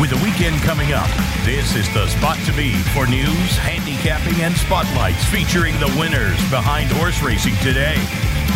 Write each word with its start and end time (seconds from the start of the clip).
With 0.00 0.10
the 0.10 0.16
weekend 0.24 0.60
coming 0.62 0.92
up, 0.92 1.08
this 1.44 1.76
is 1.76 1.88
the 1.94 2.08
spot 2.08 2.36
to 2.46 2.52
be 2.52 2.74
for 2.94 3.06
news, 3.06 3.56
handicapping, 3.56 4.42
and 4.42 4.56
spotlights 4.56 5.24
featuring 5.26 5.78
the 5.78 5.94
winners 5.96 6.36
behind 6.50 6.90
horse 6.90 7.22
racing 7.22 7.54
today. 7.62 7.94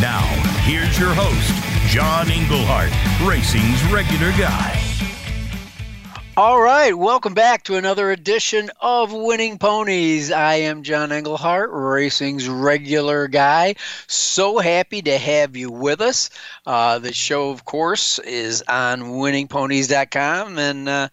Now, 0.01 0.25
here's 0.65 0.99
your 0.99 1.15
host, 1.15 1.55
John 1.87 2.29
Englehart, 2.33 2.91
racing's 3.25 3.85
regular 3.85 4.33
guy. 4.33 4.88
All 6.39 6.61
right, 6.61 6.97
welcome 6.97 7.35
back 7.35 7.65
to 7.65 7.75
another 7.75 8.13
edition 8.13 8.71
of 8.81 9.13
Winning 9.13 9.59
Ponies. 9.59 10.31
I 10.31 10.55
am 10.55 10.85
John 10.85 11.11
Englehart, 11.11 11.71
racing's 11.73 12.49
regular 12.49 13.27
guy. 13.27 13.75
So 14.07 14.59
happy 14.59 15.03
to 15.03 15.19
have 15.19 15.57
you 15.57 15.69
with 15.69 16.01
us. 16.01 16.31
Uh, 16.65 17.01
the 17.01 17.13
show, 17.13 17.51
of 17.51 17.65
course, 17.65 18.21
is 18.21 18.63
on 18.69 19.01
winningponies.com. 19.15 20.61
And 20.61 20.89
uh, 20.89 21.09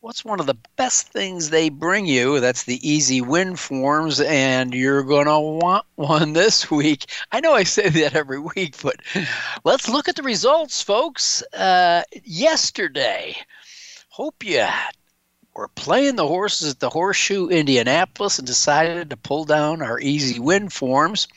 what's 0.00 0.24
one 0.24 0.40
of 0.40 0.46
the 0.46 0.56
best 0.76 1.08
things 1.08 1.50
they 1.50 1.68
bring 1.68 2.06
you? 2.06 2.40
That's 2.40 2.62
the 2.62 2.80
E-Z 2.88 3.20
win 3.20 3.56
forms, 3.56 4.22
and 4.22 4.72
you're 4.72 5.02
going 5.02 5.26
to 5.26 5.38
want 5.38 5.84
one 5.96 6.32
this 6.32 6.70
week. 6.70 7.04
I 7.30 7.40
know 7.40 7.52
I 7.52 7.64
say 7.64 7.90
that 7.90 8.14
every 8.14 8.40
week, 8.40 8.76
but 8.82 8.96
let's 9.64 9.90
look 9.90 10.08
at 10.08 10.16
the 10.16 10.22
results, 10.22 10.80
folks. 10.80 11.42
Uh, 11.52 12.04
yesterday, 12.24 13.36
hope 14.12 14.44
you 14.44 14.66
were 15.54 15.68
playing 15.68 16.16
the 16.16 16.28
horses 16.28 16.72
at 16.72 16.80
the 16.80 16.90
Horseshoe 16.90 17.48
Indianapolis 17.48 18.38
and 18.38 18.46
decided 18.46 19.08
to 19.08 19.16
pull 19.16 19.46
down 19.46 19.80
our 19.80 19.98
E-Z 19.98 20.38
win 20.38 20.68
forms. 20.68 21.28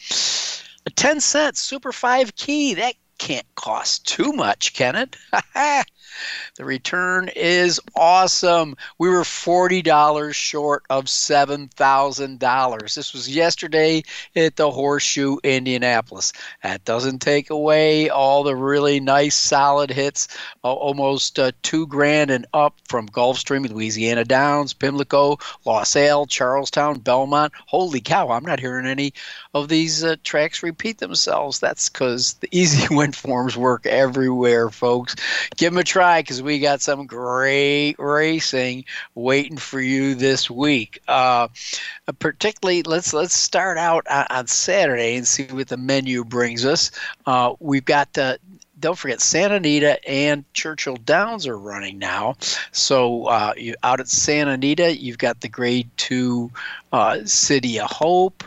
A 0.85 0.89
10 0.89 1.21
cent 1.21 1.55
Super 1.55 1.93
5 1.93 2.35
key, 2.35 2.73
that 2.73 2.95
can't 3.17 3.47
cost 3.55 4.05
too 4.05 4.33
much, 4.33 4.73
can 4.73 4.97
it? 4.97 5.15
The 6.55 6.65
return 6.65 7.29
is 7.35 7.79
awesome. 7.95 8.75
We 8.97 9.09
were 9.09 9.23
$40 9.23 10.33
short 10.33 10.83
of 10.89 11.05
$7,000. 11.05 12.95
This 12.95 13.13
was 13.13 13.33
yesterday 13.33 14.03
at 14.35 14.55
the 14.55 14.71
Horseshoe 14.71 15.37
Indianapolis. 15.43 16.33
That 16.63 16.85
doesn't 16.85 17.19
take 17.19 17.49
away 17.49 18.09
all 18.09 18.43
the 18.43 18.55
really 18.55 18.99
nice 18.99 19.35
solid 19.35 19.89
hits, 19.89 20.27
uh, 20.63 20.71
almost 20.73 21.39
uh, 21.39 21.51
2 21.63 21.87
grand 21.87 22.31
and 22.31 22.45
up 22.53 22.75
from 22.87 23.09
Gulfstream, 23.09 23.69
Louisiana 23.69 24.23
Downs, 24.23 24.73
Pimlico, 24.73 25.37
LaSalle, 25.65 26.25
Charlestown, 26.27 26.99
Belmont. 26.99 27.53
Holy 27.65 28.01
cow, 28.01 28.29
I'm 28.29 28.45
not 28.45 28.59
hearing 28.59 28.85
any 28.85 29.13
of 29.53 29.67
these 29.67 30.03
uh, 30.03 30.15
tracks 30.23 30.63
repeat 30.63 30.99
themselves. 30.99 31.59
That's 31.59 31.89
cuz 31.89 32.33
the 32.35 32.49
E-Z 32.57 32.87
win 32.91 33.11
forms 33.11 33.57
work 33.57 33.85
everywhere, 33.85 34.69
folks. 34.69 35.15
Give 35.57 35.73
them 35.73 35.79
a 35.79 35.83
try 35.83 36.04
cuz 36.23 36.41
we 36.41 36.59
got 36.59 36.81
some 36.81 37.05
great 37.05 37.95
racing 37.97 38.85
waiting 39.13 39.57
for 39.57 39.81
you 39.81 40.15
this 40.15 40.49
week. 40.49 40.99
Uh, 41.07 41.47
particularly, 42.19 42.83
let's 42.83 43.13
let's 43.13 43.35
start 43.35 43.77
out 43.77 44.05
on, 44.09 44.25
on, 44.29 44.47
Saturday 44.47 45.15
and 45.15 45.27
see 45.27 45.45
what 45.45 45.67
the 45.67 45.77
menu 45.77 46.23
brings 46.23 46.65
us. 46.65 46.91
Uh, 47.25 47.53
we've 47.59 47.85
got 47.85 48.17
don't 48.79 48.97
forget 48.97 49.21
Santa 49.21 49.55
Anita 49.55 50.07
and 50.07 50.45
Churchill 50.53 50.97
Downs 50.97 51.47
are 51.47 51.57
running 51.57 51.97
now. 51.97 52.35
So 52.71 53.25
uh, 53.25 53.53
you, 53.57 53.75
out 53.83 53.99
at 53.99 54.07
Santa 54.07 54.51
Anita, 54.51 54.95
you've 54.95 55.17
got 55.17 55.41
the 55.41 55.49
Grade 55.49 55.89
Two 55.97 56.51
uh, 56.91 57.19
City 57.25 57.79
of 57.79 57.89
Hope. 57.89 58.43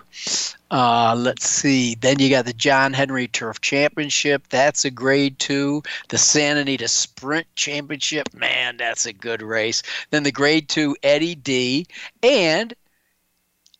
Uh, 0.70 1.14
let's 1.16 1.48
see. 1.48 1.94
Then 1.94 2.18
you 2.18 2.28
got 2.28 2.44
the 2.44 2.52
John 2.52 2.92
Henry 2.92 3.26
Turf 3.26 3.60
Championship. 3.60 4.48
That's 4.48 4.84
a 4.84 4.90
grade 4.90 5.38
two. 5.38 5.82
The 6.08 6.18
Santa 6.18 6.60
Anita 6.60 6.88
Sprint 6.88 7.46
Championship. 7.54 8.34
Man, 8.34 8.76
that's 8.76 9.06
a 9.06 9.12
good 9.12 9.40
race. 9.40 9.82
Then 10.10 10.24
the 10.24 10.32
grade 10.32 10.68
two 10.68 10.94
Eddie 11.02 11.34
D. 11.34 11.86
And 12.22 12.74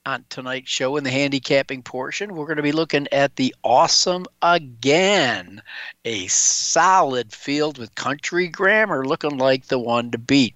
on 0.07 0.25
tonight's 0.31 0.71
show 0.71 0.97
in 0.97 1.05
the 1.05 1.11
handicapping 1.11 1.83
portion, 1.83 2.35
we're 2.35 2.47
going 2.47 2.57
to 2.57 2.63
be 2.63 2.73
looking 2.73 3.07
at 3.13 3.37
the 3.37 3.55
awesome 3.63 4.25
again. 4.41 5.61
A 6.07 6.27
solid 6.29 7.33
field 7.35 7.77
with 7.77 7.95
country 7.95 8.49
grammar 8.49 9.05
looking 9.05 9.37
like 9.37 9.67
the 9.67 9.79
one 9.79 10.11
to 10.13 10.19
beat. 10.19 10.55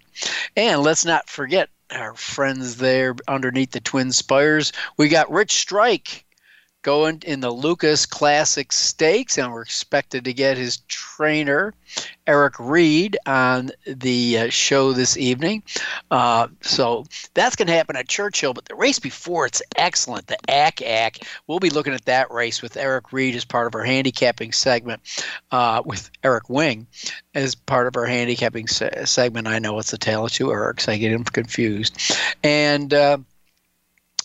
And 0.56 0.82
let's 0.82 1.04
not 1.04 1.28
forget 1.28 1.68
our 1.92 2.14
friends 2.14 2.76
there 2.76 3.14
underneath 3.28 3.72
the 3.72 3.80
Twin 3.80 4.12
Spires. 4.12 4.72
We 4.97 5.08
got 5.08 5.30
Rich 5.30 5.53
Strike 5.53 6.25
going 6.82 7.22
in 7.25 7.41
the 7.41 7.50
Lukas 7.50 8.06
Classic 8.06 8.72
Stakes, 8.72 9.38
and 9.38 9.53
we're 9.53 9.62
expected 9.62 10.25
to 10.25 10.32
get 10.32 10.56
his 10.56 10.78
trainer, 10.88 11.72
Eric 12.26 12.54
Reed, 12.59 13.16
on 13.26 13.70
the 13.87 14.38
uh, 14.38 14.48
show 14.50 14.93
this 14.93 15.16
evening. 15.16 15.62
Uh, 16.10 16.48
so 16.60 17.06
that's 17.34 17.56
going 17.56 17.69
to 17.69 17.72
happen 17.72 17.97
at 17.97 18.09
Churchill, 18.09 18.53
but 18.53 18.65
the 18.65 18.75
race 18.75 18.98
before 18.98 19.47
it's 19.47 19.62
excellent, 19.76 20.26
the 20.26 20.38
ACK 20.50 20.82
ACK. 20.82 21.19
We'll 21.47 21.60
be 21.60 21.70
looking 21.70 21.94
at 21.94 22.04
that 22.04 22.31
race 22.31 22.62
with 22.62 22.76
Eric 22.76 23.12
Reed 23.12 23.34
as 23.34 23.44
part 23.44 23.66
of 23.66 23.75
our 23.75 23.84
handicapping 23.84 24.53
segment, 24.53 25.00
uh, 25.50 25.82
with 25.84 26.10
Eric 26.25 26.50
Wing 26.50 26.87
as 27.34 27.54
part 27.54 27.87
of 27.87 27.97
our 27.97 28.06
handicapping 28.06 28.66
se- 28.66 29.04
segment. 29.04 29.47
I 29.47 29.59
know 29.59 29.78
it's 29.78 29.93
a 29.93 29.99
tale 29.99 30.26
of 30.26 30.32
two 30.32 30.47
Erics, 30.47 30.88
I 30.88 30.97
get 30.97 31.12
him 31.12 31.25
confused. 31.25 31.99
And 32.43 32.93
uh, 32.93 33.19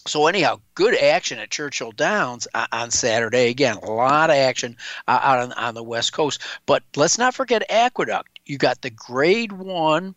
so 0.07 0.27
anyhow, 0.27 0.59
good 0.75 0.95
action 0.95 1.39
at 1.39 1.49
Churchill 1.49 1.91
Downs 1.91 2.47
uh, 2.53 2.67
on 2.71 2.91
Saturday. 2.91 3.49
Again, 3.49 3.77
a 3.77 3.91
lot 3.91 4.29
of 4.29 4.35
action 4.35 4.75
uh, 5.07 5.19
out 5.21 5.53
on, 5.57 5.75
the 5.75 5.83
West 5.83 6.13
Coast. 6.13 6.41
But 6.65 6.83
let's 6.95 7.17
not 7.17 7.35
forget 7.35 7.69
Aqueduct. 7.69 8.39
You 8.45 8.57
got 8.57 8.81
the 8.81 8.89
Grade 8.89 9.51
One 9.51 10.15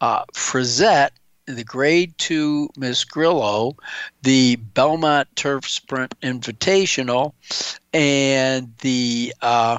uh, 0.00 0.24
Frizette, 0.34 1.12
the 1.46 1.64
Grade 1.64 2.12
Two 2.18 2.68
Miss 2.76 3.04
Grillo, 3.04 3.76
the 4.22 4.56
Belmont 4.56 5.28
Turf 5.36 5.68
Sprint 5.68 6.18
Invitational, 6.20 7.32
and 7.94 8.74
the 8.80 9.32
uh, 9.40 9.78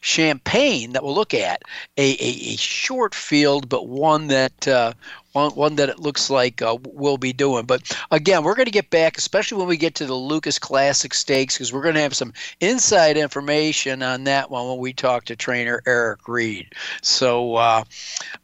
Champagne 0.00 0.92
that 0.92 1.02
we'll 1.02 1.14
look 1.14 1.34
at 1.34 1.62
a, 1.96 2.12
a, 2.12 2.52
a 2.52 2.56
short 2.56 3.14
field, 3.14 3.68
but 3.68 3.88
one 3.88 4.28
that 4.28 4.68
uh, 4.68 4.92
one, 5.34 5.50
one 5.52 5.74
that 5.76 5.88
it 5.88 5.98
looks 5.98 6.30
like 6.30 6.62
uh, 6.62 6.76
we'll 6.84 7.18
be 7.18 7.32
doing. 7.32 7.66
But 7.66 7.96
again, 8.10 8.44
we're 8.44 8.54
going 8.54 8.66
to 8.66 8.72
get 8.72 8.90
back, 8.90 9.18
especially 9.18 9.58
when 9.58 9.66
we 9.66 9.76
get 9.76 9.96
to 9.96 10.06
the 10.06 10.14
Lukas 10.14 10.58
Classic 10.58 11.12
Stakes, 11.12 11.56
because 11.56 11.72
we're 11.72 11.82
going 11.82 11.96
to 11.96 12.00
have 12.00 12.14
some 12.14 12.32
inside 12.60 13.16
information 13.16 14.02
on 14.02 14.24
that 14.24 14.50
one 14.50 14.68
when 14.68 14.78
we 14.78 14.92
talk 14.92 15.24
to 15.24 15.36
trainer 15.36 15.82
Eric 15.86 16.28
Reed. 16.28 16.68
So, 17.02 17.56
uh, 17.56 17.84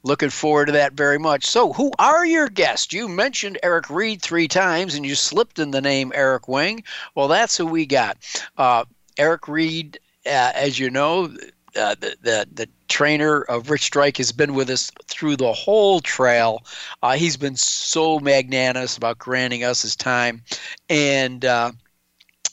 looking 0.03 0.31
forward 0.31 0.67
to 0.67 0.73
that 0.73 0.95
very 0.95 1.19
much. 1.19 1.47
So, 1.47 1.73
who 1.73 1.93
are 1.99 2.27
your 2.27 2.49
guests? 2.49 2.93
You 2.93 3.09
mentioned 3.09 3.59
Eric 3.63 3.89
Reed 3.89 4.21
three 4.21 4.49
times, 4.49 4.95
and 4.95 5.07
you 5.07 5.15
slipped 5.15 5.59
in 5.59 5.71
the 5.71 5.81
name 5.81 6.13
Eric 6.15 6.49
Wing. 6.49 6.83
Well, 7.15 7.29
that's 7.29 7.57
who 7.57 7.67
we 7.67 7.87
got. 7.87 8.19
Uh, 8.59 8.85
Eric 9.17 9.49
Reed, 9.49 10.01
uh, 10.27 10.53
as 10.55 10.79
you 10.79 10.91
know, 10.91 11.35
uh, 11.77 11.95
the, 12.01 12.17
the 12.23 12.49
the 12.53 12.69
trainer 12.89 13.43
of 13.43 13.71
Rich 13.71 13.85
Strike 13.85 14.17
has 14.17 14.33
been 14.33 14.55
with 14.55 14.69
us 14.71 14.91
through 15.07 15.37
the 15.37 15.53
whole 15.53 16.01
trail. 16.01 16.65
Uh, 17.03 17.13
he's 17.17 17.37
been 17.37 17.57
so 17.57 18.19
magnanimous 18.19 18.97
about 18.97 19.19
granting 19.19 19.63
us 19.63 19.83
his 19.83 19.95
time, 19.95 20.43
and 20.89 21.45
uh, 21.45 21.71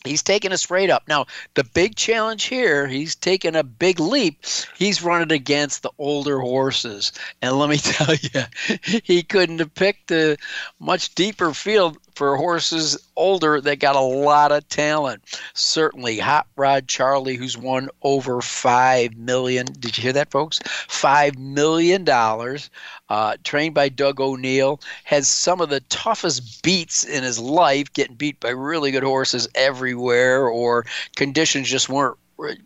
he's 0.07 0.23
taken 0.23 0.51
us 0.51 0.69
right 0.69 0.89
up. 0.89 1.03
Now, 1.07 1.25
the 1.56 1.63
big 1.63 1.95
challenge 1.95 2.45
here, 2.45 2.88
he's 2.88 3.16
taken 3.16 3.56
a 3.56 3.63
big 3.63 4.00
leap. 4.00 4.45
He's 4.77 5.03
running 5.03 5.31
against 5.31 5.83
the 5.83 5.91
older 5.97 6.39
horses. 6.39 7.11
And 7.41 7.57
let 7.57 7.69
me 7.69 7.77
tell 7.81 8.16
you, 8.16 9.00
he 9.03 9.23
couldn't 9.23 9.59
have 9.59 9.73
picked 9.73 10.11
a 10.11 10.38
much 10.79 11.13
deeper 11.16 11.53
field 11.53 11.97
for 12.17 12.35
horses 12.35 12.97
older 13.16 13.61
that 13.61 13.78
got 13.78 13.95
a 13.95 14.01
lot 14.01 14.51
of 14.51 14.67
talent. 14.69 15.23
Certainly, 15.53 16.17
Hot 16.17 16.47
Rod 16.55 16.88
Charlie, 16.88 17.35
who's 17.35 17.55
won 17.55 17.89
over 18.01 18.41
five 18.41 19.16
million. 19.16 19.67
Did 19.67 19.97
you 19.97 20.01
hear 20.01 20.13
that, 20.13 20.31
folks? 20.31 20.59
Five 20.88 21.38
million 21.38 22.03
dollars. 22.03 22.72
Uh, 23.09 23.38
trained 23.44 23.75
by 23.75 23.88
Doug 23.88 24.19
O'Neill, 24.19 24.81
has 25.06 25.30
some 25.30 25.62
of 25.62 25.69
the 25.69 25.80
toughest 25.81 26.62
beats 26.63 27.06
in 27.06 27.24
his 27.24 27.39
life, 27.39 27.94
getting 27.94 28.15
beat 28.15 28.38
by 28.39 28.50
really 28.50 28.91
good 28.91 29.03
horses 29.03 29.47
everywhere, 29.56 30.47
or 30.47 30.86
conditions 31.15 31.69
just 31.69 31.88
weren't 31.88 32.18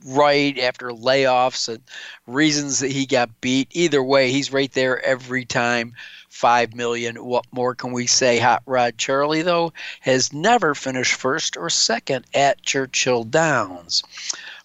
right 0.05 0.57
after 0.57 0.89
layoffs 0.89 1.69
and 1.69 1.81
reasons 2.25 2.79
that 2.79 2.91
he 2.91 3.05
got 3.05 3.41
beat. 3.41 3.67
Either 3.71 4.01
way, 4.01 4.31
he's 4.31 4.51
right 4.51 4.71
there 4.73 5.03
every 5.05 5.45
time 5.45 5.93
five 6.31 6.73
million. 6.73 7.17
What 7.17 7.45
more 7.51 7.75
can 7.75 7.91
we 7.91 8.07
say? 8.07 8.39
Hot 8.39 8.63
Rod 8.65 8.97
Charlie, 8.97 9.43
though, 9.43 9.73
has 9.99 10.33
never 10.33 10.73
finished 10.73 11.13
first 11.13 11.57
or 11.57 11.69
second 11.69 12.25
at 12.33 12.63
Churchill 12.63 13.25
Downs. 13.25 14.01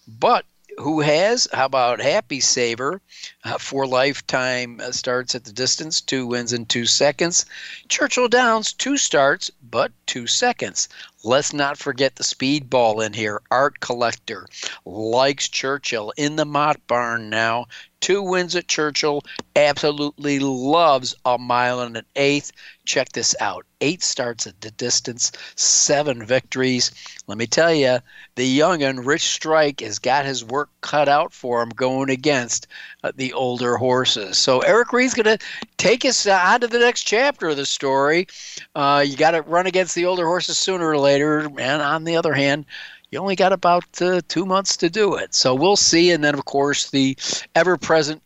But 0.07 0.45
who 0.77 1.01
has? 1.01 1.47
How 1.51 1.65
about 1.65 1.99
Happy 1.99 2.39
Saver? 2.39 3.01
Uh, 3.43 3.57
for 3.57 3.87
lifetime 3.87 4.79
uh, 4.79 4.91
starts 4.91 5.33
at 5.33 5.43
the 5.43 5.51
distance, 5.51 6.01
two 6.01 6.27
wins 6.27 6.53
in 6.53 6.65
two 6.65 6.85
seconds. 6.85 7.45
Churchill 7.89 8.27
Downs, 8.27 8.73
two 8.73 8.95
starts, 8.95 9.49
but 9.69 9.91
two 10.05 10.27
seconds. 10.27 10.87
Let's 11.23 11.51
not 11.51 11.77
forget 11.77 12.15
the 12.15 12.23
speedball 12.23 13.03
in 13.05 13.13
here. 13.13 13.41
Art 13.49 13.79
Collector 13.79 14.47
likes 14.85 15.49
Churchill 15.49 16.13
in 16.15 16.35
the 16.35 16.45
Mott 16.45 16.79
Barn 16.87 17.29
now. 17.29 17.67
Two 18.01 18.21
wins 18.21 18.55
at 18.55 18.67
Churchill. 18.67 19.23
Absolutely 19.55 20.39
loves 20.39 21.15
a 21.25 21.37
mile 21.37 21.81
and 21.81 21.97
an 21.97 22.05
eighth. 22.15 22.51
Check 22.85 23.11
this 23.13 23.35
out 23.39 23.65
eight 23.81 24.03
starts 24.03 24.47
at 24.47 24.59
the 24.61 24.71
distance, 24.71 25.31
seven 25.55 26.25
victories. 26.25 26.91
Let 27.27 27.37
me 27.37 27.47
tell 27.47 27.73
you, 27.73 27.99
the 28.35 28.59
youngun, 28.59 29.05
Rich 29.05 29.23
Strike, 29.23 29.81
has 29.81 29.99
got 29.99 30.25
his 30.25 30.43
work 30.43 30.69
cut 30.81 31.07
out 31.09 31.33
for 31.33 31.61
him 31.61 31.69
going 31.69 32.09
against 32.09 32.67
uh, 33.03 33.11
the 33.15 33.33
older 33.33 33.77
horses. 33.77 34.37
So 34.37 34.59
Eric 34.61 34.93
Reed's 34.93 35.13
going 35.13 35.37
to 35.37 35.45
take 35.77 36.05
us 36.05 36.25
uh, 36.25 36.39
on 36.43 36.61
to 36.61 36.67
the 36.67 36.79
next 36.79 37.03
chapter 37.03 37.49
of 37.49 37.57
the 37.57 37.65
story. 37.65 38.27
Uh, 38.75 39.03
you 39.05 39.17
got 39.17 39.31
to 39.31 39.41
run 39.41 39.67
against 39.67 39.95
the 39.95 40.05
older 40.05 40.25
horses 40.25 40.57
sooner 40.57 40.89
or 40.89 40.97
later. 40.97 41.39
And 41.59 41.81
on 41.81 42.03
the 42.03 42.15
other 42.15 42.33
hand, 42.33 42.65
you 43.11 43.19
only 43.19 43.35
got 43.35 43.53
about 43.53 44.01
uh, 44.01 44.21
two 44.27 44.45
months 44.45 44.77
to 44.77 44.89
do 44.89 45.15
it. 45.15 45.33
So 45.33 45.55
we'll 45.55 45.75
see. 45.75 46.11
And 46.11 46.23
then, 46.23 46.33
of 46.33 46.45
course, 46.45 46.89
the 46.89 47.17
ever 47.55 47.77
present 47.77 48.21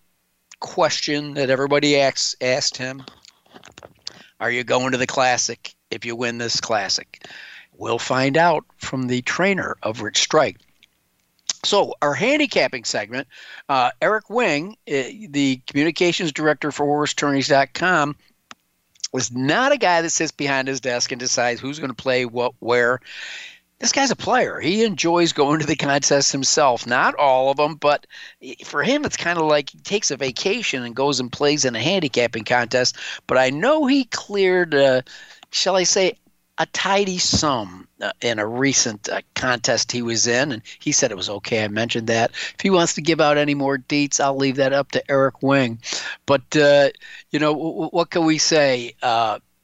question 0.60 1.36
that 1.36 1.50
everybody 1.50 2.00
asks, 2.00 2.36
asked 2.42 2.78
him 2.78 3.04
are 4.40 4.50
you 4.50 4.64
going 4.64 4.92
to 4.92 4.98
the 4.98 5.08
Classic 5.08 5.76
if 5.92 6.04
you 6.04 6.16
win 6.16 6.40
this 6.40 6.60
Classic? 6.60 7.24
We'll 7.78 8.00
find 8.00 8.38
out 8.38 8.66
from 8.78 9.08
the 9.08 9.22
trainer 9.22 9.78
of 9.84 10.02
Rich 10.02 10.18
Strike. 10.18 10.58
So, 11.64 11.94
our 12.02 12.16
handicapping 12.16 12.86
segment, 12.86 13.28
uh, 13.70 13.92
Eric 14.02 14.32
Wing, 14.32 14.78
uh, 14.88 15.30
the 15.30 15.62
communications 15.68 16.32
director 16.32 16.72
for 16.72 16.88
HorseTourneys.com, 16.88 18.16
was 19.14 19.32
not 19.32 19.72
a 19.72 19.78
guy 19.78 20.02
that 20.02 20.10
sits 20.10 20.32
behind 20.32 20.68
his 20.68 20.82
desk 20.82 21.12
and 21.12 21.20
decides 21.20 21.62
who's 21.62 21.78
going 21.78 21.92
to 21.92 21.96
play 21.96 22.26
what 22.26 22.54
where 22.60 23.00
this 23.82 23.92
guy's 23.92 24.12
a 24.12 24.16
player. 24.16 24.60
He 24.60 24.84
enjoys 24.84 25.34
going 25.34 25.60
to 25.60 25.66
the 25.66 25.76
contests 25.76 26.32
himself. 26.32 26.86
Not 26.86 27.16
all 27.16 27.50
of 27.50 27.58
them, 27.58 27.76
but 27.76 28.06
for 28.64 28.84
him, 28.84 29.04
it's 29.06 29.18
kind 29.18 29.40
of 29.40 29.46
like 29.46 29.72
he 29.72 29.80
takes 29.80 30.12
a 30.12 30.18
vacation 30.18 30.84
and 30.84 30.96
goes 30.96 31.20
and 31.20 31.32
plays 31.32 31.66
in 31.66 31.76
a 31.76 31.82
handicapping 31.82 32.44
contest. 32.44 32.96
But 33.26 33.40
I 33.40 33.50
know 33.50 33.88
he 33.88 34.06
cleared, 34.06 34.76
uh, 34.76 35.02
shall 35.50 35.76
I 35.76 35.84
say, 35.84 36.14
a 36.60 36.68
tidy 36.68 37.18
sum 37.18 37.88
uh, 38.02 38.12
in 38.22 38.38
a 38.38 38.46
recent 38.46 39.10
uh, 39.10 39.22
contest 39.34 39.92
he 39.92 40.04
was 40.04 40.28
in, 40.28 40.52
and 40.52 40.62
he 40.80 40.92
said 40.92 41.10
it 41.10 41.18
was 41.18 41.30
okay. 41.30 41.64
I 41.64 41.68
mentioned 41.68 42.06
that. 42.08 42.32
If 42.34 42.62
he 42.62 42.70
wants 42.70 42.94
to 42.96 43.02
give 43.02 43.20
out 43.20 43.40
any 43.40 43.56
more 43.56 43.80
deets, 43.80 44.20
I'll 44.20 44.38
leave 44.38 44.58
that 44.58 44.74
up 44.74 44.92
to 44.92 45.12
Eric 45.12 45.42
Wing. 45.42 45.80
But 46.28 46.56
uh, 46.56 46.90
you 47.32 47.40
know, 47.40 47.54
w- 47.54 47.90
what 47.90 48.12
can 48.12 48.26
we 48.26 48.38
say? 48.38 48.94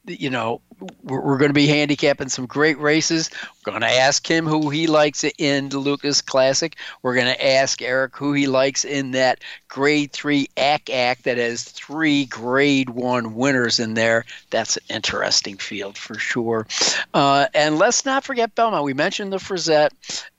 You 0.08 0.30
know, 0.30 0.62
we're, 1.04 1.22
we're 1.22 1.38
going 1.38 1.50
to 1.50 1.54
be 1.54 1.68
handicapping 1.68 2.30
some 2.30 2.46
great 2.46 2.80
races. 2.80 3.30
We're 3.66 3.72
going 3.72 3.82
to 3.82 4.00
ask 4.00 4.26
him 4.26 4.46
who 4.46 4.70
he 4.70 4.88
likes 4.88 5.26
in 5.38 5.70
the 5.70 5.80
Lukas 5.80 6.22
Classic. 6.22 6.76
We're 7.02 7.16
going 7.16 7.28
to 7.28 7.46
ask 7.48 7.82
Eric 7.82 8.16
who 8.16 8.34
he 8.34 8.48
likes 8.48 8.86
in 8.86 9.12
that 9.12 9.40
Grade 9.68 10.12
3 10.12 10.48
ACK 10.56 10.90
ACK 10.90 11.24
that 11.24 11.38
has 11.38 11.64
three 11.64 12.26
Grade 12.26 12.90
1 12.90 13.36
winners 13.36 13.80
in 13.80 13.94
there. 13.94 14.26
That's 14.50 14.78
an 14.78 14.84
interesting 14.90 15.58
field 15.58 15.98
for 15.98 16.18
sure. 16.18 16.68
Uh, 17.14 17.48
and 17.54 17.78
let's 17.78 18.06
not 18.06 18.24
forget 18.24 18.56
Belmont. 18.56 18.84
We 18.84 18.94
mentioned 18.94 19.34
the 19.34 19.40
Frizette 19.40 19.94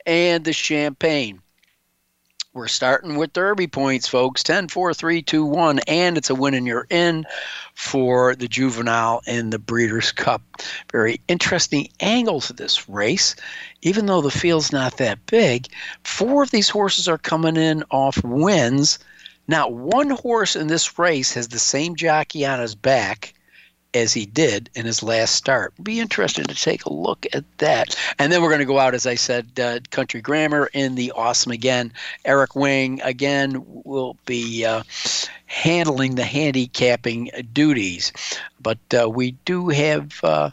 and 0.06 0.44
the 0.44 0.52
Champagne. 0.52 1.42
We're 2.58 2.66
starting 2.66 3.14
with 3.14 3.34
Derby 3.34 3.68
points, 3.68 4.08
folks. 4.08 4.42
10, 4.42 4.66
4, 4.66 4.92
3, 4.92 5.22
2, 5.22 5.44
1. 5.44 5.78
And 5.86 6.18
it's 6.18 6.28
a 6.28 6.34
win 6.34 6.54
and 6.54 6.66
you're 6.66 6.88
in 6.90 7.24
for 7.74 8.34
the 8.34 8.48
juvenile 8.48 9.22
in 9.28 9.50
the 9.50 9.60
Breeders' 9.60 10.10
Cup. 10.10 10.42
Very 10.90 11.20
interesting 11.28 11.88
angle 12.00 12.40
to 12.40 12.52
this 12.52 12.88
race. 12.88 13.36
Even 13.82 14.06
though 14.06 14.22
the 14.22 14.32
field's 14.32 14.72
not 14.72 14.96
that 14.96 15.24
big, 15.26 15.68
four 16.02 16.42
of 16.42 16.50
these 16.50 16.68
horses 16.68 17.06
are 17.06 17.16
coming 17.16 17.56
in 17.56 17.84
off 17.92 18.24
wins. 18.24 18.98
Not 19.46 19.72
one 19.72 20.10
horse 20.10 20.56
in 20.56 20.66
this 20.66 20.98
race 20.98 21.34
has 21.34 21.46
the 21.46 21.60
same 21.60 21.94
jockey 21.94 22.44
on 22.44 22.58
his 22.58 22.74
back 22.74 23.34
as 23.94 24.12
he 24.12 24.26
did 24.26 24.70
in 24.74 24.86
his 24.86 25.02
last 25.02 25.34
start. 25.34 25.72
Be 25.82 26.00
interested 26.00 26.48
to 26.48 26.54
take 26.54 26.84
a 26.84 26.92
look 26.92 27.26
at 27.32 27.44
that. 27.58 27.96
And 28.18 28.30
then 28.30 28.42
we're 28.42 28.50
going 28.50 28.60
to 28.60 28.64
go 28.64 28.78
out, 28.78 28.94
as 28.94 29.06
I 29.06 29.14
said, 29.14 29.58
uh, 29.58 29.80
Country 29.90 30.20
Grammar 30.20 30.68
in 30.72 30.94
the 30.94 31.12
awesome 31.12 31.52
again. 31.52 31.92
Eric 32.24 32.54
Wing 32.54 33.00
again 33.02 33.64
will 33.66 34.16
be 34.26 34.64
uh, 34.64 34.82
handling 35.46 36.14
the 36.14 36.24
handicapping 36.24 37.30
duties, 37.52 38.12
but 38.60 38.78
uh, 38.98 39.08
we 39.08 39.32
do 39.44 39.68
have. 39.68 40.20
Uh, 40.22 40.50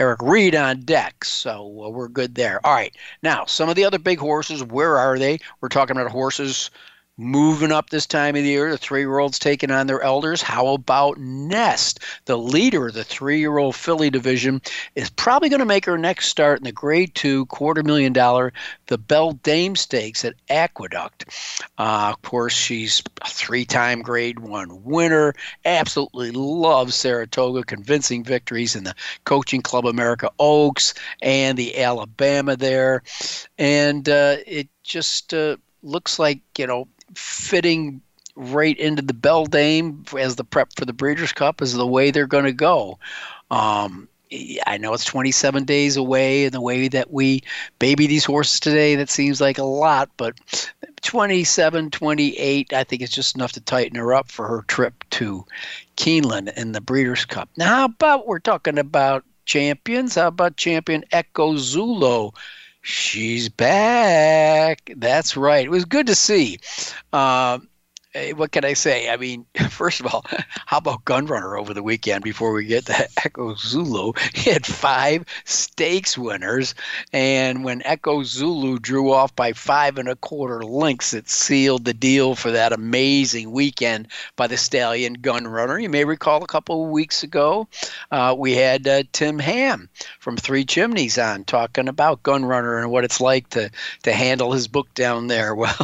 Eric 0.00 0.22
Reed 0.22 0.56
on 0.56 0.80
deck, 0.80 1.24
so 1.24 1.84
uh, 1.84 1.88
we're 1.88 2.08
good 2.08 2.34
there. 2.34 2.60
All 2.66 2.74
right, 2.74 2.92
now 3.22 3.44
some 3.44 3.68
of 3.68 3.76
the 3.76 3.84
other 3.84 4.00
big 4.00 4.18
horses. 4.18 4.62
Where 4.62 4.98
are 4.98 5.20
they? 5.20 5.38
We're 5.60 5.68
talking 5.68 5.96
about 5.96 6.10
horses 6.10 6.72
moving 7.16 7.70
up 7.70 7.90
this 7.90 8.06
time 8.06 8.34
of 8.36 8.42
the 8.42 8.48
year. 8.48 8.70
The 8.70 8.78
three 8.78 9.00
year 9.00 9.18
olds 9.18 9.38
taking 9.38 9.70
on 9.70 9.86
their 9.86 10.02
elders. 10.02 10.42
How 10.42 10.68
about 10.68 11.18
Nest? 11.18 12.00
The 12.24 12.38
leader 12.38 12.88
of 12.88 12.94
the 12.94 13.04
three 13.04 13.38
year 13.38 13.58
old 13.58 13.76
filly 13.76 14.10
division 14.10 14.60
is 14.94 15.10
probably 15.10 15.48
going 15.48 15.60
to 15.60 15.66
make 15.66 15.84
her 15.84 15.98
next 15.98 16.28
start 16.28 16.58
in 16.58 16.64
the 16.64 16.72
grade 16.72 17.14
two, 17.14 17.46
quarter 17.46 17.82
million 17.82 18.12
dollar, 18.12 18.52
the 18.86 18.98
Beldame 18.98 19.76
Stakes 19.76 20.24
at 20.24 20.34
Aqueduct. 20.48 21.26
Uh, 21.78 22.12
of 22.14 22.22
course, 22.22 22.54
she's 22.54 23.02
a 23.22 23.28
three 23.28 23.64
time 23.64 24.02
grade 24.02 24.40
one 24.40 24.82
winner. 24.84 25.34
Absolutely 25.64 26.30
loves 26.32 26.94
Saratoga, 26.94 27.62
convincing 27.62 28.24
victories 28.24 28.74
in 28.74 28.84
the 28.84 28.94
Coaching 29.24 29.62
Club 29.62 29.86
America 29.86 30.30
Oaks 30.38 30.94
and 31.22 31.56
the 31.56 31.78
Alabama 31.80 32.56
there. 32.56 33.02
And 33.58 34.08
uh, 34.08 34.36
it 34.46 34.68
just 34.82 35.32
uh, 35.32 35.56
looks 35.82 36.18
like, 36.18 36.40
you 36.58 36.66
know, 36.66 36.88
fitting 37.14 38.00
right 38.36 38.76
into 38.78 39.02
the 39.02 39.14
Beldame 39.14 40.12
as 40.18 40.36
the 40.36 40.44
prep 40.44 40.72
for 40.76 40.84
the 40.84 40.92
Breeders' 40.92 41.32
Cup 41.32 41.62
is 41.62 41.72
the 41.72 41.86
way 41.86 42.10
they're 42.10 42.26
going 42.26 42.44
to 42.44 42.52
go. 42.52 42.98
Um, 43.50 44.08
I 44.66 44.78
know 44.78 44.92
it's 44.94 45.04
27 45.04 45.64
days 45.64 45.96
away, 45.96 46.44
and 46.44 46.52
the 46.52 46.60
way 46.60 46.88
that 46.88 47.12
we 47.12 47.42
baby 47.78 48.06
these 48.06 48.24
horses 48.24 48.58
today, 48.58 48.96
that 48.96 49.10
seems 49.10 49.40
like 49.40 49.58
a 49.58 49.64
lot, 49.64 50.10
but 50.16 50.34
27, 51.02 51.90
28, 51.90 52.72
I 52.72 52.84
think 52.84 53.02
it's 53.02 53.14
just 53.14 53.36
enough 53.36 53.52
to 53.52 53.60
tighten 53.60 53.96
her 53.96 54.14
up 54.14 54.30
for 54.30 54.48
her 54.48 54.62
trip 54.66 55.04
to 55.10 55.44
Keeneland 55.96 56.52
in 56.56 56.72
the 56.72 56.80
Breeders' 56.80 57.24
Cup. 57.24 57.48
Now, 57.56 57.66
how 57.66 57.84
about 57.84 58.26
we're 58.26 58.38
talking 58.40 58.78
about 58.78 59.24
champions? 59.44 60.16
How 60.16 60.28
about 60.28 60.56
champion 60.56 61.04
Echo 61.12 61.56
Zulu? 61.56 62.30
She's 62.86 63.48
back. 63.48 64.92
That's 64.94 65.38
right. 65.38 65.64
It 65.64 65.70
was 65.70 65.86
good 65.86 66.08
to 66.08 66.14
see. 66.14 66.60
Uh, 67.14 67.60
what 68.34 68.52
can 68.52 68.64
I 68.64 68.74
say? 68.74 69.08
I 69.10 69.16
mean, 69.16 69.44
first 69.70 70.00
of 70.00 70.06
all, 70.06 70.24
how 70.66 70.78
about 70.78 71.04
Gunrunner 71.04 71.58
over 71.58 71.74
the 71.74 71.82
weekend 71.82 72.22
before 72.22 72.52
we 72.52 72.64
get 72.64 72.86
to 72.86 73.08
Echo 73.24 73.54
Zulu? 73.54 74.12
He 74.34 74.50
had 74.50 74.64
five 74.64 75.24
stakes 75.44 76.16
winners. 76.16 76.74
And 77.12 77.64
when 77.64 77.82
Echo 77.84 78.22
Zulu 78.22 78.78
drew 78.78 79.12
off 79.12 79.34
by 79.34 79.52
five 79.52 79.98
and 79.98 80.08
a 80.08 80.16
quarter 80.16 80.62
lengths, 80.62 81.14
it 81.14 81.28
sealed 81.28 81.84
the 81.84 81.94
deal 81.94 82.34
for 82.34 82.52
that 82.52 82.72
amazing 82.72 83.50
weekend 83.50 84.08
by 84.36 84.46
the 84.46 84.56
Stallion 84.56 85.16
Gunrunner. 85.18 85.82
You 85.82 85.88
may 85.88 86.04
recall 86.04 86.42
a 86.42 86.48
couple 86.48 86.84
of 86.84 86.90
weeks 86.90 87.22
ago, 87.22 87.68
uh, 88.10 88.34
we 88.38 88.54
had 88.54 88.86
uh, 88.86 89.02
Tim 89.12 89.38
Ham 89.38 89.88
from 90.20 90.36
Three 90.36 90.64
Chimneys 90.64 91.18
on 91.18 91.44
talking 91.44 91.88
about 91.88 92.22
Gunrunner 92.22 92.80
and 92.80 92.90
what 92.90 93.04
it's 93.04 93.20
like 93.20 93.48
to, 93.50 93.70
to 94.04 94.12
handle 94.12 94.52
his 94.52 94.68
book 94.68 94.92
down 94.94 95.26
there. 95.26 95.54
Well, 95.54 95.74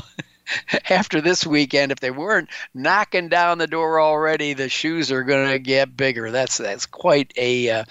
after 0.90 1.20
this 1.20 1.46
weekend, 1.46 1.92
if 1.92 2.00
they 2.00 2.10
weren't 2.10 2.50
knocking 2.74 3.28
down 3.28 3.58
the 3.58 3.66
door 3.66 4.00
already, 4.00 4.54
the 4.54 4.68
shoes 4.68 5.10
are 5.12 5.24
going 5.24 5.50
to 5.50 5.58
get 5.58 5.96
bigger. 5.96 6.30
That's 6.30 6.58
that's 6.58 6.86
quite 6.86 7.32
a 7.36 7.70
uh, 7.70 7.84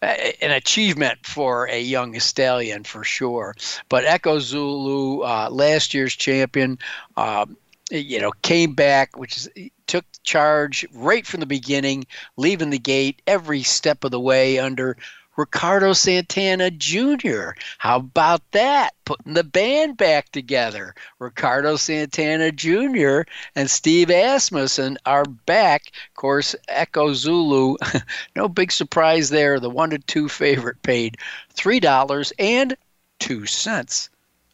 an 0.00 0.50
achievement 0.50 1.26
for 1.26 1.68
a 1.68 1.80
young 1.80 2.18
stallion 2.20 2.84
for 2.84 3.04
sure. 3.04 3.54
But 3.88 4.04
Echo 4.04 4.38
Zulu, 4.38 5.20
uh, 5.22 5.48
last 5.50 5.94
year's 5.94 6.14
champion. 6.14 6.78
Um, 7.16 7.56
you 7.90 8.20
know, 8.20 8.30
came 8.40 8.72
back, 8.72 9.18
which 9.18 9.36
is 9.36 9.50
took 9.86 10.06
charge 10.22 10.86
right 10.94 11.26
from 11.26 11.40
the 11.40 11.46
beginning, 11.46 12.06
leaving 12.38 12.70
the 12.70 12.78
gate 12.78 13.20
every 13.26 13.62
step 13.62 14.04
of 14.04 14.10
the 14.10 14.20
way 14.20 14.58
under 14.58 14.96
Ricardo 15.42 15.92
Santana 15.92 16.70
Jr. 16.70 17.50
How 17.78 17.96
about 17.96 18.48
that? 18.52 18.94
Putting 19.04 19.34
the 19.34 19.42
band 19.42 19.96
back 19.96 20.30
together. 20.30 20.94
Ricardo 21.18 21.74
Santana 21.74 22.52
Jr. 22.52 23.22
and 23.56 23.68
Steve 23.68 24.08
Asmussen 24.08 24.98
are 25.04 25.24
back. 25.24 25.86
Of 26.10 26.14
course, 26.14 26.54
Echo 26.68 27.12
Zulu, 27.12 27.74
no 28.36 28.48
big 28.48 28.70
surprise 28.70 29.30
there. 29.30 29.58
The 29.58 29.68
one 29.68 29.90
to 29.90 29.98
two 29.98 30.28
favorite 30.28 30.80
paid 30.82 31.16
$3 31.56 32.32
and 32.38 32.76
2 33.18 33.44
cents 33.44 34.10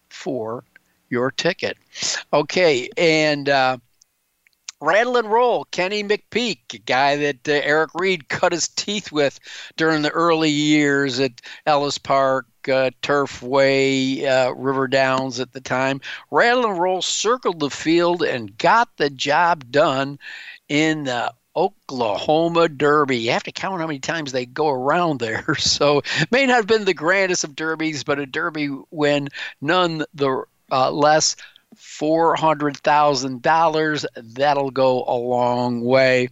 for 0.09 0.64
your 1.11 1.30
ticket. 1.30 1.76
Okay, 2.33 2.88
and 2.97 3.50
uh, 3.50 3.76
Rattle 4.80 5.16
and 5.16 5.30
Roll, 5.30 5.64
Kenny 5.66 6.04
McPeek, 6.04 6.75
a 6.75 6.78
guy 6.78 7.16
that 7.16 7.49
uh, 7.49 7.52
Eric 7.52 7.90
Reed 7.94 8.28
cut 8.28 8.52
his 8.52 8.68
teeth 8.68 9.11
with 9.11 9.38
during 9.76 10.02
the 10.02 10.11
early 10.11 10.50
years 10.50 11.18
at 11.20 11.40
Ellis 11.66 11.99
Park. 11.99 12.47
uh, 12.68 12.90
Turfway, 13.02 14.25
uh, 14.25 14.54
River 14.54 14.87
Downs 14.88 15.40
at 15.40 15.52
the 15.52 15.61
time. 15.61 16.00
Rattle 16.30 16.66
and 16.70 16.78
Roll 16.78 17.02
circled 17.02 17.61
the 17.61 17.70
field 17.70 18.23
and 18.23 18.56
got 18.58 18.88
the 18.99 19.11
job 19.11 19.70
done 19.70 20.18
in 20.68 21.04
the 21.04 21.32
Oklahoma 21.56 22.68
Derby. 22.68 23.18
You 23.18 23.32
have 23.32 23.42
to 23.44 23.52
count 23.52 23.80
how 23.80 23.87
many 23.87 23.99
times 23.99 24.32
they 24.32 24.47
go 24.47 24.68
around 24.68 25.18
there. 25.20 25.44
So 25.58 26.02
may 26.30 26.47
not 26.47 26.56
have 26.56 26.66
been 26.66 26.85
the 26.85 26.94
grandest 26.94 27.44
of 27.44 27.56
derbies, 27.56 28.04
but 28.04 28.18
a 28.18 28.26
derby 28.26 28.70
win 28.90 29.28
none 29.61 30.04
the 30.14 30.44
uh, 30.70 30.90
less 30.92 31.37
$400,000. 31.77 34.07
That'll 34.17 34.71
go 34.71 35.05
a 35.07 35.17
long 35.17 35.85
way. 35.85 36.31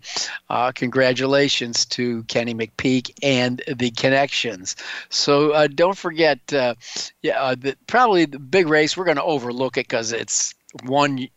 Uh, 0.48 0.72
congratulations 0.72 1.84
to 1.86 2.22
Kenny 2.24 2.54
McPeek 2.54 3.10
and 3.22 3.62
the 3.76 3.90
connections. 3.90 4.76
So 5.08 5.52
uh, 5.52 5.68
don't 5.68 5.96
forget, 5.96 6.52
uh, 6.52 6.74
yeah, 7.22 7.40
uh, 7.40 7.54
the, 7.54 7.76
probably 7.86 8.26
the 8.26 8.38
big 8.38 8.68
race, 8.68 8.96
we're 8.96 9.04
going 9.04 9.16
to 9.16 9.22
overlook 9.22 9.76
it 9.76 9.88
because 9.88 10.12
it's 10.12 10.54
one 10.84 11.28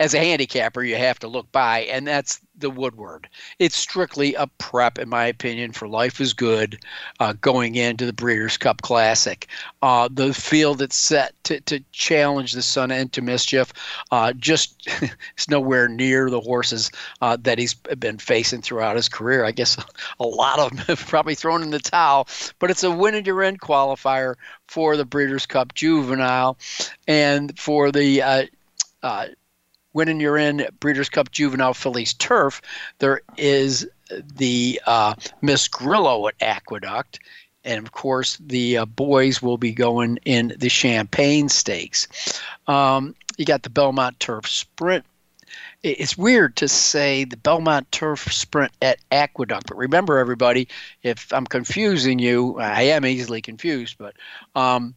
as 0.00 0.14
a 0.14 0.18
handicapper, 0.18 0.82
you 0.82 0.96
have 0.96 1.18
to 1.18 1.28
look 1.28 1.52
by, 1.52 1.80
and 1.80 2.06
that's 2.06 2.40
the 2.56 2.70
Woodward. 2.70 3.28
It's 3.58 3.76
strictly 3.76 4.34
a 4.34 4.46
prep, 4.46 4.98
in 4.98 5.10
my 5.10 5.26
opinion, 5.26 5.72
for 5.72 5.86
Life 5.86 6.22
is 6.22 6.32
Good 6.32 6.78
uh, 7.20 7.34
going 7.42 7.74
into 7.74 8.06
the 8.06 8.14
Breeders' 8.14 8.56
Cup 8.56 8.80
Classic. 8.80 9.46
Uh, 9.82 10.08
the 10.10 10.32
field 10.32 10.78
that's 10.78 10.96
set 10.96 11.34
to, 11.44 11.60
to 11.62 11.80
challenge 11.92 12.52
the 12.52 12.62
Son 12.62 12.90
into 12.90 13.20
mischief 13.20 13.74
uh, 14.10 14.32
just 14.32 14.88
is 15.36 15.50
nowhere 15.50 15.86
near 15.86 16.30
the 16.30 16.40
horses 16.40 16.90
uh, 17.20 17.36
that 17.42 17.58
he's 17.58 17.74
been 17.74 18.16
facing 18.16 18.62
throughout 18.62 18.96
his 18.96 19.10
career. 19.10 19.44
I 19.44 19.50
guess 19.50 19.76
a 20.18 20.26
lot 20.26 20.58
of 20.58 20.70
them 20.70 20.78
have 20.86 21.06
probably 21.06 21.34
thrown 21.34 21.62
in 21.62 21.70
the 21.70 21.78
towel, 21.78 22.26
but 22.58 22.70
it's 22.70 22.84
a 22.84 22.90
win 22.90 23.14
at 23.14 23.26
your 23.26 23.42
end 23.42 23.60
qualifier 23.60 24.36
for 24.66 24.96
the 24.96 25.04
Breeders' 25.04 25.44
Cup 25.44 25.74
Juvenile 25.74 26.56
and 27.06 27.58
for 27.58 27.92
the 27.92 28.22
uh, 28.22 28.46
uh, 29.02 29.26
when 29.92 30.20
you're 30.20 30.36
in 30.36 30.66
Breeders' 30.78 31.08
Cup 31.08 31.30
Juvenile 31.30 31.74
Fillies 31.74 32.14
Turf, 32.14 32.62
there 32.98 33.22
is 33.36 33.88
the 34.36 34.80
uh, 34.86 35.14
Miss 35.42 35.68
Grillo 35.68 36.28
at 36.28 36.34
Aqueduct. 36.40 37.20
And 37.64 37.84
of 37.84 37.92
course, 37.92 38.38
the 38.40 38.78
uh, 38.78 38.86
boys 38.86 39.42
will 39.42 39.58
be 39.58 39.72
going 39.72 40.18
in 40.24 40.54
the 40.58 40.70
Champagne 40.70 41.48
Stakes. 41.48 42.40
Um, 42.66 43.14
you 43.36 43.44
got 43.44 43.62
the 43.62 43.70
Belmont 43.70 44.18
Turf 44.18 44.48
Sprint. 44.48 45.04
It's 45.82 46.16
weird 46.16 46.56
to 46.56 46.68
say 46.68 47.24
the 47.24 47.36
Belmont 47.36 47.90
Turf 47.90 48.32
Sprint 48.32 48.72
at 48.82 48.98
Aqueduct, 49.10 49.66
but 49.66 49.78
remember, 49.78 50.18
everybody, 50.18 50.68
if 51.02 51.32
I'm 51.32 51.46
confusing 51.46 52.18
you, 52.18 52.58
I 52.58 52.82
am 52.82 53.06
easily 53.06 53.40
confused, 53.40 53.96
but 53.98 54.14
um, 54.54 54.94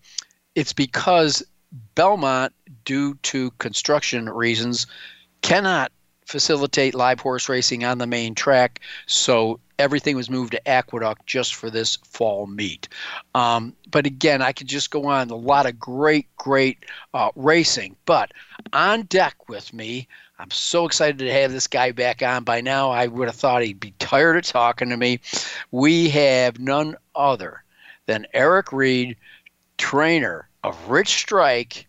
it's 0.56 0.74
because 0.74 1.42
Belmont, 1.96 2.54
due 2.86 3.16
to 3.24 3.52
construction 3.52 4.30
reasons, 4.30 4.88
cannot 5.42 5.92
facilitate 6.26 6.96
live 6.96 7.20
horse 7.20 7.50
racing 7.50 7.84
on 7.84 7.98
the 7.98 8.08
main 8.08 8.34
track. 8.36 8.80
So 9.06 9.60
everything 9.80 10.16
was 10.16 10.30
moved 10.30 10.52
to 10.52 10.68
Aqueduct 10.68 11.26
just 11.26 11.56
for 11.56 11.70
this 11.70 11.98
fall 11.98 12.48
meet. 12.48 12.88
Um, 13.36 13.76
but 13.92 14.06
again, 14.06 14.42
I 14.42 14.52
could 14.52 14.68
just 14.68 14.92
go 14.92 15.06
on 15.06 15.30
a 15.30 15.36
lot 15.36 15.66
of 15.66 15.80
great, 15.80 16.28
great 16.38 16.86
uh, 17.14 17.32
racing. 17.36 17.96
But 18.06 18.32
on 18.72 19.04
deck 19.04 19.50
with 19.50 19.74
me, 19.74 20.08
I'm 20.40 20.52
so 20.52 20.86
excited 20.86 21.20
to 21.20 21.32
have 21.32 21.52
this 21.52 21.68
guy 21.68 21.92
back 21.92 22.22
on. 22.22 22.44
By 22.44 22.62
now, 22.62 22.92
I 22.92 23.08
would 23.08 23.28
have 23.28 23.36
thought 23.36 23.62
he'd 23.62 23.80
be 23.80 23.94
tired 24.00 24.38
of 24.38 24.44
talking 24.44 24.90
to 24.90 24.98
me. 24.98 25.20
We 25.72 26.10
have 26.10 26.60
none 26.60 26.96
other 27.16 27.64
than 28.06 28.28
Eric 28.34 28.74
Reed, 28.74 29.16
trainer 29.78 30.50
of 30.64 30.90
Rich 30.90 31.10
Strike, 31.10 31.88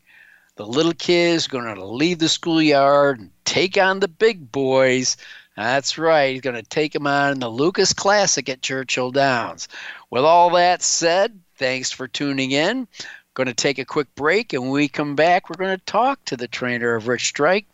the 0.56 0.66
little 0.66 0.92
kid's 0.92 1.46
going 1.46 1.74
to 1.74 1.84
leave 1.84 2.18
the 2.18 2.28
schoolyard 2.28 3.18
and 3.18 3.30
take 3.44 3.76
on 3.76 4.00
the 4.00 4.08
big 4.08 4.52
boys. 4.52 5.16
That's 5.56 5.98
right. 5.98 6.32
He's 6.32 6.40
going 6.40 6.56
to 6.56 6.62
take 6.62 6.92
them 6.92 7.06
on 7.06 7.32
in 7.32 7.40
the 7.40 7.48
Lukas 7.48 7.92
Classic 7.92 8.48
at 8.48 8.62
Churchill 8.62 9.10
Downs. 9.10 9.68
With 10.10 10.24
all 10.24 10.50
that 10.50 10.82
said, 10.82 11.38
thanks 11.56 11.90
for 11.90 12.08
tuning 12.08 12.52
in. 12.52 12.86
Going 13.34 13.46
to 13.48 13.54
take 13.54 13.78
a 13.78 13.84
quick 13.84 14.12
break, 14.14 14.52
and 14.52 14.62
when 14.62 14.70
we 14.70 14.88
come 14.88 15.16
back, 15.16 15.50
we're 15.50 15.56
going 15.56 15.76
to 15.76 15.84
talk 15.86 16.24
to 16.26 16.36
the 16.36 16.46
trainer 16.46 16.94
of 16.94 17.08
Rich 17.08 17.26
Strike, 17.26 17.66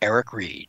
Eric 0.00 0.32
Reed. 0.32 0.68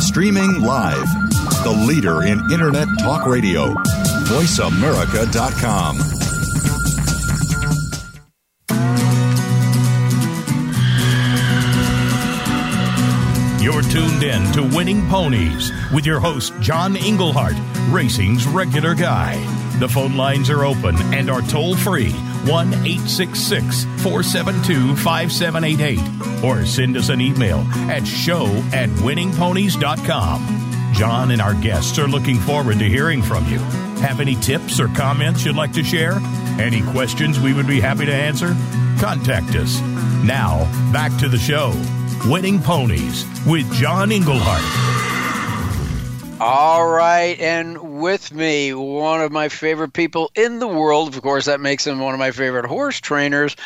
Streaming 0.00 0.60
live. 0.62 1.06
The 1.64 1.84
leader 1.86 2.22
in 2.22 2.38
Internet 2.52 2.88
talk 3.00 3.26
radio. 3.26 3.74
VoiceAmerica.com. 4.28 5.96
You're 13.62 13.82
tuned 13.82 14.22
in 14.22 14.52
to 14.52 14.62
Winning 14.76 15.08
Ponies 15.08 15.72
with 15.92 16.06
your 16.06 16.20
host, 16.20 16.52
John 16.60 16.94
Englehart, 16.96 17.56
racing's 17.90 18.46
regular 18.46 18.94
guy. 18.94 19.36
The 19.78 19.88
phone 19.88 20.16
lines 20.16 20.50
are 20.50 20.64
open 20.64 20.96
and 21.14 21.30
are 21.30 21.42
toll 21.42 21.74
free 21.76 22.14
1 22.46 22.68
866 22.68 23.84
472 24.02 24.94
5788 24.96 26.44
or 26.44 26.64
send 26.64 26.96
us 26.96 27.08
an 27.08 27.20
email 27.20 27.58
at 27.90 28.06
show 28.06 28.46
at 28.72 28.88
winningponies.com. 28.88 30.92
John 30.94 31.32
and 31.32 31.42
our 31.42 31.54
guests 31.54 31.98
are 31.98 32.08
looking 32.08 32.38
forward 32.38 32.78
to 32.78 32.88
hearing 32.88 33.20
from 33.20 33.44
you. 33.46 33.58
Have 34.00 34.20
any 34.20 34.36
tips 34.36 34.78
or 34.78 34.88
comments 34.88 35.44
you'd 35.44 35.56
like 35.56 35.72
to 35.72 35.82
share? 35.82 36.18
Any 36.58 36.82
questions 36.92 37.40
we 37.40 37.52
would 37.52 37.66
be 37.66 37.80
happy 37.80 38.06
to 38.06 38.14
answer? 38.14 38.54
Contact 39.00 39.54
us. 39.56 39.80
Now, 40.24 40.64
back 40.92 41.16
to 41.18 41.28
the 41.28 41.38
show 41.38 41.72
Winning 42.26 42.60
Ponies 42.60 43.24
with 43.46 43.70
John 43.74 44.10
Englehart. 44.10 44.62
All 46.40 46.86
right, 46.86 47.38
and 47.40 47.85
with 47.98 48.32
me, 48.32 48.72
one 48.74 49.20
of 49.20 49.32
my 49.32 49.48
favorite 49.48 49.92
people 49.92 50.30
in 50.34 50.58
the 50.58 50.68
world. 50.68 51.14
Of 51.14 51.22
course, 51.22 51.46
that 51.46 51.60
makes 51.60 51.86
him 51.86 51.98
one 51.98 52.14
of 52.14 52.18
my 52.18 52.30
favorite 52.30 52.66
horse 52.66 53.00
trainers. 53.00 53.56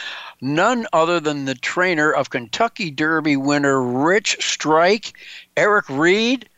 None 0.40 0.86
other 0.92 1.20
than 1.20 1.44
the 1.44 1.54
trainer 1.54 2.12
of 2.12 2.30
Kentucky 2.30 2.90
Derby 2.90 3.36
winner 3.36 3.82
Rich 3.82 4.38
Strike, 4.40 5.12
Eric 5.56 5.88
Reed. 5.88 6.48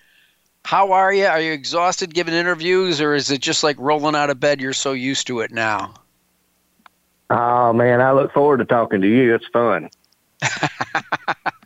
How 0.65 0.93
are 0.93 1.13
you? 1.13 1.27
Are 1.27 1.41
you 1.41 1.53
exhausted 1.53 2.15
giving 2.15 2.35
interviews, 2.35 3.01
or 3.01 3.15
is 3.15 3.31
it 3.31 3.41
just 3.41 3.65
like 3.65 3.77
rolling 3.79 4.15
out 4.15 4.31
of 4.31 4.39
bed? 4.39 4.61
You're 4.61 4.73
so 4.73 4.93
used 4.93 5.27
to 5.27 5.41
it 5.41 5.51
now. 5.51 5.95
Oh 7.31 7.73
man, 7.73 8.01
I 8.01 8.13
look 8.13 8.33
forward 8.33 8.59
to 8.59 8.65
talking 8.65 9.01
to 9.01 9.09
you. 9.09 9.35
It's 9.35 9.47
fun. 9.53 9.91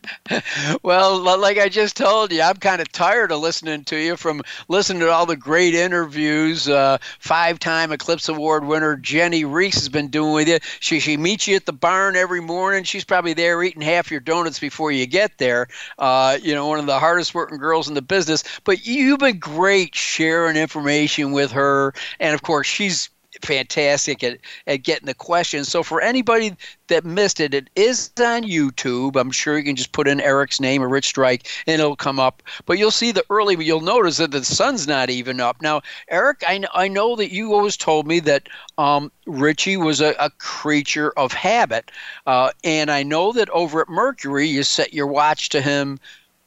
well, 0.82 1.18
like 1.38 1.58
I 1.58 1.68
just 1.68 1.96
told 1.96 2.32
you, 2.32 2.42
I'm 2.42 2.56
kind 2.56 2.80
of 2.80 2.90
tired 2.90 3.32
of 3.32 3.40
listening 3.40 3.84
to 3.84 3.96
you 3.96 4.16
from 4.16 4.42
listening 4.68 5.00
to 5.00 5.10
all 5.10 5.26
the 5.26 5.36
great 5.36 5.74
interviews. 5.74 6.68
Uh, 6.68 6.98
Five 7.18 7.58
time 7.58 7.92
Eclipse 7.92 8.28
Award 8.28 8.64
winner 8.64 8.96
Jennie 8.96 9.44
Rees 9.44 9.74
has 9.74 9.88
been 9.88 10.08
doing 10.08 10.32
with 10.32 10.48
you. 10.48 10.58
She, 10.80 11.00
she 11.00 11.16
meets 11.16 11.46
you 11.46 11.56
at 11.56 11.66
the 11.66 11.72
barn 11.72 12.16
every 12.16 12.40
morning. 12.40 12.84
She's 12.84 13.04
probably 13.04 13.34
there 13.34 13.62
eating 13.62 13.82
half 13.82 14.10
your 14.10 14.20
donuts 14.20 14.58
before 14.58 14.92
you 14.92 15.06
get 15.06 15.38
there. 15.38 15.68
Uh, 15.98 16.38
you 16.42 16.54
know, 16.54 16.66
one 16.66 16.78
of 16.78 16.86
the 16.86 16.98
hardest 16.98 17.34
working 17.34 17.58
girls 17.58 17.88
in 17.88 17.94
the 17.94 18.02
business. 18.02 18.44
But 18.64 18.86
you've 18.86 19.20
been 19.20 19.38
great 19.38 19.94
sharing 19.94 20.56
information 20.56 21.32
with 21.32 21.52
her. 21.52 21.94
And 22.20 22.34
of 22.34 22.42
course, 22.42 22.66
she's 22.66 23.10
fantastic 23.42 24.22
at, 24.22 24.38
at 24.66 24.82
getting 24.82 25.06
the 25.06 25.14
questions. 25.14 25.68
So 25.68 25.82
for 25.82 26.00
anybody 26.00 26.56
that 26.88 27.04
missed 27.04 27.40
it, 27.40 27.54
it 27.54 27.68
is 27.76 28.10
on 28.20 28.44
YouTube. 28.44 29.16
I'm 29.16 29.30
sure 29.30 29.58
you 29.58 29.64
can 29.64 29.76
just 29.76 29.92
put 29.92 30.08
in 30.08 30.20
Eric's 30.20 30.60
name 30.60 30.82
or 30.82 30.88
Rich 30.88 31.06
Strike 31.06 31.48
and 31.66 31.80
it'll 31.80 31.96
come 31.96 32.20
up. 32.20 32.42
But 32.64 32.78
you'll 32.78 32.90
see 32.90 33.12
the 33.12 33.24
early, 33.30 33.62
you'll 33.64 33.80
notice 33.80 34.18
that 34.18 34.30
the 34.30 34.44
sun's 34.44 34.86
not 34.86 35.10
even 35.10 35.40
up. 35.40 35.60
Now, 35.60 35.82
Eric, 36.08 36.42
I, 36.46 36.64
I 36.74 36.88
know 36.88 37.16
that 37.16 37.32
you 37.32 37.54
always 37.54 37.76
told 37.76 38.06
me 38.06 38.20
that 38.20 38.48
um, 38.78 39.10
Richie 39.26 39.76
was 39.76 40.00
a, 40.00 40.14
a, 40.18 40.30
creature 40.38 41.12
of 41.16 41.32
habit. 41.32 41.90
Uh, 42.26 42.50
and 42.62 42.90
I 42.90 43.02
know 43.02 43.32
that 43.32 43.48
over 43.50 43.80
at 43.80 43.88
Mercury, 43.88 44.46
you 44.46 44.62
set 44.62 44.92
your 44.92 45.06
watch 45.06 45.48
to 45.50 45.60
him 45.60 45.98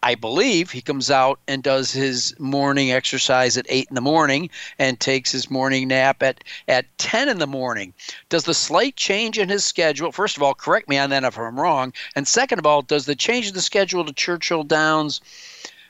I 0.01 0.15
believe 0.15 0.72
he 0.72 0.82
comes 0.82 1.12
out 1.12 1.39
and 1.48 1.62
does 1.62 1.91
his 1.91 2.34
morning 2.39 2.91
exercise 2.91 3.58
at 3.58 3.65
eight 3.70 3.88
in 3.89 3.96
the 3.96 4.01
morning 4.01 4.50
and 4.77 5.00
takes 5.00 5.32
his 5.32 5.51
morning 5.51 5.89
nap 5.89 6.24
at, 6.24 6.44
at 6.68 6.86
10 7.00 7.27
in 7.27 7.39
the 7.39 7.48
morning. 7.48 7.94
Does 8.29 8.46
the 8.46 8.53
slight 8.53 8.96
change 8.96 9.38
in 9.38 9.50
his 9.50 9.65
schedule, 9.65 10.12
first 10.12 10.38
of 10.38 10.44
all, 10.44 10.53
correct 10.53 10.88
me 10.88 10.98
on 10.98 11.10
that 11.10 11.24
if 11.24 11.38
I'm 11.38 11.60
wrong, 11.60 11.94
and 12.15 12.27
second 12.27 12.60
of 12.60 12.65
all, 12.65 12.82
does 12.82 13.06
the 13.06 13.15
change 13.15 13.50
in 13.50 13.53
the 13.53 13.62
schedule 13.62 14.06
to 14.06 14.13
Churchill 14.13 14.63
Downs 14.63 15.20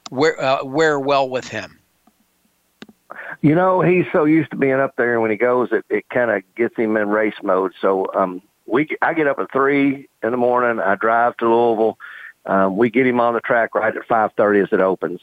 wear, 0.10 0.42
uh, 0.42 0.64
wear 0.64 1.00
well 1.00 1.30
with 1.30 1.48
him? 1.48 1.80
You 3.42 3.56
know, 3.56 3.82
he's 3.82 4.06
so 4.12 4.26
used 4.26 4.52
to 4.52 4.58
being 4.58 4.74
up 4.74 4.96
there, 4.96 5.14
and 5.14 5.22
when 5.22 5.32
he 5.32 5.38
goes, 5.38 5.70
it, 5.72 5.86
it 5.90 6.10
kind 6.10 6.32
of 6.32 6.44
gets 6.56 6.76
him 6.76 6.98
in 6.98 7.10
race 7.10 7.36
mode. 7.44 7.74
So 7.80 8.08
um, 8.14 8.42
we, 8.66 8.90
I 9.02 9.14
get 9.14 9.28
up 9.28 9.40
at 9.40 9.52
three 9.52 10.10
in 10.24 10.32
the 10.32 10.38
morning. 10.38 10.80
I 10.80 10.96
drive 10.96 11.38
to 11.38 11.46
Louisville 11.46 11.98
um, 12.50 12.78
we 12.78 12.90
get 12.90 13.06
him 13.06 13.20
on 13.20 13.36
the 13.36 13.42
track 13.42 13.76
right 13.76 13.96
at 13.96 14.08
5:30 14.08 14.64
as 14.64 14.74
it 14.74 14.82
opens, 14.82 15.22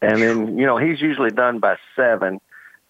and 0.00 0.22
then 0.22 0.58
you 0.58 0.64
know 0.64 0.78
he's 0.78 1.00
usually 1.00 1.30
done 1.30 1.58
by 1.58 1.76
seven, 1.94 2.40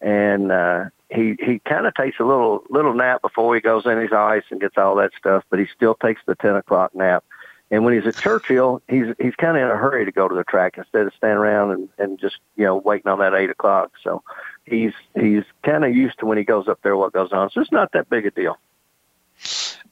and 0.00 0.52
uh, 0.52 0.84
he 1.10 1.36
he 1.40 1.58
kind 1.58 1.86
of 1.86 1.94
takes 1.94 2.20
a 2.20 2.24
little 2.24 2.64
little 2.70 2.94
nap 2.94 3.20
before 3.20 3.54
he 3.54 3.60
goes 3.60 3.84
in 3.84 3.98
his 3.98 4.12
ice 4.12 4.44
and 4.50 4.60
gets 4.60 4.78
all 4.78 4.94
that 4.96 5.10
stuff, 5.18 5.42
but 5.50 5.58
he 5.58 5.66
still 5.74 5.94
takes 5.94 6.20
the 6.26 6.36
10 6.36 6.56
o'clock 6.56 6.94
nap. 6.94 7.24
And 7.70 7.84
when 7.84 7.94
he's 7.94 8.06
at 8.06 8.16
Churchill, 8.16 8.80
he's 8.88 9.06
he's 9.18 9.34
kind 9.34 9.56
of 9.56 9.62
in 9.64 9.70
a 9.70 9.76
hurry 9.76 10.04
to 10.04 10.12
go 10.12 10.28
to 10.28 10.34
the 10.34 10.44
track 10.44 10.78
instead 10.78 11.06
of 11.06 11.14
standing 11.14 11.38
around 11.38 11.72
and, 11.72 11.88
and 11.98 12.20
just 12.20 12.36
you 12.54 12.64
know 12.64 12.76
waiting 12.76 13.10
on 13.10 13.18
that 13.18 13.34
eight 13.34 13.50
o'clock. 13.50 13.90
So 14.04 14.22
he's 14.66 14.92
he's 15.18 15.42
kind 15.64 15.84
of 15.84 15.96
used 15.96 16.20
to 16.20 16.26
when 16.26 16.38
he 16.38 16.44
goes 16.44 16.68
up 16.68 16.78
there 16.82 16.96
what 16.96 17.12
goes 17.12 17.32
on. 17.32 17.50
So 17.50 17.60
it's 17.60 17.72
not 17.72 17.90
that 17.92 18.08
big 18.08 18.26
a 18.26 18.30
deal. 18.30 18.56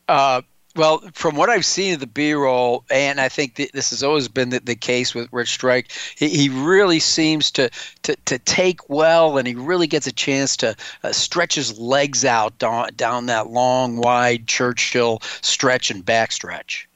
Uh, 0.07 0.43
well, 0.77 0.99
from 1.13 1.37
what 1.37 1.51
I've 1.51 1.65
seen 1.65 1.95
of 1.95 2.01
the 2.01 2.07
B-roll, 2.07 2.85
and 2.91 3.21
I 3.21 3.29
think 3.29 3.57
this 3.57 3.91
has 3.91 4.03
always 4.03 4.29
been 4.29 4.51
the, 4.51 4.61
the 4.61 4.75
case 4.75 5.15
with 5.15 5.29
Rich 5.33 5.51
Strike, 5.51 5.93
he, 6.17 6.29
he 6.29 6.49
really 6.49 6.99
seems 6.99 7.51
to, 7.53 7.71
to, 8.03 8.17
to 8.25 8.39
take 8.39 8.89
well, 8.89 9.39
and 9.39 9.47
he 9.47 9.55
really 9.55 9.87
gets 9.87 10.07
a 10.07 10.13
chance 10.13 10.57
to 10.59 10.75
uh, 11.05 11.13
stretch 11.13 11.55
his 11.55 11.79
legs 11.79 12.25
out 12.25 12.59
down, 12.59 12.89
down 12.97 13.27
that 13.27 13.51
long, 13.51 13.97
wide 13.97 14.47
Churchill 14.47 15.21
stretch 15.23 15.91
and 15.91 16.05
backstretch. 16.05 16.87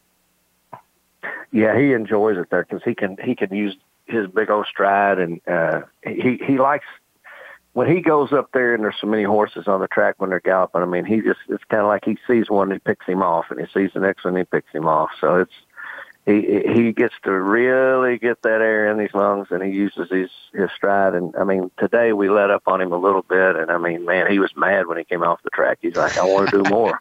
Yeah, 1.53 1.79
he 1.79 1.93
enjoys 1.93 2.37
it 2.37 2.51
there 2.51 2.65
because 2.65 2.83
he 2.85 2.95
can 2.95 3.17
he 3.23 3.35
can 3.35 3.55
use 3.55 3.77
his 4.07 4.27
big 4.27 4.51
old 4.51 4.67
stride, 4.67 5.19
and 5.19 5.41
uh, 5.49 5.83
he 6.03 6.39
he 6.45 6.59
likes 6.59 6.87
when 7.77 7.95
he 7.95 8.01
goes 8.01 8.33
up 8.33 8.49
there 8.55 8.73
and 8.75 8.83
there's 8.83 8.97
so 8.99 9.07
many 9.07 9.23
horses 9.23 9.69
on 9.69 9.83
the 9.83 9.87
track 9.87 10.15
when 10.17 10.31
they're 10.31 10.41
galloping, 10.41 10.81
I 10.81 10.87
mean, 10.87 11.05
he 11.05 11.21
just, 11.21 11.41
it's 11.51 11.63
kind 11.65 11.83
of 11.83 11.89
like 11.89 12.07
he 12.07 12.17
sees 12.27 12.49
one, 12.49 12.73
and 12.73 12.81
he 12.81 12.91
picks 12.91 13.05
him 13.05 13.21
off, 13.21 13.51
and 13.51 13.61
he 13.61 13.67
sees 13.67 13.91
the 13.93 14.01
next 14.01 14.25
one, 14.25 14.35
and 14.35 14.39
he 14.39 14.45
picks 14.45 14.73
him 14.73 14.87
off. 14.87 15.11
So 15.21 15.41
it's, 15.41 15.53
he, 16.25 16.63
he 16.75 16.93
gets 16.93 17.13
to 17.25 17.33
really 17.33 18.17
get 18.17 18.41
that 18.45 18.63
air 18.63 18.91
in 18.91 18.99
his 18.99 19.13
lungs 19.13 19.49
and 19.51 19.63
he 19.63 19.71
uses 19.71 20.09
his, 20.11 20.31
his 20.55 20.71
stride. 20.75 21.15
And 21.15 21.37
I 21.37 21.45
mean, 21.45 21.71
today 21.79 22.15
we 22.15 22.31
let 22.31 22.51
up 22.51 22.63
on 22.67 22.81
him 22.81 22.93
a 22.93 22.99
little 22.99 23.23
bit. 23.23 23.57
And 23.57 23.71
I 23.71 23.77
mean, 23.77 24.07
man, 24.07 24.29
he 24.29 24.41
was 24.41 24.51
mad 24.57 24.87
when 24.87 24.99
he 24.99 25.05
came 25.05 25.23
off 25.23 25.43
the 25.45 25.51
track. 25.51 25.79
He's 25.83 25.95
like, 25.95 26.19
I 26.19 26.25
want 26.25 26.51
to 26.51 26.65
do 26.65 26.69
more. 26.69 27.01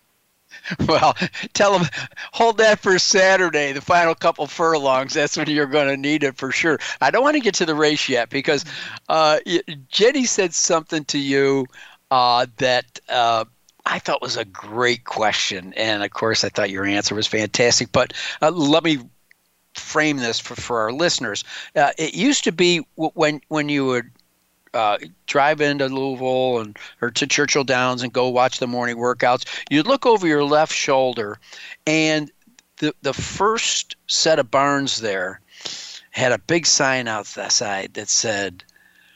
Well, 0.87 1.15
tell 1.53 1.77
them 1.77 1.87
hold 2.33 2.57
that 2.57 2.79
for 2.79 2.97
Saturday, 2.99 3.71
the 3.71 3.81
final 3.81 4.15
couple 4.15 4.47
furlongs. 4.47 5.13
That's 5.13 5.37
when 5.37 5.49
you're 5.49 5.65
going 5.65 5.87
to 5.87 5.97
need 5.97 6.23
it 6.23 6.37
for 6.37 6.51
sure. 6.51 6.79
I 7.01 7.11
don't 7.11 7.23
want 7.23 7.35
to 7.35 7.39
get 7.41 7.55
to 7.55 7.65
the 7.65 7.75
race 7.75 8.09
yet 8.09 8.29
because 8.29 8.65
uh, 9.09 9.39
Jennie 9.89 10.25
said 10.25 10.53
something 10.53 11.05
to 11.05 11.19
you 11.19 11.67
uh, 12.11 12.47
that 12.57 12.99
uh, 13.09 13.45
I 13.85 13.99
thought 13.99 14.21
was 14.21 14.37
a 14.37 14.45
great 14.45 15.03
question, 15.03 15.73
and 15.75 16.03
of 16.03 16.11
course, 16.11 16.43
I 16.43 16.49
thought 16.49 16.69
your 16.69 16.85
answer 16.85 17.15
was 17.15 17.27
fantastic. 17.27 17.91
But 17.91 18.13
uh, 18.41 18.51
let 18.51 18.83
me 18.83 18.99
frame 19.75 20.17
this 20.17 20.39
for, 20.39 20.55
for 20.55 20.79
our 20.79 20.91
listeners. 20.91 21.43
Uh, 21.75 21.91
it 21.97 22.15
used 22.15 22.43
to 22.45 22.51
be 22.51 22.85
when 22.95 23.41
when 23.49 23.69
you 23.69 23.85
would 23.85 24.09
uh, 24.75 24.97
drive 25.25 25.61
into 25.61 25.87
Louisville 25.87 26.59
and 26.59 26.77
or 27.01 27.09
to 27.11 27.25
Churchill 27.25 27.63
Downs 27.63 28.03
and 28.03 28.13
go 28.13 28.29
watch 28.29 28.59
the 28.59 28.67
morning 28.67 28.97
workouts, 28.97 29.45
you'd 29.69 29.87
look 29.87 30.05
over 30.05 30.27
your 30.27 30.43
left 30.43 30.73
shoulder, 30.73 31.39
and 31.87 32.31
the 32.77 32.93
the 33.01 33.13
first 33.13 33.95
set 34.07 34.37
of 34.37 34.51
barns 34.51 35.01
there 35.01 35.39
had 36.11 36.31
a 36.31 36.37
big 36.37 36.65
sign 36.65 37.07
outside 37.07 37.93
that 37.93 38.09
said 38.09 38.63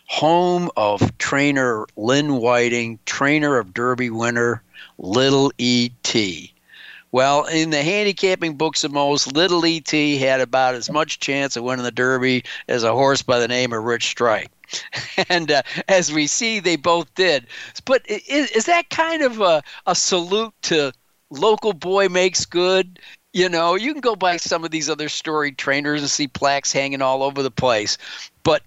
home 0.07 0.69
of 0.75 1.17
trainer 1.17 1.85
Lynn 1.95 2.37
Whiting, 2.37 2.99
trainer 3.05 3.57
of 3.57 3.73
Derby 3.73 4.09
winner 4.09 4.63
Little 4.97 5.51
E.T. 5.57 6.53
Well, 7.11 7.45
in 7.45 7.69
the 7.69 7.83
handicapping 7.83 8.55
books 8.55 8.83
of 8.83 8.91
most, 8.91 9.33
Little 9.33 9.65
E.T. 9.65 10.17
had 10.17 10.41
about 10.41 10.75
as 10.75 10.89
much 10.89 11.19
chance 11.19 11.55
of 11.55 11.63
winning 11.63 11.83
the 11.83 11.91
Derby 11.91 12.43
as 12.67 12.83
a 12.83 12.93
horse 12.93 13.21
by 13.21 13.39
the 13.39 13.47
name 13.47 13.73
of 13.73 13.83
Rich 13.83 14.07
Strike. 14.07 14.51
and 15.29 15.51
uh, 15.51 15.61
as 15.87 16.11
we 16.11 16.27
see, 16.27 16.59
they 16.59 16.75
both 16.75 17.13
did. 17.15 17.47
But 17.85 18.03
is, 18.09 18.51
is 18.51 18.65
that 18.65 18.89
kind 18.89 19.21
of 19.21 19.41
a, 19.41 19.61
a 19.85 19.95
salute 19.95 20.53
to 20.63 20.91
local 21.29 21.73
boy 21.73 22.09
makes 22.09 22.45
good? 22.45 22.99
You 23.33 23.47
know, 23.47 23.75
you 23.75 23.93
can 23.93 24.01
go 24.01 24.15
by 24.15 24.37
some 24.37 24.63
of 24.63 24.71
these 24.71 24.89
other 24.89 25.09
storied 25.09 25.57
trainers 25.57 26.01
and 26.01 26.09
see 26.09 26.27
plaques 26.27 26.71
hanging 26.71 27.01
all 27.01 27.21
over 27.21 27.43
the 27.43 27.51
place. 27.51 27.97
But 28.43 28.63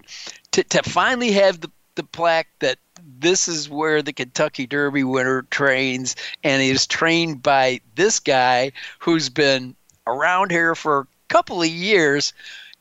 to, 0.53 0.63
to 0.63 0.83
finally 0.85 1.33
have 1.33 1.61
the, 1.61 1.71
the 1.97 2.05
plaque 2.05 2.49
that 2.61 2.79
this 3.19 3.49
is 3.49 3.69
where 3.69 4.03
the 4.03 4.13
Kentucky 4.13 4.67
Derby 4.67 5.05
winner 5.05 5.43
trains, 5.43 6.15
and 6.45 6.63
is 6.63 6.87
trained 6.87 7.43
by 7.43 7.81
this 7.95 8.21
guy 8.21 8.73
who's 8.99 9.29
been 9.29 9.75
around 10.07 10.51
here 10.51 10.75
for 10.75 11.01
a 11.01 11.07
couple 11.29 11.63
of 11.63 11.69
years 11.69 12.33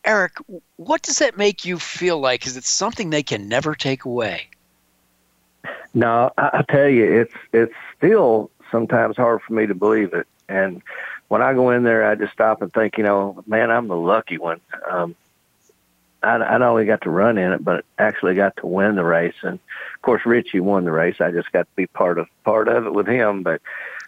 Eric, 0.04 0.34
what 0.78 1.04
does 1.04 1.20
that 1.20 1.38
make 1.38 1.64
you 1.64 1.78
feel 1.78 2.20
like? 2.20 2.48
Is 2.48 2.58
it 2.58 2.64
something 2.64 3.10
they 3.10 3.24
can 3.24 3.48
never 3.48 3.76
take 3.76 4.06
away? 4.06 4.48
No, 5.94 6.32
I, 6.38 6.64
tell 6.70 6.88
you, 6.88 7.22
it's 7.22 7.34
it's 7.54 7.74
still 7.98 8.50
sometimes 8.72 9.18
hard 9.18 9.42
for 9.42 9.54
me 9.54 9.68
to 9.68 9.76
believe 9.76 10.14
it. 10.14 10.26
And 10.48 10.82
when 11.28 11.42
I 11.42 11.54
go 11.54 11.70
in 11.70 11.84
there, 11.84 12.10
I 12.10 12.16
just 12.16 12.34
stop 12.34 12.62
and 12.62 12.74
think, 12.74 12.98
you 12.98 13.04
know, 13.04 13.44
man, 13.46 13.70
I'm 13.70 13.88
the 13.88 13.98
lucky 13.98 14.38
one. 14.38 14.62
Um, 14.90 15.16
I, 16.24 16.36
I 16.36 16.58
not 16.58 16.62
only 16.62 16.86
got 16.86 17.02
to 17.02 17.10
run 17.10 17.38
in 17.38 17.52
it, 17.52 17.64
but 17.64 17.86
actually 18.00 18.36
got 18.36 18.56
to 18.58 18.68
win 18.68 18.96
the 18.96 19.04
race. 19.04 19.36
And 19.44 19.56
of 19.56 20.02
course, 20.02 20.26
Richie 20.26 20.62
won 20.62 20.86
the 20.86 20.92
race. 20.92 21.20
I 21.20 21.32
just 21.32 21.52
got 21.52 21.64
to 21.64 21.76
be 21.76 21.88
part 21.88 22.18
of 22.18 22.28
part 22.44 22.68
of 22.68 22.86
it 22.86 22.94
with 22.94 23.08
him. 23.08 23.44
But 23.44 23.62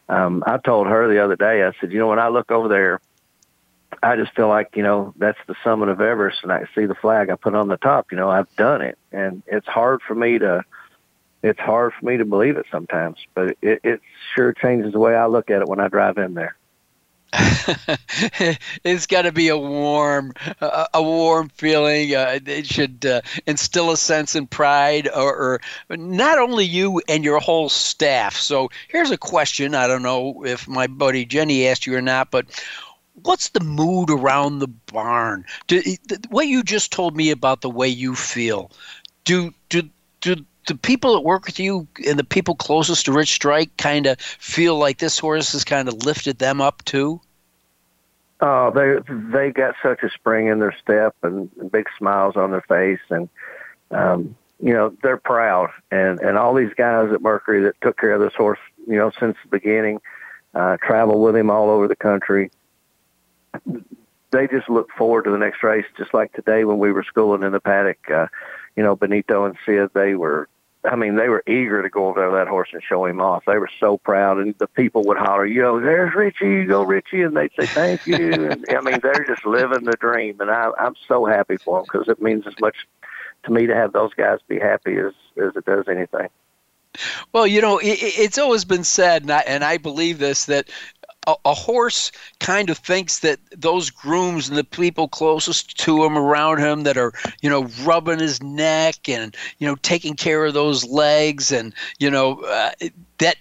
um, 0.10 0.43
I 0.47 0.58
told 0.58 0.88
her 0.88 1.08
the 1.08 1.23
other 1.23 1.36
day, 1.36 1.63
I 1.63 1.73
said, 1.79 1.91
you 1.91 1.99
know, 1.99 2.08
when 2.08 2.19
I 2.19 2.29
look 2.29 2.49
over 2.49 2.67
there 2.67 2.99
I 4.01 4.15
just 4.15 4.36
feel 4.36 4.47
like, 4.47 4.75
you 4.75 4.84
know, 4.84 5.13
that's 5.17 5.38
the 5.47 5.56
summit 5.63 5.89
of 5.89 6.01
Everest 6.01 6.39
and 6.43 6.51
I 6.51 6.65
see 6.75 6.86
the 6.86 6.95
flag 6.95 7.29
I 7.29 7.36
put 7.36 7.56
on 7.56 7.67
the 7.67 7.77
top, 7.77 8.12
you 8.12 8.17
know, 8.17 8.29
I've 8.29 8.53
done 8.56 8.82
it. 8.82 8.97
And 9.12 9.43
it's 9.47 9.67
hard 9.67 10.01
for 10.01 10.15
me 10.15 10.39
to, 10.39 10.63
it's 11.41 11.60
hard 11.60 11.93
for 11.93 12.06
me 12.06 12.17
to 12.17 12.25
believe 12.25 12.58
it 12.58 12.65
sometimes, 12.71 13.17
but 13.34 13.58
it, 13.62 13.82
it 13.84 14.01
sure 14.34 14.53
changes 14.53 14.93
the 14.93 14.99
way 14.99 15.15
I 15.15 15.27
look 15.27 15.49
at 15.49 15.62
it 15.62 15.67
when 15.67 15.79
I 15.79 15.88
drive 15.88 16.17
in 16.17 16.34
there. 16.34 16.56
it's 18.84 19.08
got 19.08 19.23
to 19.23 19.32
be 19.32 19.47
a 19.47 19.58
warm, 19.58 20.34
a 20.62 21.01
warm 21.01 21.49
feeling. 21.49 22.13
Uh, 22.13 22.39
it 22.45 22.67
should 22.67 23.06
uh, 23.06 23.21
instill 23.47 23.89
a 23.89 23.97
sense 23.97 24.36
of 24.36 24.47
pride, 24.51 25.10
or, 25.10 25.60
or, 25.89 25.97
not 25.97 26.38
only 26.38 26.63
you 26.63 27.01
and 27.08 27.23
your 27.23 27.39
whole 27.39 27.69
staff. 27.69 28.36
So 28.36 28.69
here's 28.88 29.10
a 29.10 29.17
question. 29.17 29.73
I 29.73 29.88
don't 29.88 30.03
know 30.03 30.45
if 30.45 30.67
my 30.67 30.86
buddy 30.86 31.25
Jennie 31.25 31.67
asked 31.67 31.88
you 31.88 31.95
or 31.95 32.01
not, 32.01 32.29
but 32.29 32.45
what's 33.21 33.49
the 33.49 33.63
mood 33.63 34.10
around 34.10 34.60
the 34.60 34.67
barn? 34.67 35.45
Do, 35.67 35.82
what 36.30 36.47
you 36.47 36.63
just 36.63 36.91
told 36.91 37.15
me 37.15 37.32
about 37.32 37.62
the 37.62 37.69
way 37.69 37.88
you 37.88 38.15
feel, 38.15 38.71
do 39.23 39.54
do 39.69 39.89
do 40.21 40.36
the 40.67 40.76
people 40.76 41.13
that 41.13 41.21
work 41.21 41.45
with 41.45 41.60
you 41.60 41.88
and 42.08 42.17
the 42.17 42.23
people 42.23 42.56
closest 42.56 43.06
to 43.06 43.12
Rich 43.12 43.34
Strike 43.34 43.76
kind 43.78 44.06
of 44.06 44.19
feel 44.19 44.78
like 44.78 44.99
this 44.99 45.19
horse 45.19 45.52
has 45.52 45.63
kind 45.63 45.88
of 45.88 46.06
lifted 46.06 46.39
them 46.39 46.62
up 46.62 46.84
too? 46.86 47.19
Oh, 48.41 48.71
they 48.71 48.97
they 49.38 49.52
got 49.52 49.76
such 49.82 50.04
a 50.04 50.10
spring 50.10 50.47
in 50.47 50.60
their 50.60 50.76
step 50.82 51.15
and, 51.23 51.49
big 51.71 51.88
smiles 51.97 52.36
on 52.36 52.52
their 52.52 52.62
face, 52.62 52.99
and 53.10 53.30
um, 53.91 54.36
you 54.60 54.73
know 54.73 54.95
they're 55.02 55.17
proud. 55.17 55.69
And 55.91 56.19
and 56.19 56.38
all 56.38 56.54
these 56.54 56.73
guys 56.76 57.12
at 57.13 57.21
Mercury 57.21 57.62
that 57.63 57.80
took 57.82 57.97
care 57.97 58.13
of 58.13 58.21
this 58.21 58.34
horse, 58.36 58.60
you 58.88 58.97
know, 58.97 59.12
since 59.19 59.38
the 59.43 59.49
beginning, 59.49 60.02
uh, 60.56 60.78
travel 60.78 61.21
with 61.21 61.36
him 61.36 61.49
all 61.49 61.69
over 61.69 61.88
the 61.88 61.95
country. 61.95 62.52
They 64.32 64.48
just 64.48 64.70
look 64.70 64.89
forward 64.98 65.26
to 65.26 65.32
the 65.32 65.38
next 65.38 65.62
race, 65.63 65.86
just 65.98 66.13
like 66.13 66.34
today 66.34 66.66
when 66.66 66.80
we 66.80 66.92
were 66.92 67.04
schooling 67.04 67.44
in 67.44 67.52
the 67.52 67.60
paddock. 67.60 68.00
Uh, 68.10 68.28
you 68.76 68.82
know, 68.82 68.96
Benito 68.96 69.46
and 69.46 69.56
Sid, 69.66 69.92
they 69.94 70.16
were 70.16 70.48
I 70.86 70.98
mean, 70.98 71.16
they 71.16 71.30
were 71.30 71.44
eager 71.48 71.82
to 71.82 71.89
go 71.89 72.08
over 72.08 72.20
there 72.20 72.32
that 72.32 72.50
horse 72.50 72.70
and 72.74 72.84
show 72.84 73.06
him 73.06 73.22
off. 73.22 73.44
They 73.46 73.58
were 73.58 73.70
so 73.80 73.98
proud, 73.98 74.38
and 74.39 74.54
the 74.58 74.68
people 74.68 75.04
would 75.04 75.18
holler, 75.18 75.46
"You 75.46 75.62
know, 75.62 75.80
there's 75.80 76.13
Richie! 76.13 76.46
You 76.46 76.68
go, 76.68 76.84
Richie!" 76.84 77.22
And 77.22 77.38
they'd 77.38 77.52
say, 77.58 77.66
"Thank 77.68 78.06
you." 78.06 78.34
and 78.34 78.66
I 78.70 78.82
mean, 78.82 79.00
they're 79.02 79.26
just 79.26 79.46
living 79.46 79.86
the 79.86 79.94
dream, 79.94 80.42
and 80.42 80.52
I, 80.52 80.72
I'm 80.78 80.96
so 81.08 81.26
happy 81.26 81.58
for 81.58 81.78
them 81.78 81.86
because 81.92 82.10
it 82.10 82.22
means 82.22 82.46
as 82.48 82.60
much 82.60 82.76
to 83.44 83.52
me 83.52 83.66
to 83.68 83.76
have 83.76 83.94
those 83.94 84.13
guys 84.13 84.39
be 84.48 84.60
happy 84.60 84.98
as 84.98 85.13
as 85.42 85.56
it 85.56 85.66
does 85.66 85.88
anything. 85.88 86.28
Well, 87.32 87.48
you 87.48 87.62
know, 87.62 87.78
it, 87.78 87.98
it's 88.02 88.38
always 88.38 88.66
been 88.66 88.84
said, 88.84 89.24
and 89.24 89.32
I, 89.32 89.39
and 89.39 89.63
I 89.63 89.78
believe 89.78 90.20
this 90.20 90.46
that 90.46 90.70
a, 91.28 91.36
a, 91.46 91.54
horse 91.54 92.12
kind 92.40 92.70
of 92.70 92.78
thinks 92.78 93.20
that 93.20 93.40
those 93.56 93.90
grooms 93.90 94.50
and 94.50 94.58
the 94.58 94.64
people 94.64 95.08
closest 95.08 95.78
to 95.80 96.04
him 96.04 96.18
around 96.18 96.60
him 96.60 96.84
that 96.84 96.98
are 96.98 97.14
you 97.42 97.50
know 97.50 97.68
rubbing 97.84 98.20
his 98.20 98.42
neck 98.42 99.08
and 99.08 99.36
you 99.60 99.68
know 99.68 99.76
taking 99.76 100.16
care 100.16 100.46
of 100.46 100.54
those 100.54 100.86
legs 100.86 101.52
and 101.52 101.74
you 102.00 102.10
know 102.10 102.42
uh, 102.42 102.72
that 103.20 103.38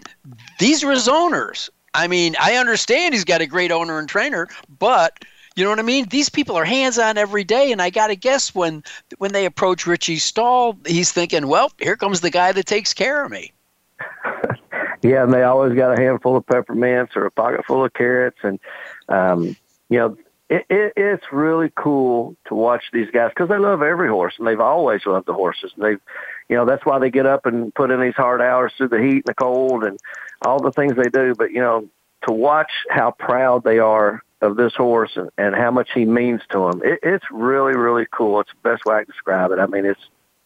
these 0.58 0.84
are 0.84 0.90
his 0.90 1.08
owners 1.08 1.70
i 1.94 2.06
mean 2.06 2.36
i 2.40 2.56
understand 2.56 3.14
he's 3.14 3.24
got 3.24 3.40
a 3.40 3.46
great 3.46 3.72
owner 3.72 3.98
and 3.98 4.08
trainer 4.08 4.48
but 4.78 5.24
you 5.54 5.64
know 5.64 5.70
what 5.70 5.78
I 5.78 5.82
mean? 5.82 6.06
These 6.08 6.30
people 6.30 6.56
are 6.56 6.64
hands 6.64 6.98
on 6.98 7.18
every 7.18 7.44
day, 7.44 7.72
and 7.72 7.82
I 7.82 7.90
got 7.90 8.06
to 8.06 8.16
guess 8.16 8.54
when 8.54 8.82
when 9.18 9.32
they 9.32 9.44
approach 9.44 9.86
Richie's 9.86 10.24
stall, 10.24 10.78
he's 10.86 11.12
thinking, 11.12 11.46
"Well, 11.46 11.70
here 11.78 11.94
comes 11.94 12.22
the 12.22 12.30
guy 12.30 12.52
that 12.52 12.64
takes 12.64 12.94
care 12.94 13.22
of 13.22 13.30
me." 13.30 13.52
Yeah, 15.02 15.24
and 15.24 15.32
they 15.32 15.42
always 15.42 15.74
got 15.74 15.98
a 15.98 16.00
handful 16.00 16.36
of 16.36 16.46
peppermints 16.46 17.16
or 17.16 17.26
a 17.26 17.30
pocket 17.30 17.66
full 17.66 17.84
of 17.84 17.92
carrots, 17.92 18.38
and 18.42 18.60
um, 19.08 19.56
you 19.88 19.98
know, 19.98 20.16
it, 20.48 20.66
it, 20.68 20.92
it's 20.96 21.24
really 21.32 21.72
cool 21.74 22.36
to 22.46 22.54
watch 22.54 22.84
these 22.92 23.10
guys 23.10 23.30
because 23.30 23.48
they 23.48 23.58
love 23.58 23.82
every 23.82 24.08
horse, 24.08 24.34
and 24.38 24.46
they've 24.46 24.60
always 24.60 25.04
loved 25.06 25.26
the 25.26 25.32
horses. 25.32 25.72
And 25.74 25.84
they've, 25.84 26.00
you 26.48 26.56
know, 26.56 26.64
that's 26.66 26.84
why 26.84 26.98
they 26.98 27.10
get 27.10 27.26
up 27.26 27.46
and 27.46 27.74
put 27.74 27.90
in 27.90 28.00
these 28.00 28.14
hard 28.14 28.40
hours 28.40 28.72
through 28.76 28.88
the 28.88 29.00
heat 29.00 29.16
and 29.16 29.24
the 29.24 29.34
cold 29.34 29.82
and 29.82 29.98
all 30.46 30.60
the 30.60 30.72
things 30.72 30.94
they 30.94 31.10
do. 31.10 31.34
But 31.34 31.52
you 31.52 31.60
know, 31.60 31.88
to 32.28 32.32
watch 32.32 32.70
how 32.88 33.10
proud 33.10 33.64
they 33.64 33.78
are 33.78 34.22
of 34.40 34.56
this 34.56 34.74
horse 34.74 35.12
and, 35.16 35.30
and 35.38 35.54
how 35.54 35.70
much 35.70 35.88
he 35.94 36.04
means 36.04 36.42
to 36.50 36.70
them, 36.70 36.82
it, 36.84 37.00
it's 37.02 37.24
really, 37.30 37.74
really 37.74 38.06
cool. 38.12 38.40
It's 38.40 38.50
the 38.50 38.70
best 38.70 38.84
way 38.84 38.96
I 38.96 38.98
can 39.04 39.06
describe 39.06 39.52
it. 39.52 39.58
I 39.58 39.66
mean, 39.66 39.84
it's 39.84 40.00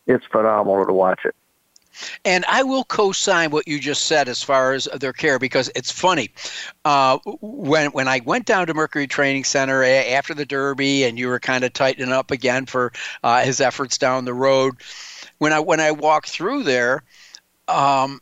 it's 0.07 0.25
phenomenal 0.27 0.87
to 0.87 0.93
watch 0.93 1.21
it. 1.25 1.35
And 2.25 2.45
I 2.49 2.63
will 2.63 2.85
co-sign 2.85 3.51
what 3.51 3.67
you 3.69 3.79
just 3.81 4.07
said 4.07 4.29
as 4.29 4.43
far 4.43 4.73
as 4.73 4.89
their 5.01 5.13
care 5.13 5.39
because 5.39 5.71
it's 5.75 5.91
funny. 5.91 6.31
Uh, 6.85 7.19
when 7.41 7.91
when 7.93 8.09
I 8.09 8.21
went 8.25 8.47
down 8.47 8.67
to 8.67 8.75
Mercury 8.75 9.07
Training 9.07 9.45
Center 9.45 9.83
after 9.83 10.35
the 10.35 10.47
Derby, 10.47 11.05
and 11.05 11.19
you 11.19 11.29
were 11.29 11.41
kind 11.41 11.65
of 11.65 11.73
tightening 11.73 12.13
up 12.13 12.31
again 12.31 12.67
for 12.67 12.93
uh, 13.23 13.43
his 13.43 13.61
efforts 13.61 13.99
down 13.99 14.25
the 14.25 14.35
road, 14.35 14.77
when 15.39 15.53
I 15.53 15.61
when 15.61 15.81
I 15.81 15.91
walked 15.93 16.31
through 16.31 16.65
there. 16.65 17.03
Um, 17.69 18.21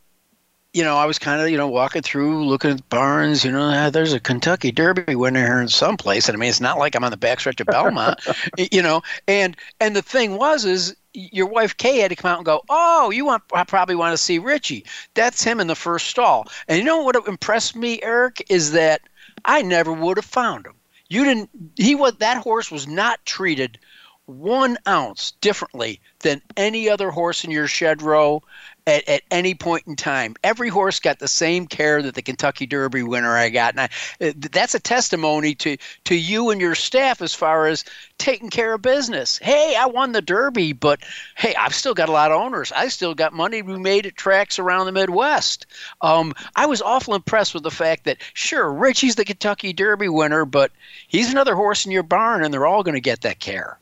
you 0.74 0.82
know, 0.82 0.96
I 0.96 1.06
was 1.06 1.20
kind 1.20 1.40
of, 1.40 1.48
you 1.48 1.56
know, 1.56 1.68
walking 1.68 2.02
through, 2.02 2.44
looking 2.44 2.72
at 2.72 2.88
barns. 2.88 3.44
You 3.44 3.52
know, 3.52 3.70
ah, 3.72 3.90
there's 3.90 4.12
a 4.12 4.18
Kentucky 4.18 4.72
Derby 4.72 5.14
winner 5.14 5.40
here 5.40 5.60
in 5.60 5.68
some 5.68 5.96
place, 5.96 6.28
and 6.28 6.36
I 6.36 6.40
mean, 6.40 6.50
it's 6.50 6.60
not 6.60 6.78
like 6.78 6.96
I'm 6.96 7.04
on 7.04 7.12
the 7.12 7.16
backstretch 7.16 7.60
of 7.60 7.68
Belmont, 7.68 8.20
you 8.72 8.82
know. 8.82 9.00
And 9.28 9.56
and 9.80 9.94
the 9.94 10.02
thing 10.02 10.36
was, 10.36 10.64
is 10.64 10.96
your 11.14 11.46
wife 11.46 11.76
Kay 11.76 11.98
had 11.98 12.10
to 12.10 12.16
come 12.16 12.30
out 12.30 12.38
and 12.38 12.46
go, 12.46 12.62
"Oh, 12.68 13.10
you 13.10 13.24
want 13.24 13.44
I 13.52 13.64
probably 13.64 13.94
want 13.94 14.12
to 14.12 14.18
see 14.18 14.38
Richie." 14.38 14.84
That's 15.14 15.42
him 15.42 15.60
in 15.60 15.68
the 15.68 15.74
first 15.74 16.08
stall. 16.08 16.48
And 16.68 16.78
you 16.78 16.84
know 16.84 17.02
what 17.02 17.16
impressed 17.26 17.76
me, 17.76 18.02
Eric, 18.02 18.44
is 18.48 18.72
that 18.72 19.02
I 19.44 19.62
never 19.62 19.92
would 19.92 20.16
have 20.16 20.24
found 20.24 20.66
him. 20.66 20.74
You 21.08 21.24
didn't. 21.24 21.50
He 21.76 21.94
was 21.94 22.14
that 22.18 22.38
horse 22.38 22.70
was 22.70 22.86
not 22.86 23.24
treated 23.24 23.78
one 24.26 24.78
ounce 24.88 25.32
differently 25.40 26.00
than 26.20 26.42
any 26.56 26.88
other 26.88 27.10
horse 27.10 27.44
in 27.44 27.50
your 27.50 27.68
shed 27.68 28.02
row 28.02 28.42
at, 28.86 29.08
at 29.08 29.22
any 29.30 29.54
point 29.54 29.86
in 29.86 29.96
time. 29.96 30.34
Every 30.44 30.68
horse 30.68 31.00
got 31.00 31.18
the 31.18 31.28
same 31.28 31.66
care 31.66 32.02
that 32.02 32.14
the 32.14 32.22
Kentucky 32.22 32.66
Derby 32.66 33.02
winner 33.02 33.36
I 33.36 33.48
got, 33.48 33.74
and 33.74 33.80
I, 33.80 33.88
uh, 34.26 34.32
that's 34.52 34.74
a 34.74 34.80
testimony 34.80 35.54
to 35.56 35.76
to 36.04 36.14
you 36.14 36.50
and 36.50 36.60
your 36.60 36.74
staff 36.74 37.22
as 37.22 37.34
far 37.34 37.66
as 37.66 37.84
taking 38.18 38.50
care 38.50 38.74
of 38.74 38.82
business. 38.82 39.38
Hey, 39.38 39.74
I 39.78 39.86
won 39.86 40.12
the 40.12 40.22
Derby, 40.22 40.72
but 40.72 41.00
hey, 41.36 41.54
I've 41.54 41.74
still 41.74 41.94
got 41.94 42.08
a 42.08 42.12
lot 42.12 42.30
of 42.30 42.40
owners. 42.40 42.72
I 42.72 42.88
still 42.88 43.14
got 43.14 43.32
money 43.32 43.62
we 43.62 43.78
made 43.78 44.06
at 44.06 44.16
tracks 44.16 44.58
around 44.58 44.86
the 44.86 44.92
Midwest. 44.92 45.66
Um, 46.02 46.34
I 46.56 46.66
was 46.66 46.82
awful 46.82 47.14
impressed 47.14 47.54
with 47.54 47.62
the 47.62 47.70
fact 47.70 48.04
that 48.04 48.18
sure, 48.34 48.70
Richie's 48.70 49.14
the 49.14 49.24
Kentucky 49.24 49.72
Derby 49.72 50.08
winner, 50.08 50.44
but 50.44 50.72
he's 51.08 51.30
another 51.30 51.54
horse 51.54 51.86
in 51.86 51.92
your 51.92 52.02
barn, 52.02 52.44
and 52.44 52.52
they're 52.52 52.66
all 52.66 52.82
going 52.82 52.94
to 52.94 53.00
get 53.00 53.22
that 53.22 53.40
care. 53.40 53.78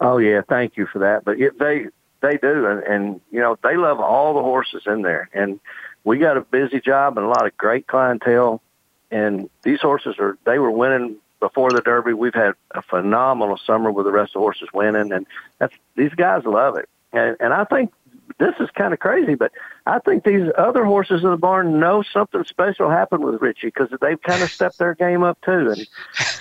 Oh 0.00 0.18
yeah, 0.18 0.42
thank 0.46 0.76
you 0.76 0.86
for 0.86 0.98
that. 0.98 1.24
But 1.24 1.38
they 1.58 1.86
they 2.22 2.38
do, 2.38 2.66
and, 2.66 2.82
and 2.84 3.20
you 3.30 3.40
know 3.40 3.58
they 3.62 3.76
love 3.76 4.00
all 4.00 4.34
the 4.34 4.42
horses 4.42 4.84
in 4.86 5.02
there, 5.02 5.28
and 5.34 5.60
we 6.04 6.18
got 6.18 6.36
a 6.36 6.40
busy 6.40 6.80
job 6.80 7.18
and 7.18 7.26
a 7.26 7.28
lot 7.28 7.46
of 7.46 7.56
great 7.56 7.86
clientele, 7.86 8.62
and 9.10 9.50
these 9.62 9.80
horses 9.80 10.16
are 10.18 10.38
they 10.44 10.58
were 10.58 10.70
winning 10.70 11.16
before 11.40 11.70
the 11.70 11.82
Derby. 11.82 12.14
We've 12.14 12.34
had 12.34 12.54
a 12.70 12.82
phenomenal 12.82 13.58
summer 13.58 13.90
with 13.90 14.06
the 14.06 14.12
rest 14.12 14.30
of 14.30 14.34
the 14.34 14.38
horses 14.40 14.68
winning, 14.72 15.12
and 15.12 15.26
that's 15.58 15.74
these 15.96 16.14
guys 16.14 16.44
love 16.44 16.76
it, 16.76 16.88
and 17.12 17.36
and 17.40 17.52
I 17.52 17.64
think 17.64 17.92
this 18.38 18.54
is 18.60 18.70
kind 18.70 18.92
of 18.92 19.00
crazy, 19.00 19.34
but 19.34 19.52
I 19.86 19.98
think 19.98 20.24
these 20.24 20.50
other 20.56 20.84
horses 20.84 21.22
in 21.22 21.30
the 21.30 21.36
barn 21.36 21.78
know 21.78 22.02
something 22.02 22.44
special 22.44 22.90
happened 22.90 23.24
with 23.24 23.40
Richie 23.42 23.68
because 23.68 23.88
they've 24.00 24.20
kind 24.20 24.42
of 24.42 24.50
stepped 24.50 24.78
their 24.78 24.94
game 24.94 25.22
up 25.22 25.40
too, 25.42 25.74
and 25.74 25.88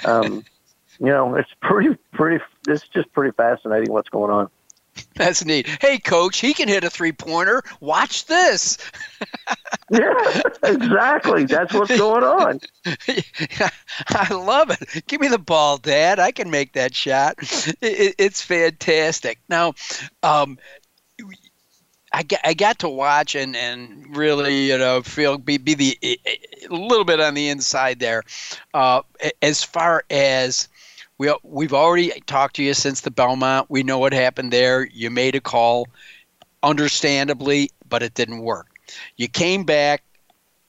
um, 0.05 0.43
you 0.99 1.07
know 1.07 1.35
it's 1.35 1.51
pretty 1.61 1.97
pretty 2.11 2.43
it's 2.67 2.87
just 2.87 3.11
pretty 3.13 3.31
fascinating 3.35 3.91
what's 3.91 4.09
going 4.09 4.31
on. 4.31 4.49
That's 5.15 5.43
neat. 5.43 5.67
Hey, 5.81 5.97
coach, 5.99 6.39
he 6.39 6.53
can 6.53 6.67
hit 6.67 6.83
a 6.83 6.89
three 6.89 7.11
pointer. 7.11 7.63
Watch 7.79 8.25
this. 8.25 8.77
yeah, 9.91 10.41
exactly. 10.63 11.45
That's 11.45 11.73
what's 11.73 11.95
going 11.95 12.23
on. 12.23 12.59
I 14.07 14.33
love 14.33 14.71
it. 14.71 15.05
Give 15.07 15.19
me 15.19 15.27
the 15.27 15.37
ball, 15.37 15.77
Dad. 15.77 16.19
I 16.19 16.31
can 16.31 16.49
make 16.49 16.73
that 16.73 16.95
shot. 16.95 17.35
It's 17.81 18.41
fantastic. 18.41 19.39
Now, 19.49 19.73
um, 20.23 20.57
I 22.13 22.23
got, 22.23 22.39
I 22.43 22.53
got 22.53 22.79
to 22.79 22.89
watch 22.89 23.35
and, 23.35 23.55
and 23.55 24.15
really 24.17 24.67
you 24.67 24.77
know 24.77 25.01
feel 25.01 25.37
be, 25.37 25.57
be 25.57 25.75
the 25.75 25.97
a 26.03 26.73
little 26.73 27.05
bit 27.05 27.21
on 27.21 27.35
the 27.35 27.47
inside 27.47 27.99
there 27.99 28.23
uh, 28.73 29.01
as 29.41 29.63
far 29.63 30.03
as 30.09 30.67
we 31.21 31.31
we've 31.43 31.73
already 31.73 32.11
talked 32.25 32.55
to 32.55 32.63
you 32.63 32.73
since 32.73 33.01
the 33.01 33.11
Belmont. 33.11 33.69
We 33.69 33.83
know 33.83 33.99
what 33.99 34.11
happened 34.11 34.51
there. 34.51 34.87
You 34.87 35.11
made 35.11 35.35
a 35.35 35.39
call, 35.39 35.87
understandably, 36.63 37.69
but 37.87 38.01
it 38.01 38.15
didn't 38.15 38.39
work. 38.39 38.69
You 39.17 39.27
came 39.27 39.63
back. 39.63 40.03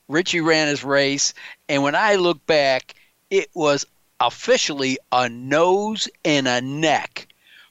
Richie 0.09 0.43
ran 0.43 0.69
his 0.69 0.85
race, 0.85 1.33
and 1.71 1.83
when 1.83 1.95
I 1.95 2.17
look 2.17 2.45
back, 2.45 2.97
it 3.31 3.49
was 3.55 3.87
officially 4.21 4.99
a 5.11 5.27
nose 5.27 6.07
and 6.23 6.47
a 6.47 6.61
neck 6.61 7.29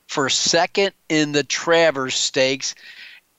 for 0.08 0.28
second 0.28 0.94
in 1.08 1.34
the 1.34 1.44
Travers 1.44 2.16
Stakes. 2.16 2.74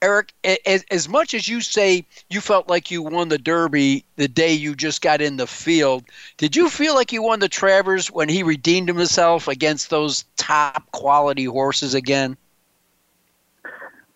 Eric, 0.03 0.33
as, 0.65 0.83
as 0.91 1.07
much 1.07 1.33
as 1.33 1.47
you 1.47 1.61
say 1.61 2.05
you 2.29 2.41
felt 2.41 2.67
like 2.67 2.91
you 2.91 3.01
won 3.01 3.29
the 3.29 3.37
Derby 3.37 4.03
the 4.17 4.27
day 4.27 4.51
you 4.51 4.75
just 4.75 5.01
got 5.01 5.21
in 5.21 5.37
the 5.37 5.47
field, 5.47 6.03
did 6.35 6.57
you 6.57 6.69
feel 6.69 6.93
like 6.93 7.13
you 7.13 7.23
won 7.23 7.39
the 7.39 7.47
Travers 7.47 8.11
when 8.11 8.27
he 8.27 8.43
redeemed 8.43 8.89
himself 8.89 9.47
against 9.47 9.89
those 9.89 10.25
top 10.35 10.91
quality 10.91 11.45
horses 11.45 11.93
again? 11.93 12.35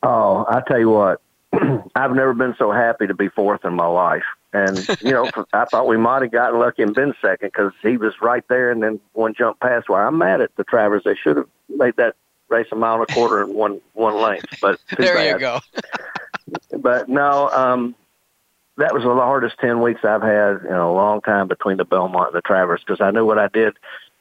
Oh, 0.04 0.46
I 0.50 0.62
tell 0.68 0.78
you 0.78 0.90
what, 0.90 1.22
I've 1.96 2.14
never 2.14 2.34
been 2.34 2.56
so 2.60 2.70
happy 2.70 3.08
to 3.08 3.14
be 3.14 3.30
fourth 3.30 3.64
in 3.64 3.74
my 3.74 3.88
life. 3.88 4.26
And, 4.52 4.86
you 5.02 5.12
know, 5.12 5.32
I 5.54 5.64
thought 5.66 5.88
we 5.88 5.98
might 5.98 6.22
have 6.22 6.32
gotten 6.32 6.60
lucky 6.60 6.84
and 6.84 6.94
been 6.94 7.14
second 7.22 7.52
because 7.54 7.72
he 7.82 7.96
was 7.96 8.14
right 8.22 8.44
there 8.50 8.72
and 8.72 8.84
then 8.84 9.00
one 9.14 9.34
jump 9.38 9.62
past 9.62 9.88
where 9.88 10.06
I'm 10.06 10.18
mad 10.18 10.42
at 10.42 10.54
the 10.58 10.66
Travers. 10.66 11.04
They 11.06 11.16
should 11.16 11.38
have 11.38 11.48
made 11.70 11.96
that 11.96 12.16
race 12.50 12.68
a 12.72 12.76
mile 12.76 12.96
and 12.96 13.10
a 13.10 13.14
quarter 13.14 13.44
in 13.44 13.54
one 13.54 13.82
one 13.94 14.16
length. 14.16 14.58
But 14.62 14.80
there 14.98 15.16
bad. 15.16 15.34
you 15.34 15.40
go. 15.40 15.60
but 16.78 17.10
no, 17.10 17.50
um, 17.50 17.96
that 18.78 18.94
was 18.94 19.04
the 19.04 19.14
hardest 19.14 19.58
ten 19.60 19.82
weeks 19.82 20.04
I've 20.04 20.22
had 20.22 20.66
in 20.66 20.76
a 20.76 20.92
long 20.92 21.22
time 21.22 21.48
between 21.48 21.78
the 21.78 21.86
Belmont 21.86 22.30
and 22.30 22.36
the 22.36 22.42
Travers 22.42 22.82
because 22.86 23.02
I 23.02 23.12
knew 23.12 23.26
what 23.26 23.40
I 23.40 23.48
did 23.48 23.78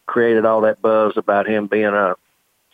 created 0.07 0.45
all 0.45 0.61
that 0.63 0.81
buzz 0.81 1.17
about 1.17 1.49
him 1.49 1.67
being 1.67 1.87
a 1.87 2.15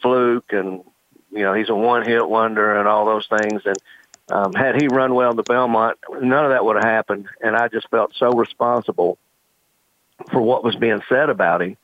fluke 0.03 0.53
and 0.53 0.83
you 1.31 1.43
know 1.43 1.55
he's 1.55 1.71
a 1.71 1.75
one 1.75 2.05
hit 2.05 2.29
wonder 2.29 2.79
and 2.79 2.87
all 2.87 3.07
those 3.07 3.27
things 3.27 3.63
and 3.65 3.79
um, 4.29 4.55
had 4.55 4.81
he 4.81 4.89
run 4.89 5.15
well 5.15 5.31
in 5.31 5.37
the 5.37 5.43
Belmont, 5.43 5.99
none 6.21 6.45
of 6.45 6.53
that 6.53 6.65
would 6.65 6.77
have 6.77 6.85
happened. 6.85 7.27
And 7.43 7.57
I 7.57 7.69
just 7.69 7.89
felt 7.91 8.15
so 8.15 8.31
responsible 8.31 9.19
for 10.31 10.41
what 10.41 10.65
was 10.65 10.77
being 10.77 11.03
said 11.09 11.29
about 11.29 11.61
him 11.61 11.77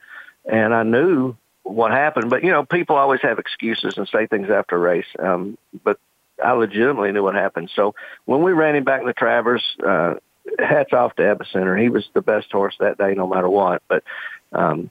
and 0.45 0.73
I 0.73 0.83
knew 0.83 1.35
what 1.69 1.91
happened. 1.91 2.29
But 2.29 2.43
you 2.43 2.51
know, 2.51 2.65
people 2.65 2.95
always 2.95 3.21
have 3.21 3.39
excuses 3.39 3.97
and 3.97 4.07
say 4.07 4.27
things 4.27 4.49
after 4.49 4.75
a 4.75 4.79
race. 4.79 5.07
Um, 5.17 5.57
but 5.83 5.99
I 6.43 6.53
legitimately 6.53 7.11
knew 7.11 7.23
what 7.23 7.35
happened. 7.35 7.69
So 7.75 7.95
when 8.25 8.41
we 8.41 8.51
ran 8.53 8.75
him 8.75 8.83
back 8.83 9.01
in 9.01 9.07
the 9.07 9.13
Travers, 9.13 9.63
uh, 9.85 10.15
hats 10.57 10.93
off 10.93 11.15
to 11.15 11.23
Epicenter. 11.23 11.79
He 11.79 11.89
was 11.89 12.09
the 12.13 12.21
best 12.21 12.51
horse 12.51 12.75
that 12.79 12.97
day, 12.97 13.13
no 13.13 13.27
matter 13.27 13.49
what. 13.49 13.83
But 13.87 14.03
um, 14.51 14.89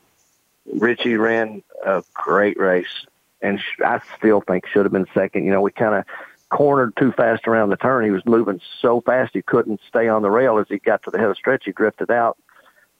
Richie 0.72 1.16
ran 1.16 1.62
a 1.84 2.04
great 2.14 2.58
race, 2.58 3.06
and 3.42 3.60
I 3.84 4.00
still 4.16 4.40
think 4.40 4.66
should 4.66 4.84
have 4.84 4.92
been 4.92 5.06
second. 5.14 5.44
You 5.44 5.52
know, 5.52 5.60
we 5.60 5.72
kind 5.72 5.94
of 5.94 6.04
cornered 6.50 6.96
too 6.96 7.12
fast 7.12 7.46
around 7.46 7.70
the 7.70 7.76
turn. 7.76 8.04
He 8.04 8.10
was 8.10 8.24
moving 8.24 8.60
so 8.80 9.00
fast 9.00 9.32
he 9.34 9.42
couldn't 9.42 9.80
stay 9.88 10.08
on 10.08 10.22
the 10.22 10.30
rail. 10.30 10.58
As 10.58 10.66
he 10.68 10.78
got 10.78 11.02
to 11.04 11.10
the 11.10 11.18
head 11.18 11.28
of 11.28 11.32
the 11.32 11.36
stretch, 11.36 11.64
he 11.64 11.72
drifted 11.72 12.10
out. 12.10 12.38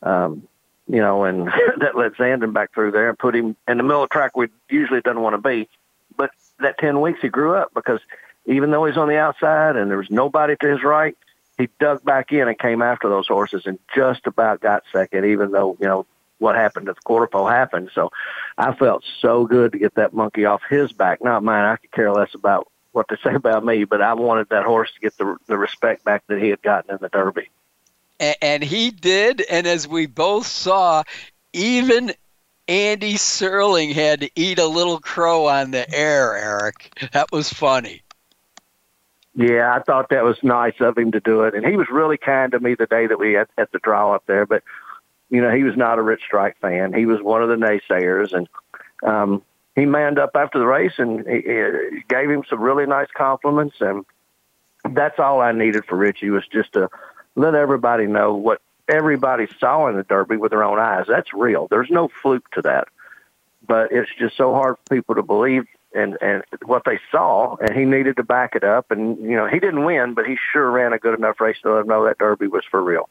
Um, 0.02 0.48
you 0.88 1.00
know, 1.00 1.24
and 1.24 1.46
that 1.78 1.96
let 1.96 2.14
Zandon 2.14 2.52
back 2.52 2.72
through 2.72 2.92
there 2.92 3.08
and 3.08 3.18
put 3.18 3.34
him 3.34 3.56
in 3.66 3.76
the 3.76 3.82
middle 3.82 4.02
of 4.02 4.10
track 4.10 4.32
he 4.36 4.48
usually 4.70 5.00
doesn't 5.00 5.22
want 5.22 5.34
to 5.34 5.48
be. 5.48 5.68
But 6.16 6.30
that 6.60 6.78
10 6.78 7.00
weeks 7.00 7.20
he 7.20 7.28
grew 7.28 7.54
up 7.54 7.72
because 7.74 8.00
even 8.46 8.70
though 8.70 8.86
he's 8.86 8.96
on 8.96 9.08
the 9.08 9.18
outside 9.18 9.76
and 9.76 9.90
there 9.90 9.98
was 9.98 10.10
nobody 10.10 10.56
to 10.56 10.68
his 10.68 10.82
right, 10.82 11.16
he 11.58 11.68
dug 11.78 12.04
back 12.04 12.32
in 12.32 12.48
and 12.48 12.58
came 12.58 12.82
after 12.82 13.08
those 13.08 13.28
horses 13.28 13.66
and 13.66 13.78
just 13.94 14.26
about 14.26 14.60
got 14.60 14.84
second, 14.92 15.24
even 15.26 15.50
though, 15.52 15.76
you 15.80 15.86
know, 15.86 16.06
what 16.38 16.54
happened 16.54 16.88
at 16.88 16.94
the 16.94 17.00
quarter 17.02 17.26
pole 17.26 17.46
happened. 17.46 17.90
So 17.94 18.10
I 18.56 18.72
felt 18.74 19.04
so 19.20 19.44
good 19.44 19.72
to 19.72 19.78
get 19.78 19.96
that 19.96 20.14
monkey 20.14 20.44
off 20.44 20.62
his 20.68 20.92
back. 20.92 21.22
Not 21.22 21.42
mine. 21.42 21.64
I 21.64 21.76
could 21.76 21.90
care 21.90 22.12
less 22.12 22.34
about 22.34 22.68
what 22.92 23.06
they 23.08 23.16
say 23.22 23.34
about 23.34 23.64
me, 23.64 23.84
but 23.84 24.00
I 24.00 24.14
wanted 24.14 24.48
that 24.50 24.64
horse 24.64 24.90
to 24.94 25.00
get 25.00 25.16
the 25.18 25.36
the 25.46 25.58
respect 25.58 26.04
back 26.04 26.24
that 26.28 26.40
he 26.40 26.48
had 26.48 26.62
gotten 26.62 26.92
in 26.94 26.98
the 27.00 27.08
Derby. 27.08 27.50
And, 28.20 28.64
he 28.64 28.90
did. 28.90 29.42
And 29.42 29.66
as 29.66 29.86
we 29.86 30.06
both 30.06 30.46
saw, 30.46 31.04
even 31.52 32.12
Andy 32.66 33.14
Serling 33.14 33.94
had 33.94 34.20
to 34.20 34.30
eat 34.34 34.58
a 34.58 34.66
little 34.66 34.98
crow 34.98 35.46
on 35.46 35.70
the 35.70 35.88
air, 35.94 36.36
Eric. 36.36 37.08
That 37.12 37.30
was 37.32 37.52
funny. 37.52 38.02
Yeah, 39.34 39.72
I 39.72 39.80
thought 39.80 40.08
that 40.10 40.24
was 40.24 40.42
nice 40.42 40.74
of 40.80 40.98
him 40.98 41.12
to 41.12 41.20
do 41.20 41.42
it. 41.42 41.54
And 41.54 41.64
he 41.64 41.76
was 41.76 41.86
really 41.90 42.16
kind 42.16 42.50
to 42.52 42.60
me 42.60 42.74
the 42.74 42.86
day 42.86 43.06
that 43.06 43.20
we 43.20 43.34
had 43.34 43.46
at 43.56 43.70
the 43.70 43.78
draw 43.78 44.14
up 44.14 44.24
there. 44.26 44.44
But, 44.46 44.64
you 45.30 45.40
know, 45.40 45.54
he 45.54 45.62
was 45.62 45.76
not 45.76 45.98
a 45.98 46.02
Rich 46.02 46.22
Strike 46.26 46.58
fan. 46.60 46.92
He 46.92 47.06
was 47.06 47.22
one 47.22 47.42
of 47.42 47.48
the 47.48 47.54
naysayers. 47.54 48.32
And 48.32 48.48
um, 49.02 49.42
he 49.76 49.86
manned 49.86 50.18
up 50.18 50.32
after 50.34 50.58
the 50.58 50.66
race 50.66 50.94
and 50.98 51.24
he, 51.24 51.36
he 51.36 52.02
gave 52.08 52.28
him 52.28 52.42
some 52.50 52.60
really 52.60 52.84
nice 52.84 53.08
compliments. 53.16 53.76
And 53.80 54.04
that's 54.90 55.20
all 55.20 55.40
I 55.40 55.52
needed 55.52 55.84
for 55.84 55.96
Richie 55.96 56.30
was 56.30 56.46
just 56.48 56.72
to 56.72 56.90
let 57.38 57.54
everybody 57.54 58.06
know 58.06 58.34
what 58.34 58.60
everybody 58.88 59.46
saw 59.60 59.86
in 59.88 59.96
the 59.96 60.02
Derby 60.02 60.36
with 60.36 60.50
their 60.50 60.64
own 60.64 60.78
eyes. 60.78 61.06
That's 61.06 61.32
real. 61.32 61.68
There's 61.68 61.90
no 61.90 62.08
fluke 62.08 62.50
to 62.52 62.62
that. 62.62 62.88
But 63.66 63.92
it's 63.92 64.10
just 64.18 64.36
so 64.36 64.52
hard 64.54 64.76
for 64.76 64.94
people 64.96 65.14
to 65.14 65.22
believe 65.22 65.66
and 65.94 66.18
and 66.20 66.42
what 66.64 66.82
they 66.84 66.98
saw, 67.10 67.56
and 67.56 67.74
he 67.74 67.84
needed 67.84 68.16
to 68.16 68.22
back 68.22 68.54
it 68.54 68.64
up. 68.64 68.90
And 68.90 69.18
you 69.18 69.36
know, 69.36 69.46
he 69.46 69.58
didn't 69.58 69.84
win, 69.84 70.14
but 70.14 70.26
he 70.26 70.36
sure 70.52 70.70
ran 70.70 70.92
a 70.92 70.98
good 70.98 71.18
enough 71.18 71.40
race 71.40 71.56
to 71.62 71.72
let 71.72 71.78
them 71.80 71.88
know 71.88 72.04
that 72.04 72.18
Derby 72.18 72.46
was 72.46 72.64
for 72.70 72.82
real. 72.82 73.08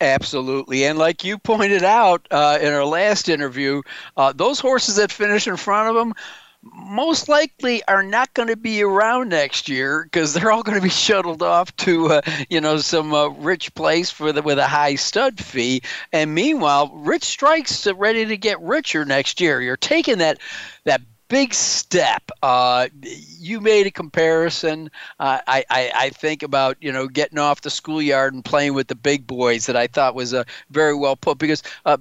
Absolutely, 0.00 0.84
and 0.84 0.98
like 0.98 1.24
you 1.24 1.38
pointed 1.38 1.84
out 1.84 2.26
uh, 2.30 2.58
in 2.60 2.72
our 2.72 2.84
last 2.84 3.28
interview, 3.28 3.82
uh, 4.16 4.32
those 4.32 4.58
horses 4.58 4.96
that 4.96 5.12
finish 5.12 5.46
in 5.46 5.56
front 5.56 5.96
of 5.96 6.06
him 6.06 6.14
most 6.62 7.28
likely 7.28 7.82
are 7.84 8.02
not 8.02 8.32
going 8.34 8.48
to 8.48 8.56
be 8.56 8.82
around 8.82 9.30
next 9.30 9.68
year 9.68 10.04
because 10.04 10.32
they're 10.32 10.52
all 10.52 10.62
going 10.62 10.78
to 10.78 10.82
be 10.82 10.88
shuttled 10.90 11.42
off 11.42 11.74
to 11.76 12.06
uh, 12.06 12.20
you 12.48 12.60
know 12.60 12.76
some 12.78 13.12
uh, 13.12 13.28
rich 13.28 13.74
place 13.74 14.10
for 14.10 14.32
the, 14.32 14.42
with 14.42 14.58
a 14.58 14.66
high 14.66 14.94
stud 14.94 15.40
fee. 15.40 15.82
And 16.12 16.34
meanwhile 16.34 16.90
rich 16.94 17.24
strikes 17.24 17.86
ready 17.86 18.26
to 18.26 18.36
get 18.36 18.60
richer 18.60 19.04
next 19.04 19.40
year. 19.40 19.60
You're 19.60 19.76
taking 19.76 20.18
that 20.18 20.38
that 20.84 21.00
big 21.32 21.54
step. 21.54 22.30
Uh, 22.42 22.88
you 23.00 23.58
made 23.58 23.86
a 23.86 23.90
comparison. 23.90 24.90
Uh, 25.18 25.38
I, 25.46 25.64
I, 25.70 25.92
I 25.94 26.10
think 26.10 26.42
about 26.42 26.76
you 26.82 26.92
know 26.92 27.08
getting 27.08 27.38
off 27.38 27.62
the 27.62 27.70
schoolyard 27.70 28.34
and 28.34 28.44
playing 28.44 28.74
with 28.74 28.88
the 28.88 28.94
big 28.94 29.26
boys 29.26 29.64
that 29.64 29.74
I 29.74 29.86
thought 29.86 30.14
was 30.14 30.34
uh, 30.34 30.44
very 30.68 30.94
well 30.94 31.16
put 31.16 31.38
because 31.38 31.62
uh, 31.86 31.96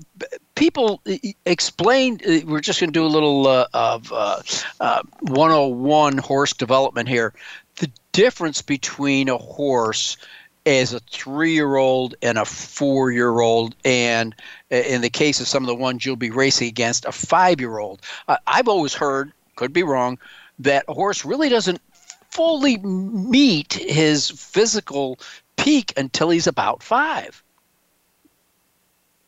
people 0.55 1.01
explained. 1.45 2.21
Uh, 2.27 2.41
we're 2.45 2.59
just 2.59 2.81
going 2.81 2.89
to 2.89 2.99
do 2.99 3.05
a 3.05 3.07
little 3.07 3.47
uh, 3.47 3.67
of 3.73 4.11
101 4.11 6.17
horse 6.17 6.51
development 6.51 7.07
here. 7.07 7.33
The 7.77 7.89
difference 8.11 8.61
between 8.61 9.29
a 9.29 9.37
horse 9.37 10.17
as 10.65 10.93
a 10.93 10.99
three 10.99 11.53
year 11.53 11.75
old 11.75 12.15
and 12.21 12.37
a 12.37 12.45
four 12.45 13.11
year 13.11 13.39
old, 13.39 13.75
and 13.83 14.35
in 14.69 15.01
the 15.01 15.09
case 15.09 15.39
of 15.41 15.47
some 15.47 15.63
of 15.63 15.67
the 15.67 15.75
ones 15.75 16.05
you'll 16.05 16.15
be 16.15 16.31
racing 16.31 16.67
against, 16.67 17.05
a 17.05 17.11
five 17.11 17.59
year 17.59 17.77
old. 17.77 18.01
Uh, 18.27 18.37
I've 18.45 18.67
always 18.67 18.93
heard, 18.93 19.31
could 19.55 19.73
be 19.73 19.83
wrong, 19.83 20.19
that 20.59 20.85
a 20.87 20.93
horse 20.93 21.25
really 21.25 21.49
doesn't 21.49 21.81
fully 22.29 22.77
meet 22.77 23.73
his 23.73 24.29
physical 24.29 25.19
peak 25.57 25.93
until 25.97 26.29
he's 26.29 26.47
about 26.47 26.81
five. 26.81 27.43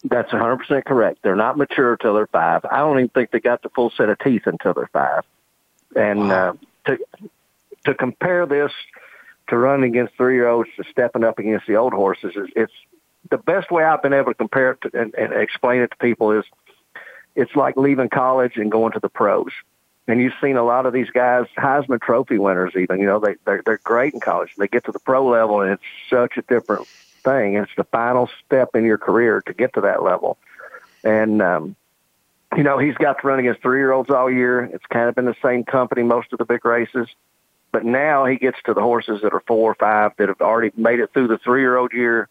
That's 0.06 0.32
100% 0.32 0.86
correct. 0.86 1.20
They're 1.22 1.36
not 1.36 1.58
mature 1.58 1.96
till 1.96 2.14
they're 2.14 2.28
five. 2.28 2.66
I 2.70 2.80
don't 2.80 2.98
even 2.98 3.10
think 3.10 3.32
they 3.32 3.40
got 3.40 3.62
the 3.62 3.70
full 3.70 3.92
set 3.96 4.10
of 4.10 4.20
teeth 4.20 4.44
until 4.46 4.74
they're 4.74 4.88
five. 4.88 5.24
And 5.96 6.28
wow. 6.28 6.50
uh, 6.50 6.54
to 6.88 6.98
to 7.86 7.94
compare 7.94 8.46
this 8.46 8.72
to 9.50 9.58
run 9.58 9.84
against 9.84 10.16
three 10.16 10.36
year 10.36 10.48
olds 10.48 10.70
to 10.78 10.84
stepping 10.90 11.24
up 11.24 11.40
against 11.40 11.68
the 11.68 11.76
old 11.76 11.94
horses 11.94 12.36
is 12.36 12.50
it's 12.56 12.74
the 13.30 13.38
best 13.38 13.72
way 13.72 13.84
I've 13.84 14.02
been 14.02 14.14
able 14.14 14.32
to 14.32 14.38
compare 14.38 14.72
it 14.72 14.82
to, 14.82 14.92
and, 15.00 15.14
and 15.16 15.34
explain 15.34 15.82
it 15.82 15.92
to 15.92 15.98
people 15.98 16.32
is 16.32 16.46
it's 17.36 17.56
like 17.56 17.78
leaving 17.78 18.10
college 18.10 18.58
and 18.58 18.72
going 18.72 18.94
to 18.94 19.00
the 19.00 19.10
pros. 19.10 19.52
And 20.08 20.20
you've 20.20 20.34
seen 20.42 20.58
a 20.58 20.64
lot 20.64 20.86
of 20.86 20.92
these 20.92 21.10
guys, 21.10 21.46
Heisman 21.58 22.02
Trophy 22.02 22.38
winners, 22.38 22.74
even 22.76 23.00
you 23.00 23.06
know 23.06 23.20
they 23.20 23.36
they're, 23.46 23.62
they're 23.66 23.80
great 23.84 24.14
in 24.14 24.20
college. 24.20 24.54
They 24.58 24.68
get 24.68 24.84
to 24.86 24.92
the 24.92 25.00
pro 25.00 25.26
level, 25.26 25.62
and 25.62 25.72
it's 25.72 25.84
such 26.10 26.38
a 26.38 26.42
different 26.42 26.88
thing. 27.24 27.56
It's 27.56 27.72
the 27.78 27.86
final 27.86 28.30
step 28.46 28.76
in 28.76 28.84
your 28.84 28.98
career 28.98 29.42
to 29.48 29.54
get 29.54 29.74
to 29.76 29.82
that 29.82 30.04
level. 30.04 30.38
And 31.06 31.42
um, 31.42 31.76
you 32.58 32.64
know 32.64 32.78
he's 32.78 32.96
got 32.96 33.22
to 33.22 33.28
run 33.28 33.40
against 33.40 33.62
three 33.62 33.80
year 33.80 33.94
olds 33.94 34.10
all 34.10 34.30
year. 34.30 34.66
It's 34.66 34.86
kind 34.88 35.08
of 35.08 35.16
been 35.16 35.26
the 35.26 35.36
same 35.42 35.64
company 35.64 36.04
most 36.04 36.34
of 36.34 36.40
the 36.40 36.46
big 36.46 36.66
races. 36.66 37.08
But 37.74 37.84
now 37.84 38.26
he 38.26 38.38
gets 38.38 38.58
to 38.66 38.76
the 38.76 38.82
horses 38.82 39.22
that 39.24 39.34
are 39.34 39.42
four 39.48 39.72
or 39.72 39.76
five 39.76 40.12
that 40.18 40.30
have 40.30 40.40
already 40.42 40.72
made 40.78 41.00
it 41.00 41.12
through 41.12 41.28
the 41.28 41.40
three 41.40 41.62
year 41.62 41.76
old 41.76 41.92
year. 41.92 42.30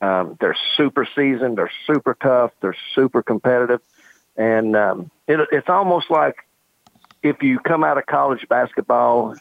Um, 0.00 0.36
they're 0.40 0.56
super 0.76 1.06
seasoned. 1.14 1.56
They're 1.56 1.72
super 1.86 2.14
tough. 2.20 2.50
They're 2.60 2.76
super 2.94 3.22
competitive. 3.22 3.80
And 4.36 4.76
um, 4.76 5.10
it, 5.28 5.40
it's 5.52 5.68
almost 5.68 6.10
like 6.10 6.36
if 7.22 7.40
you 7.42 7.60
come 7.60 7.84
out 7.84 7.98
of 7.98 8.06
college 8.06 8.46
basketball, 8.48 9.36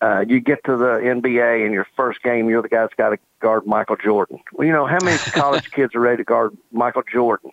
uh, 0.00 0.24
you 0.26 0.40
get 0.40 0.62
to 0.64 0.76
the 0.76 1.00
NBA 1.02 1.66
in 1.66 1.72
your 1.72 1.86
first 1.96 2.22
game, 2.22 2.48
you're 2.48 2.62
the 2.62 2.68
guy 2.68 2.82
that's 2.82 2.94
got 2.94 3.10
to 3.10 3.18
guard 3.40 3.66
Michael 3.66 3.96
Jordan. 3.96 4.38
Well, 4.52 4.66
you 4.66 4.72
know, 4.72 4.86
how 4.86 4.98
many 5.02 5.18
college 5.32 5.70
kids 5.72 5.94
are 5.96 6.00
ready 6.00 6.18
to 6.18 6.24
guard 6.24 6.56
Michael 6.70 7.02
Jordan? 7.12 7.50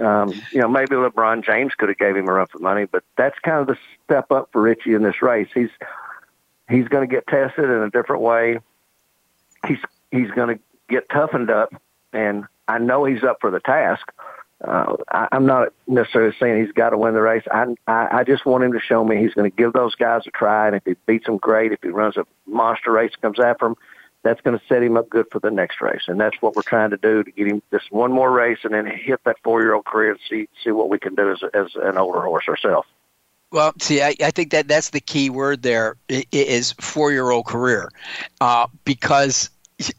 Um, 0.00 0.32
you 0.50 0.60
know, 0.60 0.68
maybe 0.68 0.96
LeBron 0.96 1.44
James 1.44 1.72
could 1.74 1.88
have 1.88 1.98
gave 1.98 2.16
him 2.16 2.28
a 2.28 2.32
run 2.32 2.46
for 2.46 2.58
money, 2.58 2.84
but 2.84 3.04
that's 3.16 3.38
kind 3.40 3.58
of 3.60 3.66
the 3.66 3.76
step 4.04 4.32
up 4.32 4.48
for 4.52 4.62
Richie 4.62 4.94
in 4.94 5.02
this 5.02 5.22
race. 5.22 5.48
He's 5.54 5.70
he's 6.68 6.88
going 6.88 7.08
to 7.08 7.12
get 7.12 7.26
tested 7.26 7.64
in 7.64 7.82
a 7.82 7.90
different 7.90 8.22
way. 8.22 8.60
He's 9.66 9.78
he's 10.10 10.30
going 10.30 10.56
to 10.56 10.62
get 10.88 11.08
toughened 11.08 11.50
up, 11.50 11.74
and 12.12 12.44
I 12.68 12.78
know 12.78 13.04
he's 13.04 13.22
up 13.22 13.38
for 13.40 13.50
the 13.50 13.60
task. 13.60 14.06
Uh, 14.62 14.96
I, 15.10 15.28
I'm 15.32 15.46
not 15.46 15.72
necessarily 15.86 16.34
saying 16.38 16.64
he's 16.64 16.72
got 16.72 16.90
to 16.90 16.98
win 16.98 17.14
the 17.14 17.20
race. 17.20 17.44
I, 17.50 17.66
I 17.86 18.20
I 18.20 18.24
just 18.24 18.46
want 18.46 18.64
him 18.64 18.72
to 18.72 18.80
show 18.80 19.04
me 19.04 19.16
he's 19.16 19.34
going 19.34 19.50
to 19.50 19.56
give 19.56 19.72
those 19.72 19.94
guys 19.94 20.22
a 20.26 20.30
try, 20.30 20.66
and 20.66 20.76
if 20.76 20.84
he 20.84 20.94
beats 21.06 21.26
them, 21.26 21.36
great. 21.36 21.72
If 21.72 21.82
he 21.82 21.88
runs 21.88 22.16
a 22.16 22.26
monster 22.46 22.92
race, 22.92 23.12
comes 23.20 23.40
after 23.40 23.66
him, 23.66 23.76
that's 24.22 24.40
going 24.40 24.58
to 24.58 24.64
set 24.66 24.82
him 24.82 24.96
up 24.96 25.10
good 25.10 25.26
for 25.30 25.38
the 25.38 25.50
next 25.50 25.80
race, 25.80 26.02
and 26.06 26.18
that's 26.20 26.36
what 26.40 26.56
we're 26.56 26.62
trying 26.62 26.90
to 26.90 26.96
do 26.96 27.22
to 27.22 27.30
get 27.30 27.46
him 27.46 27.62
just 27.70 27.92
one 27.92 28.12
more 28.12 28.30
race, 28.30 28.58
and 28.64 28.72
then 28.72 28.86
hit 28.86 29.20
that 29.24 29.36
four-year-old 29.44 29.84
career 29.84 30.12
and 30.12 30.20
see 30.30 30.48
see 30.62 30.70
what 30.70 30.88
we 30.88 30.98
can 30.98 31.14
do 31.14 31.30
as 31.30 31.42
as 31.52 31.74
an 31.74 31.98
older 31.98 32.20
horse 32.20 32.48
ourselves. 32.48 32.88
Well, 33.54 33.72
see, 33.80 34.02
I, 34.02 34.16
I 34.20 34.32
think 34.32 34.50
that 34.50 34.66
that's 34.66 34.90
the 34.90 35.00
key 35.00 35.30
word 35.30 35.62
there 35.62 35.96
is 36.08 36.72
four-year-old 36.80 37.46
career, 37.46 37.88
uh, 38.40 38.66
because 38.84 39.48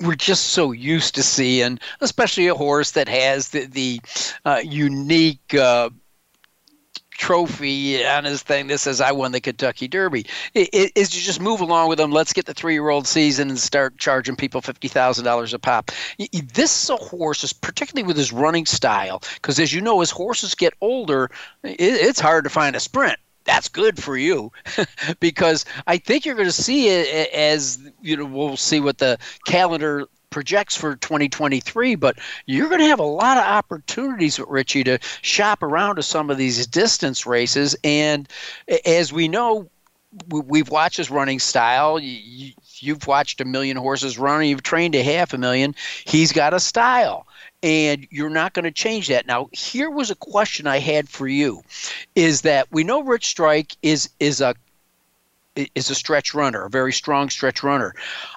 we're 0.02 0.16
just 0.16 0.48
so 0.48 0.74
used 0.74 1.16
to 1.16 1.24
seeing, 1.24 1.80
especially 2.02 2.48
a 2.48 2.54
horse 2.54 2.92
that 2.92 3.08
has 3.08 3.50
the 3.50 3.66
the 3.66 4.02
uh, 4.44 4.62
unique. 4.64 5.56
Uh, 5.56 5.90
trophy 7.18 8.06
on 8.06 8.26
his 8.26 8.44
thing 8.44 8.68
that 8.68 8.78
says 8.78 9.00
I 9.00 9.14
won 9.14 9.32
the 9.32 9.40
Kentucky 9.40 9.88
Derby. 9.88 10.26
It, 10.54 10.68
it, 10.74 10.92
is 10.96 11.10
to 11.12 11.18
just 11.18 11.40
move 11.40 11.62
along 11.62 11.88
with 11.88 11.98
them. 11.98 12.12
Let's 12.12 12.34
get 12.34 12.46
the 12.46 12.54
three-year-old 12.54 13.08
season 13.08 13.50
and 13.50 13.58
start 13.58 13.98
charging 13.98 14.36
people 14.36 14.60
fifty 14.60 14.90
thousand 14.90 15.24
dollars 15.24 15.54
a 15.54 15.60
pop. 15.60 15.92
This 16.54 16.84
is 16.84 16.90
a 16.90 16.98
horse, 16.98 17.54
particularly 17.54 18.06
with 18.06 18.18
his 18.18 18.34
running 18.34 18.66
style, 18.66 19.24
because 19.36 19.60
as 19.60 19.72
you 19.72 19.80
know, 19.80 20.02
as 20.02 20.12
horses 20.12 20.56
get 20.56 20.74
older, 20.82 21.32
it, 21.64 21.78
it's 21.80 22.20
hard 22.20 22.44
to 22.44 22.50
find 22.50 22.76
a 22.76 22.82
sprint 22.82 23.18
that's 23.46 23.70
good 23.70 24.02
for 24.02 24.18
you 24.18 24.52
because 25.20 25.66
I 25.88 25.98
think 25.98 26.26
you're 26.26 26.36
going 26.36 26.48
to 26.48 26.52
see 26.52 26.90
it 26.90 27.32
as 27.34 27.80
you 28.02 28.18
know 28.18 28.26
we'll 28.26 28.58
see 28.58 28.80
what 28.80 28.98
the 28.98 29.18
calendar 29.46 30.08
projects 30.36 30.76
for 30.76 30.98
2023, 30.98 31.96
but 31.96 32.18
you're 32.46 32.68
going 32.68 32.82
to 32.82 32.88
have 32.88 33.00
a 33.00 33.04
lot 33.04 33.38
of 33.38 33.46
opportunities 33.46 34.38
with 34.38 34.50
Richie 34.50 34.84
to 34.84 35.00
shop 35.22 35.64
around 35.64 35.96
to 35.96 36.04
some 36.04 36.30
of 36.30 36.38
these 36.38 36.68
distance 36.68 37.26
races. 37.26 37.74
And 37.86 38.28
as 38.86 39.14
we 39.14 39.30
know, 39.30 39.70
we've 40.28 40.68
watched 40.68 40.98
his 40.98 41.10
running 41.10 41.40
style. 41.40 42.00
You've 42.02 43.08
watched 43.08 43.40
a 43.40 43.46
million 43.46 43.78
horses 43.78 44.18
run. 44.18 44.46
You've 44.46 44.64
trained 44.64 44.96
a 44.96 45.04
half 45.04 45.34
a 45.34 45.38
million. 45.38 45.74
He's 46.06 46.34
got 46.34 46.54
a 46.54 46.60
style, 46.60 47.25
and 47.66 48.08
you're 48.12 48.30
not 48.30 48.54
going 48.54 48.64
to 48.64 48.72
change 48.72 49.08
that. 49.08 49.26
Now, 49.26 49.50
here 49.52 49.90
was 49.90 50.12
a 50.12 50.16
question 50.16 50.68
I 50.68 50.78
had 50.78 51.10
for 51.10 51.28
you: 51.28 51.64
is 52.16 52.42
that 52.42 52.72
we 52.72 52.84
know 52.84 53.02
Rich 53.02 53.26
Strike 53.26 53.76
is 53.82 54.08
is 54.20 54.40
a 54.40 54.54
is 55.74 55.90
a 55.90 55.96
stretch 55.96 56.36
runner, 56.36 56.66
a 56.66 56.70
very 56.70 56.94
strong 56.94 57.30
stretch 57.30 57.64
runner. 57.64 57.96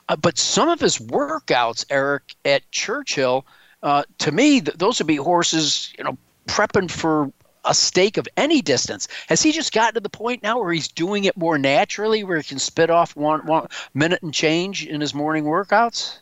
Uh, 0.09 0.17
but 0.17 0.39
some 0.39 0.69
of 0.69 0.81
his 0.81 0.99
workouts, 0.99 1.85
Eric, 1.91 2.23
at 2.45 2.69
Churchill, 2.71 3.45
uh, 3.83 4.05
to 4.19 4.33
me, 4.33 4.63
th- 4.63 4.79
those 4.79 4.99
would 4.99 5.07
be 5.07 5.17
horses, 5.17 5.93
you 5.99 6.05
know, 6.05 6.17
prepping 6.47 6.91
for 6.91 7.31
a 7.65 7.75
stake 7.75 8.17
of 8.17 8.27
any 8.37 8.63
distance. 8.63 9.09
Has 9.29 9.43
he 9.43 9.53
just 9.53 9.75
gotten 9.75 9.95
to 9.95 10.01
the 10.01 10.09
point 10.09 10.43
now 10.43 10.59
where 10.59 10.73
he's 10.73 10.89
doing 10.89 11.25
it 11.25 11.37
more 11.37 11.59
naturally, 11.59 12.25
where 12.25 12.39
he 12.39 12.45
can 12.45 12.59
spit 12.59 12.89
off 12.89 13.15
one, 13.15 13.45
one 13.45 13.67
minute 13.93 14.23
and 14.23 14.33
change 14.33 14.87
in 14.87 15.03
his 15.03 15.13
morning 15.13 15.45
workouts? 15.45 16.19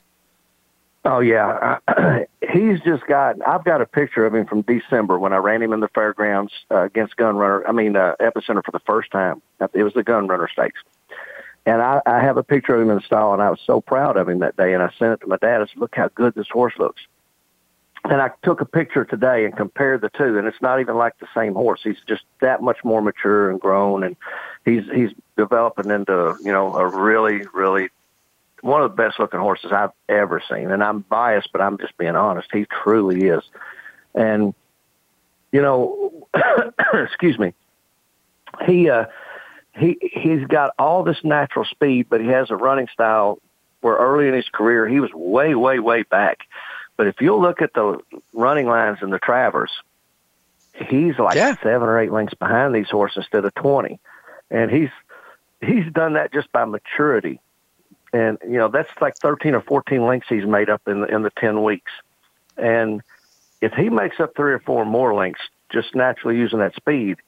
Oh 1.06 1.20
yeah, 1.20 1.78
he's 2.52 2.80
just 2.80 3.06
got. 3.06 3.36
I've 3.46 3.62
got 3.62 3.80
a 3.80 3.86
picture 3.86 4.26
of 4.26 4.34
him 4.34 4.44
from 4.44 4.62
December 4.62 5.20
when 5.20 5.32
I 5.32 5.36
ran 5.36 5.62
him 5.62 5.72
in 5.72 5.78
the 5.78 5.88
fairgrounds 5.88 6.52
uh, 6.68 6.82
against 6.82 7.16
Gun 7.16 7.36
Runner. 7.36 7.64
I 7.64 7.70
mean, 7.70 7.94
uh, 7.94 8.16
Epicenter 8.20 8.64
for 8.64 8.72
the 8.72 8.80
first 8.80 9.12
time. 9.12 9.40
It 9.72 9.84
was 9.84 9.94
the 9.94 10.02
Gun 10.02 10.26
Runner 10.26 10.48
Stakes, 10.52 10.80
and 11.64 11.80
I, 11.80 12.02
I 12.06 12.18
have 12.18 12.38
a 12.38 12.42
picture 12.42 12.74
of 12.74 12.82
him 12.82 12.90
in 12.90 12.96
the 12.96 13.02
stall, 13.02 13.32
and 13.34 13.40
I 13.40 13.50
was 13.50 13.60
so 13.64 13.80
proud 13.80 14.16
of 14.16 14.28
him 14.28 14.40
that 14.40 14.56
day. 14.56 14.74
And 14.74 14.82
I 14.82 14.90
sent 14.98 15.12
it 15.12 15.20
to 15.20 15.28
my 15.28 15.36
dad. 15.36 15.62
I 15.62 15.66
said, 15.66 15.76
"Look 15.76 15.94
how 15.94 16.08
good 16.08 16.34
this 16.34 16.48
horse 16.48 16.74
looks." 16.76 17.02
And 18.02 18.20
I 18.20 18.30
took 18.42 18.60
a 18.60 18.66
picture 18.66 19.04
today 19.04 19.44
and 19.44 19.56
compared 19.56 20.00
the 20.00 20.08
two, 20.08 20.38
and 20.38 20.48
it's 20.48 20.60
not 20.60 20.80
even 20.80 20.96
like 20.96 21.16
the 21.20 21.28
same 21.36 21.54
horse. 21.54 21.82
He's 21.84 22.00
just 22.08 22.24
that 22.40 22.62
much 22.62 22.78
more 22.82 23.00
mature 23.00 23.48
and 23.48 23.60
grown, 23.60 24.02
and 24.02 24.16
he's 24.64 24.82
he's 24.92 25.10
developing 25.36 25.88
into 25.88 26.36
you 26.42 26.50
know 26.50 26.74
a 26.74 26.84
really 26.84 27.46
really 27.54 27.90
one 28.66 28.82
of 28.82 28.90
the 28.90 28.96
best 28.96 29.18
looking 29.18 29.40
horses 29.40 29.70
I've 29.72 29.92
ever 30.08 30.42
seen. 30.50 30.70
And 30.70 30.82
I'm 30.82 31.00
biased, 31.00 31.50
but 31.52 31.60
I'm 31.60 31.78
just 31.78 31.96
being 31.96 32.16
honest. 32.16 32.48
He 32.52 32.66
truly 32.66 33.28
is. 33.28 33.42
And, 34.14 34.54
you 35.52 35.62
know, 35.62 36.28
excuse 36.94 37.38
me, 37.38 37.54
he, 38.66 38.90
uh, 38.90 39.06
he, 39.78 39.98
he's 40.00 40.44
got 40.46 40.72
all 40.78 41.04
this 41.04 41.18
natural 41.22 41.64
speed, 41.64 42.06
but 42.08 42.20
he 42.20 42.28
has 42.28 42.50
a 42.50 42.56
running 42.56 42.88
style 42.92 43.38
where 43.82 43.96
early 43.96 44.26
in 44.26 44.34
his 44.34 44.48
career, 44.48 44.88
he 44.88 45.00
was 45.00 45.12
way, 45.12 45.54
way, 45.54 45.78
way 45.78 46.02
back. 46.02 46.40
But 46.96 47.06
if 47.06 47.20
you 47.20 47.36
look 47.36 47.62
at 47.62 47.72
the 47.74 48.00
running 48.32 48.66
lines 48.66 48.98
in 49.02 49.10
the 49.10 49.18
Travers, 49.18 49.70
he's 50.72 51.18
like 51.18 51.36
yeah. 51.36 51.54
seven 51.62 51.88
or 51.88 52.00
eight 52.00 52.10
lengths 52.10 52.34
behind 52.34 52.74
these 52.74 52.90
horses 52.90 53.18
instead 53.18 53.44
of 53.44 53.54
20. 53.54 54.00
And 54.50 54.70
he's, 54.70 54.88
he's 55.60 55.92
done 55.92 56.14
that 56.14 56.32
just 56.32 56.50
by 56.52 56.64
maturity 56.64 57.40
and 58.16 58.38
you 58.44 58.56
know 58.56 58.68
that's 58.68 58.90
like 59.00 59.16
13 59.18 59.54
or 59.54 59.60
14 59.60 60.06
links 60.06 60.26
he's 60.28 60.46
made 60.46 60.70
up 60.70 60.82
in 60.86 61.02
the, 61.02 61.06
in 61.14 61.22
the 61.22 61.30
10 61.30 61.62
weeks. 61.62 61.92
And 62.56 63.02
if 63.60 63.72
he 63.72 63.90
makes 63.90 64.18
up 64.20 64.34
three 64.34 64.52
or 64.52 64.58
four 64.58 64.84
more 64.84 65.14
links 65.14 65.40
just 65.70 65.94
naturally 65.94 66.36
using 66.36 66.60
that 66.60 66.74
speed 66.74 67.18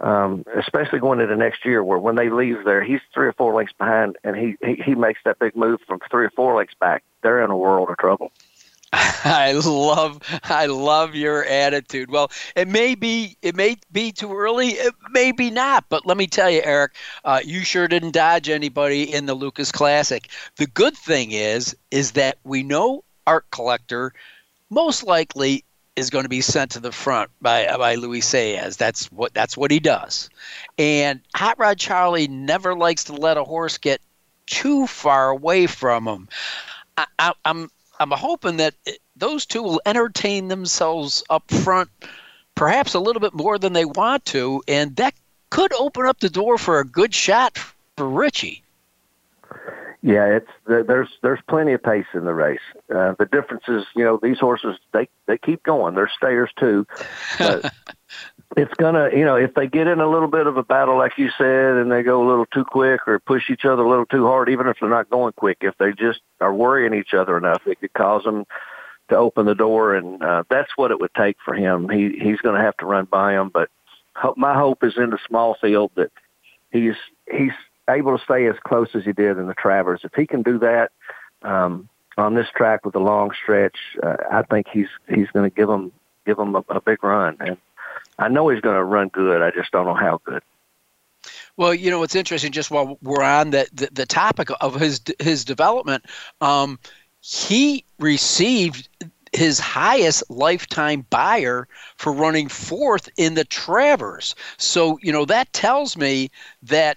um, 0.00 0.44
especially 0.56 1.00
going 1.00 1.20
into 1.20 1.34
next 1.36 1.64
year 1.64 1.82
where 1.82 1.98
when 1.98 2.14
they 2.14 2.30
leave 2.30 2.64
there 2.64 2.82
he's 2.82 3.00
three 3.14 3.26
or 3.26 3.32
four 3.32 3.54
links 3.54 3.72
behind 3.72 4.16
and 4.22 4.36
he, 4.36 4.56
he 4.64 4.74
he 4.82 4.94
makes 4.94 5.20
that 5.24 5.38
big 5.38 5.56
move 5.56 5.80
from 5.86 5.98
three 6.10 6.26
or 6.26 6.30
four 6.30 6.56
links 6.56 6.74
back 6.78 7.02
they're 7.22 7.42
in 7.42 7.50
a 7.50 7.56
world 7.56 7.88
of 7.88 7.96
trouble 7.96 8.30
I 8.92 9.52
love 9.52 10.20
I 10.44 10.66
love 10.66 11.14
your 11.14 11.44
attitude. 11.44 12.10
Well, 12.10 12.30
it 12.56 12.68
may 12.68 12.94
be 12.94 13.36
it 13.42 13.54
may 13.54 13.76
be 13.92 14.12
too 14.12 14.34
early, 14.34 14.68
it 14.68 14.94
may 15.10 15.32
be 15.32 15.50
not, 15.50 15.84
but 15.90 16.06
let 16.06 16.16
me 16.16 16.26
tell 16.26 16.50
you, 16.50 16.62
Eric, 16.64 16.92
uh, 17.24 17.40
you 17.44 17.60
sure 17.60 17.86
didn't 17.86 18.12
dodge 18.12 18.48
anybody 18.48 19.12
in 19.12 19.26
the 19.26 19.34
Lukas 19.34 19.70
Classic. 19.72 20.30
The 20.56 20.66
good 20.66 20.96
thing 20.96 21.32
is 21.32 21.76
is 21.90 22.12
that 22.12 22.38
we 22.44 22.62
know 22.62 23.04
Art 23.26 23.50
Collector 23.50 24.14
most 24.70 25.04
likely 25.04 25.64
is 25.94 26.08
going 26.08 26.24
to 26.24 26.30
be 26.30 26.40
sent 26.40 26.70
to 26.70 26.80
the 26.80 26.92
front 26.92 27.30
by 27.42 27.76
by 27.76 27.96
Luis 27.96 28.32
Saez. 28.32 28.78
That's 28.78 29.12
what 29.12 29.34
that's 29.34 29.56
what 29.56 29.70
he 29.70 29.80
does. 29.80 30.30
And 30.78 31.20
Hot 31.34 31.58
Rod 31.58 31.78
Charlie 31.78 32.28
never 32.28 32.74
likes 32.74 33.04
to 33.04 33.12
let 33.12 33.36
a 33.36 33.44
horse 33.44 33.76
get 33.76 34.00
too 34.46 34.86
far 34.86 35.28
away 35.28 35.66
from 35.66 36.08
him. 36.08 36.28
I, 36.96 37.32
I, 37.44 37.68
I'm 38.00 38.10
hoping 38.10 38.56
that 38.58 38.74
those 39.16 39.46
two 39.46 39.62
will 39.62 39.80
entertain 39.84 40.48
themselves 40.48 41.24
up 41.30 41.50
front, 41.50 41.90
perhaps 42.54 42.94
a 42.94 43.00
little 43.00 43.20
bit 43.20 43.34
more 43.34 43.58
than 43.58 43.72
they 43.72 43.84
want 43.84 44.24
to, 44.26 44.62
and 44.68 44.94
that 44.96 45.14
could 45.50 45.72
open 45.72 46.06
up 46.06 46.20
the 46.20 46.30
door 46.30 46.58
for 46.58 46.80
a 46.80 46.84
good 46.84 47.14
shot 47.14 47.58
for 47.96 48.08
Richie. 48.08 48.62
Yeah, 50.00 50.26
it's 50.26 50.50
there's 50.66 51.08
there's 51.22 51.40
plenty 51.48 51.72
of 51.72 51.82
pace 51.82 52.06
in 52.14 52.24
the 52.24 52.32
race. 52.32 52.60
Uh, 52.88 53.14
the 53.18 53.26
difference 53.26 53.64
is, 53.66 53.84
you 53.96 54.04
know, 54.04 54.18
these 54.22 54.38
horses 54.38 54.76
they 54.92 55.08
they 55.26 55.36
keep 55.38 55.64
going. 55.64 55.96
They're 55.96 56.10
stayers 56.16 56.50
too. 56.56 56.86
But 57.38 57.72
it's 58.56 58.74
gonna, 58.74 59.10
you 59.12 59.24
know, 59.24 59.36
if 59.36 59.54
they 59.54 59.66
get 59.66 59.86
in 59.86 60.00
a 60.00 60.08
little 60.08 60.28
bit 60.28 60.46
of 60.46 60.56
a 60.56 60.62
battle, 60.62 60.96
like 60.96 61.18
you 61.18 61.30
said, 61.36 61.76
and 61.76 61.92
they 61.92 62.02
go 62.02 62.26
a 62.26 62.28
little 62.28 62.46
too 62.46 62.64
quick 62.64 63.06
or 63.06 63.18
push 63.18 63.50
each 63.50 63.64
other 63.64 63.82
a 63.82 63.88
little 63.88 64.06
too 64.06 64.26
hard, 64.26 64.48
even 64.48 64.66
if 64.66 64.78
they're 64.80 64.88
not 64.88 65.10
going 65.10 65.32
quick, 65.34 65.58
if 65.60 65.76
they 65.78 65.92
just 65.92 66.20
are 66.40 66.54
worrying 66.54 66.94
each 66.94 67.12
other 67.12 67.36
enough, 67.36 67.62
it 67.66 67.80
could 67.80 67.92
cause 67.92 68.24
them 68.24 68.44
to 69.10 69.16
open 69.16 69.46
the 69.46 69.54
door, 69.54 69.94
and 69.94 70.22
uh, 70.22 70.44
that's 70.48 70.70
what 70.76 70.90
it 70.90 71.00
would 71.00 71.12
take 71.14 71.36
for 71.44 71.54
him. 71.54 71.88
He 71.88 72.18
he's 72.18 72.40
going 72.40 72.56
to 72.56 72.62
have 72.62 72.76
to 72.78 72.86
run 72.86 73.04
by 73.04 73.32
them, 73.32 73.50
but 73.52 73.68
my 74.36 74.54
hope 74.54 74.82
is 74.82 74.96
in 74.96 75.10
the 75.10 75.18
small 75.26 75.56
field 75.60 75.90
that 75.96 76.10
he's 76.70 76.96
he's 77.30 77.52
able 77.88 78.16
to 78.16 78.24
stay 78.24 78.46
as 78.46 78.56
close 78.66 78.88
as 78.94 79.04
he 79.04 79.12
did 79.12 79.38
in 79.38 79.46
the 79.46 79.54
Travers. 79.54 80.00
If 80.04 80.12
he 80.14 80.26
can 80.26 80.42
do 80.42 80.58
that 80.58 80.90
um, 81.42 81.88
on 82.16 82.34
this 82.34 82.48
track 82.54 82.84
with 82.84 82.94
a 82.94 83.00
long 83.00 83.30
stretch, 83.42 83.76
uh, 84.02 84.16
I 84.30 84.42
think 84.42 84.68
he's 84.72 84.88
he's 85.08 85.28
going 85.32 85.48
to 85.48 85.54
give 85.54 85.68
them 85.68 85.92
give 86.26 86.38
them 86.38 86.54
a, 86.54 86.64
a 86.68 86.80
big 86.80 87.02
run 87.04 87.36
and 87.40 87.56
I 88.18 88.28
know 88.28 88.48
he's 88.48 88.60
going 88.60 88.76
to 88.76 88.84
run 88.84 89.08
good. 89.08 89.42
I 89.42 89.50
just 89.50 89.70
don't 89.70 89.86
know 89.86 89.94
how 89.94 90.20
good. 90.24 90.42
Well, 91.56 91.74
you 91.74 91.90
know, 91.90 92.02
it's 92.02 92.14
interesting. 92.14 92.52
Just 92.52 92.70
while 92.70 92.98
we're 93.02 93.22
on 93.22 93.50
the 93.50 93.68
the, 93.72 93.88
the 93.92 94.06
topic 94.06 94.48
of 94.60 94.76
his 94.76 95.00
his 95.18 95.44
development, 95.44 96.04
um, 96.40 96.78
he 97.20 97.84
received 97.98 98.88
his 99.32 99.58
highest 99.58 100.22
lifetime 100.30 101.04
Beyer 101.10 101.68
for 101.96 102.12
running 102.12 102.48
fourth 102.48 103.08
in 103.16 103.34
the 103.34 103.44
Travers. 103.44 104.34
So, 104.56 104.98
you 105.02 105.12
know, 105.12 105.24
that 105.26 105.52
tells 105.52 105.96
me 105.96 106.30
that 106.62 106.96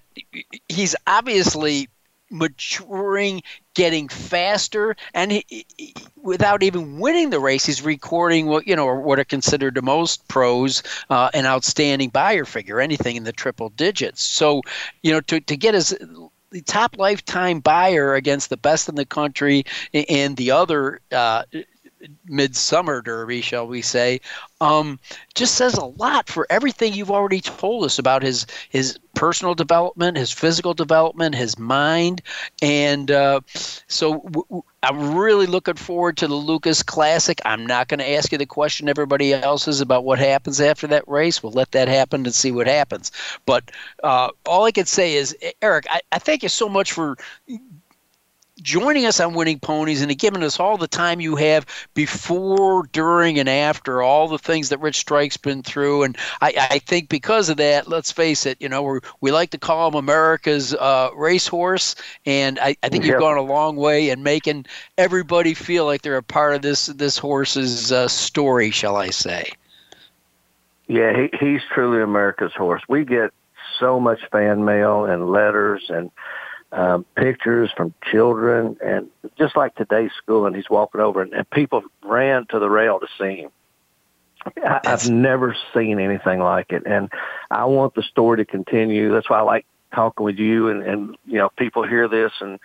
he's 0.70 0.96
obviously 1.08 1.90
maturing, 2.30 3.44
getting 3.74 4.08
faster, 4.08 4.96
and 5.14 5.32
he, 5.32 5.66
he, 5.78 5.96
without 6.22 6.64
even 6.64 7.00
winning 7.00 7.30
the 7.30 7.40
race, 7.40 7.66
he's 7.66 7.82
recording 7.82 8.48
what 8.48 8.68
you 8.68 8.76
know 8.76 8.94
what 8.96 9.20
are 9.20 9.24
considered 9.24 9.76
the 9.76 9.82
most 9.82 10.28
pros 10.28 10.84
uh, 11.10 11.30
an 11.34 11.46
outstanding 11.46 12.10
Beyer 12.10 12.46
figure, 12.46 12.80
anything 12.80 13.16
in 13.16 13.24
the 13.24 13.32
triple 13.32 13.70
digits. 13.70 14.22
So, 14.22 14.62
you 15.02 15.12
know, 15.12 15.22
to 15.22 15.40
to 15.40 15.58
get 15.58 15.74
his 15.74 15.98
the 16.52 16.62
top 16.62 16.98
lifetime 16.98 17.62
Beyer 17.62 18.14
against 18.14 18.50
the 18.50 18.58
best 18.58 18.90
in 18.90 18.96
the 18.96 19.06
country 19.06 19.66
and 19.94 20.36
the 20.36 20.52
other 20.52 21.00
uh, 21.12 21.44
midsummer 22.26 23.02
derby, 23.02 23.42
shall 23.42 23.68
we 23.68 23.82
say, 23.82 24.22
um, 24.60 25.00
just 25.36 25.56
says 25.56 25.76
a 25.76 25.86
lot 25.86 26.28
for 26.28 26.48
everything 26.50 26.94
you've 26.94 27.12
already 27.12 27.42
told 27.42 27.84
us 27.86 28.00
about 28.00 28.24
his 28.24 28.46
his 28.70 29.00
personal 29.16 29.54
development, 29.54 30.18
his 30.18 30.32
physical 30.32 30.74
development, 30.74 31.36
his 31.36 31.58
mind, 31.60 32.22
and 32.62 33.12
uh, 33.12 33.42
so 33.88 34.14
w- 34.20 34.46
w- 34.50 34.64
I'm 34.84 35.16
really 35.16 35.46
looking 35.46 35.76
forward 35.76 36.18
to 36.18 36.28
the 36.28 36.36
Lukas 36.36 36.82
Classic. 36.82 37.40
I'm 37.46 37.66
not 37.66 37.88
going 37.88 38.00
to 38.00 38.10
ask 38.12 38.32
you 38.32 38.38
the 38.38 38.46
question 38.46 38.90
everybody 38.90 39.34
else 39.34 39.68
is 39.68 39.80
about 39.82 40.04
what 40.04 40.18
happens 40.20 40.60
after 40.60 40.88
that 40.88 41.08
race. 41.08 41.44
We'll 41.44 41.52
let 41.52 41.72
that 41.72 41.88
happen 41.88 42.26
and 42.26 42.34
see 42.34 42.52
what 42.52 42.68
happens. 42.68 43.12
But 43.46 43.70
uh, 44.04 44.30
all 44.46 44.66
I 44.66 44.72
can 44.72 44.86
say 44.86 45.14
is, 45.16 45.36
Eric, 45.62 45.86
I, 45.90 46.02
I 46.12 46.20
thank 46.20 46.42
you 46.44 46.50
so 46.50 46.68
much 46.68 46.92
for 46.94 47.16
joining 48.62 49.06
us 49.06 49.20
on 49.20 49.34
Winning 49.34 49.60
Ponies 49.60 50.02
and 50.02 50.18
giving 50.18 50.44
us 50.44 50.60
all 50.60 50.78
the 50.78 50.88
time 50.88 51.20
you 51.20 51.36
have 51.36 51.66
before, 51.94 52.88
during, 52.92 53.40
and 53.40 53.50
after 53.50 54.02
all 54.02 54.28
the 54.28 54.38
things 54.38 54.70
that 54.70 54.80
Rich 54.80 54.98
Strike's 54.98 55.38
been 55.38 55.64
through. 55.64 56.04
And 56.04 56.18
I, 56.42 56.54
I 56.72 56.80
think 56.80 57.10
because 57.10 57.50
of 57.50 57.58
that, 57.58 57.88
let's 57.88 58.12
face 58.12 58.46
it, 58.46 58.58
you 58.62 58.70
know, 58.70 58.82
we 58.82 59.00
we 59.22 59.32
like 59.32 59.50
to 59.52 59.58
call 59.58 59.88
him 59.88 59.96
America's 59.96 60.74
uh, 60.74 61.10
racehorse, 61.16 61.96
and 62.26 62.60
I, 62.60 62.76
I 62.84 62.90
think 62.90 63.04
yep. 63.04 63.14
you've 63.14 63.20
gone 63.20 63.38
a 63.38 63.42
long 63.42 63.76
way 63.76 64.10
in 64.10 64.24
making 64.24 64.66
everybody 64.98 65.54
feel 65.54 65.86
like 65.86 66.02
they're 66.02 66.18
a 66.18 66.24
part 66.24 66.56
of 66.56 66.62
this 66.62 66.88
this 66.88 67.18
horse's 67.18 67.92
uh, 67.92 68.08
story, 68.08 68.72
shall 68.72 68.96
I 68.96 69.10
say? 69.10 69.52
Yeah, 70.88 71.14
he, 71.16 71.30
he's 71.40 71.62
truly 71.74 72.02
America's 72.02 72.54
horse. 72.54 72.82
We 72.90 73.06
get 73.06 73.32
so 73.80 74.00
much 74.00 74.20
fan 74.32 74.66
mail 74.66 75.06
and 75.06 75.32
letters 75.32 75.86
and 75.90 76.12
um, 76.72 77.06
pictures 77.16 77.70
from 77.76 77.94
children, 78.12 78.78
and 78.84 79.10
just 79.38 79.56
like 79.56 79.76
today's 79.76 80.12
school, 80.18 80.46
and 80.46 80.56
he's 80.56 80.70
walking 80.70 81.02
over, 81.02 81.22
and, 81.22 81.34
and 81.34 81.50
people 81.50 81.84
ran 82.04 82.46
to 82.48 82.60
the 82.60 82.70
rail 82.70 83.00
to 83.00 83.08
see 83.20 83.42
him. 83.42 83.52
I, 84.64 84.80
I've 84.86 85.10
never 85.10 85.56
seen 85.74 86.00
anything 86.00 86.40
like 86.40 86.72
it, 86.72 86.84
and 86.86 87.10
I 87.50 87.66
want 87.66 87.96
the 87.96 88.04
story 88.04 88.38
to 88.38 88.46
continue. 88.46 89.12
That's 89.14 89.30
why 89.30 89.40
I 89.40 89.44
like 89.44 89.66
talking 89.94 90.26
with 90.26 90.38
you, 90.38 90.70
and 90.70 90.84
and 90.84 91.18
you 91.26 91.38
know, 91.38 91.50
people 91.58 91.88
hear 91.88 92.08
this 92.08 92.32
and 92.40 92.60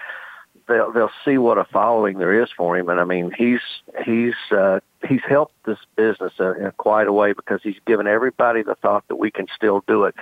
they'll 0.69 0.93
they'll 0.93 1.11
see 1.25 1.39
what 1.39 1.59
a 1.59 1.65
following 1.65 2.19
there 2.19 2.43
is 2.43 2.49
for 2.57 2.77
him. 2.77 2.89
And 2.89 3.01
I 3.01 3.05
mean, 3.05 3.33
he's 3.37 3.61
he's 4.05 4.35
uh, 4.51 4.81
he's 5.07 5.23
helped 5.27 5.55
this 5.65 5.79
business 5.97 6.33
in, 6.39 6.67
in 6.67 6.73
quite 6.77 7.07
a 7.07 7.13
way 7.13 7.33
because 7.33 7.61
he's 7.63 7.79
given 7.87 8.07
everybody 8.07 8.63
the 8.63 8.75
thought 8.77 9.05
that 9.09 9.17
we 9.17 9.31
can 9.31 9.47
still 9.55 9.83
do 9.87 10.05
it. 10.05 10.15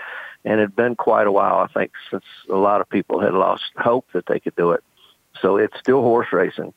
And 0.44 0.60
it 0.60 0.64
had 0.64 0.76
been 0.76 0.96
quite 0.96 1.26
a 1.26 1.32
while, 1.32 1.56
I 1.56 1.66
think, 1.72 1.92
since 2.10 2.24
a 2.50 2.56
lot 2.56 2.80
of 2.80 2.88
people 2.88 3.20
had 3.20 3.34
lost 3.34 3.64
hope 3.76 4.06
that 4.12 4.26
they 4.26 4.40
could 4.40 4.56
do 4.56 4.72
it. 4.72 4.84
So 5.40 5.56
it's 5.56 5.78
still 5.78 6.02
horse 6.02 6.28
racing, 6.32 6.72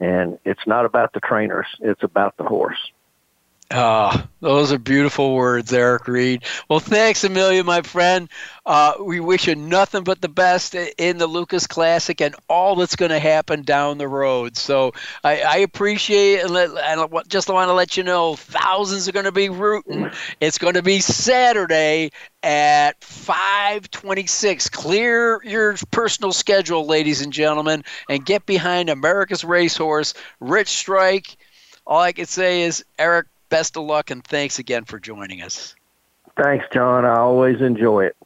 and 0.00 0.38
it's 0.44 0.66
not 0.66 0.84
about 0.84 1.12
the 1.12 1.20
trainers; 1.20 1.66
it's 1.80 2.02
about 2.02 2.36
the 2.36 2.44
horse. 2.44 2.78
Ah, 3.70 4.26
oh, 4.26 4.28
those 4.40 4.72
are 4.72 4.78
beautiful 4.78 5.34
words, 5.34 5.74
Eric 5.74 6.08
Reed. 6.08 6.42
Well, 6.70 6.80
thanks 6.80 7.22
a 7.24 7.28
million, 7.28 7.66
my 7.66 7.82
friend. 7.82 8.30
Uh, 8.64 8.94
we 8.98 9.20
wish 9.20 9.46
you 9.46 9.56
nothing 9.56 10.04
but 10.04 10.22
the 10.22 10.28
best 10.28 10.74
in 10.74 11.18
the 11.18 11.26
Lukas 11.26 11.66
Classic 11.66 12.18
and 12.22 12.34
all 12.48 12.76
that's 12.76 12.96
going 12.96 13.10
to 13.10 13.18
happen 13.18 13.60
down 13.60 13.98
the 13.98 14.08
road. 14.08 14.56
So 14.56 14.92
I, 15.22 15.42
I 15.42 15.56
appreciate 15.58 16.40
and, 16.40 16.50
let, 16.50 16.70
and 16.70 17.10
just 17.28 17.50
want 17.50 17.68
to 17.68 17.74
let 17.74 17.94
you 17.98 18.04
know 18.04 18.36
thousands 18.36 19.06
are 19.06 19.12
going 19.12 19.26
to 19.26 19.32
be 19.32 19.50
rooting. 19.50 20.10
It's 20.40 20.56
going 20.56 20.74
to 20.74 20.82
be 20.82 21.00
Saturday 21.00 22.10
at 22.42 23.04
526. 23.04 24.70
Clear 24.70 25.42
your 25.44 25.76
personal 25.90 26.32
schedule, 26.32 26.86
ladies 26.86 27.20
and 27.20 27.34
gentlemen, 27.34 27.84
and 28.08 28.24
get 28.24 28.46
behind 28.46 28.88
America's 28.88 29.44
Racehorse, 29.44 30.14
Rich 30.40 30.68
Strike. 30.68 31.36
All 31.86 32.00
I 32.00 32.12
can 32.12 32.24
say 32.24 32.62
is, 32.62 32.82
Eric, 32.98 33.26
best 33.48 33.76
of 33.76 33.84
luck 33.84 34.10
and 34.10 34.24
thanks 34.24 34.58
again 34.58 34.84
for 34.84 34.98
joining 34.98 35.42
us. 35.42 35.74
Thanks, 36.42 36.64
John. 36.72 37.04
I 37.04 37.16
always 37.18 37.60
enjoy 37.60 38.06
it. 38.06 38.16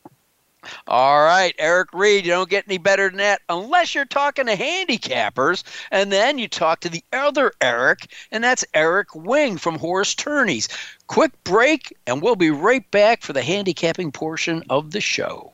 All 0.87 1.25
right, 1.25 1.55
Eric 1.59 1.93
Reed, 1.93 2.25
you 2.25 2.31
don't 2.31 2.49
get 2.49 2.67
any 2.69 2.79
better 2.79 3.09
than 3.09 3.19
that 3.19 3.43
unless 3.49 3.95
you're 3.95 4.05
talking 4.05 4.47
to 4.47 4.55
handicappers, 4.55 5.65
and 5.91 6.13
then 6.13 6.39
you 6.39 6.47
talk 6.47 6.81
to 6.81 6.89
the 6.89 7.03
other 7.13 7.53
Eric, 7.61 8.07
and 8.31 8.45
that's 8.45 8.65
Eric 8.73 9.15
Wing 9.15 9.59
from 9.59 9.79
Horse 9.79 10.15
Tourneys. 10.15 10.69
Quick 11.09 11.33
break, 11.43 11.97
and 12.07 12.23
we'll 12.23 12.37
be 12.37 12.51
right 12.51 12.89
back 12.93 13.23
for 13.23 13.33
the 13.33 13.43
handicapping 13.43 14.13
portion 14.13 14.63
of 14.71 14.93
the 14.93 15.01
show. 15.01 15.53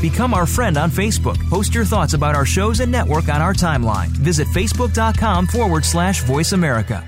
Become 0.00 0.32
our 0.32 0.46
friend 0.46 0.78
on 0.78 0.90
Facebook. 0.90 1.36
Post 1.50 1.74
your 1.74 1.84
thoughts 1.84 2.14
about 2.14 2.34
our 2.36 2.46
shows 2.46 2.78
and 2.80 2.90
network 2.92 3.28
on 3.28 3.42
our 3.42 3.52
timeline. 3.52 4.08
Visit 4.08 4.46
facebook.com 4.48 5.46
forward 5.48 5.84
slash 5.84 6.22
voice 6.22 6.52
America. 6.52 7.04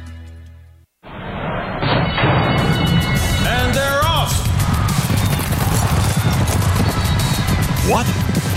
And 1.05 1.13
they're 3.75 4.01
off! 4.05 4.33
What? 7.89 8.07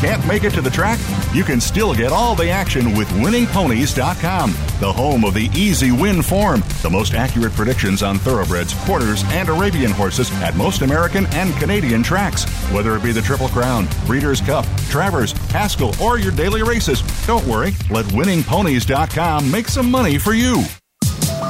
Can't 0.03 0.27
make 0.27 0.43
it 0.43 0.51
to 0.55 0.61
the 0.61 0.69
track? 0.69 0.99
You 1.33 1.45
can 1.45 1.61
still 1.61 1.93
get 1.93 2.11
all 2.11 2.35
the 2.35 2.49
action 2.49 2.93
with 2.97 3.07
winningponies.com, 3.11 4.51
the 4.81 4.91
home 4.91 5.23
of 5.23 5.33
the 5.33 5.49
E-Z 5.55 5.93
win 5.93 6.21
form, 6.21 6.61
the 6.81 6.89
most 6.89 7.13
accurate 7.13 7.53
predictions 7.53 8.03
on 8.03 8.19
thoroughbreds, 8.19 8.73
quarters, 8.83 9.23
and 9.27 9.47
Arabian 9.47 9.91
horses 9.91 10.29
at 10.41 10.57
most 10.57 10.81
American 10.81 11.25
and 11.27 11.55
Canadian 11.55 12.03
tracks. 12.03 12.43
Whether 12.73 12.97
it 12.97 13.03
be 13.03 13.13
the 13.13 13.21
Triple 13.21 13.47
Crown, 13.47 13.87
Breeders' 14.05 14.41
Cup, 14.41 14.65
Travers, 14.89 15.31
Haskell, 15.51 15.95
or 16.01 16.19
your 16.19 16.33
daily 16.33 16.63
races, 16.63 17.01
don't 17.25 17.47
worry, 17.47 17.71
let 17.89 18.03
winningponies.com 18.07 19.49
make 19.49 19.69
some 19.69 19.89
money 19.89 20.17
for 20.17 20.33
you. 20.33 20.65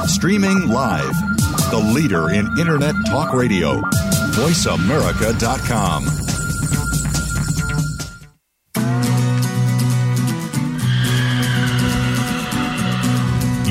Streaming 0.06 0.68
live, 0.68 1.12
the 1.72 1.90
leader 1.92 2.30
in 2.30 2.46
Internet 2.56 2.94
talk 3.08 3.34
radio, 3.34 3.80
voiceamerica.com. 4.36 6.23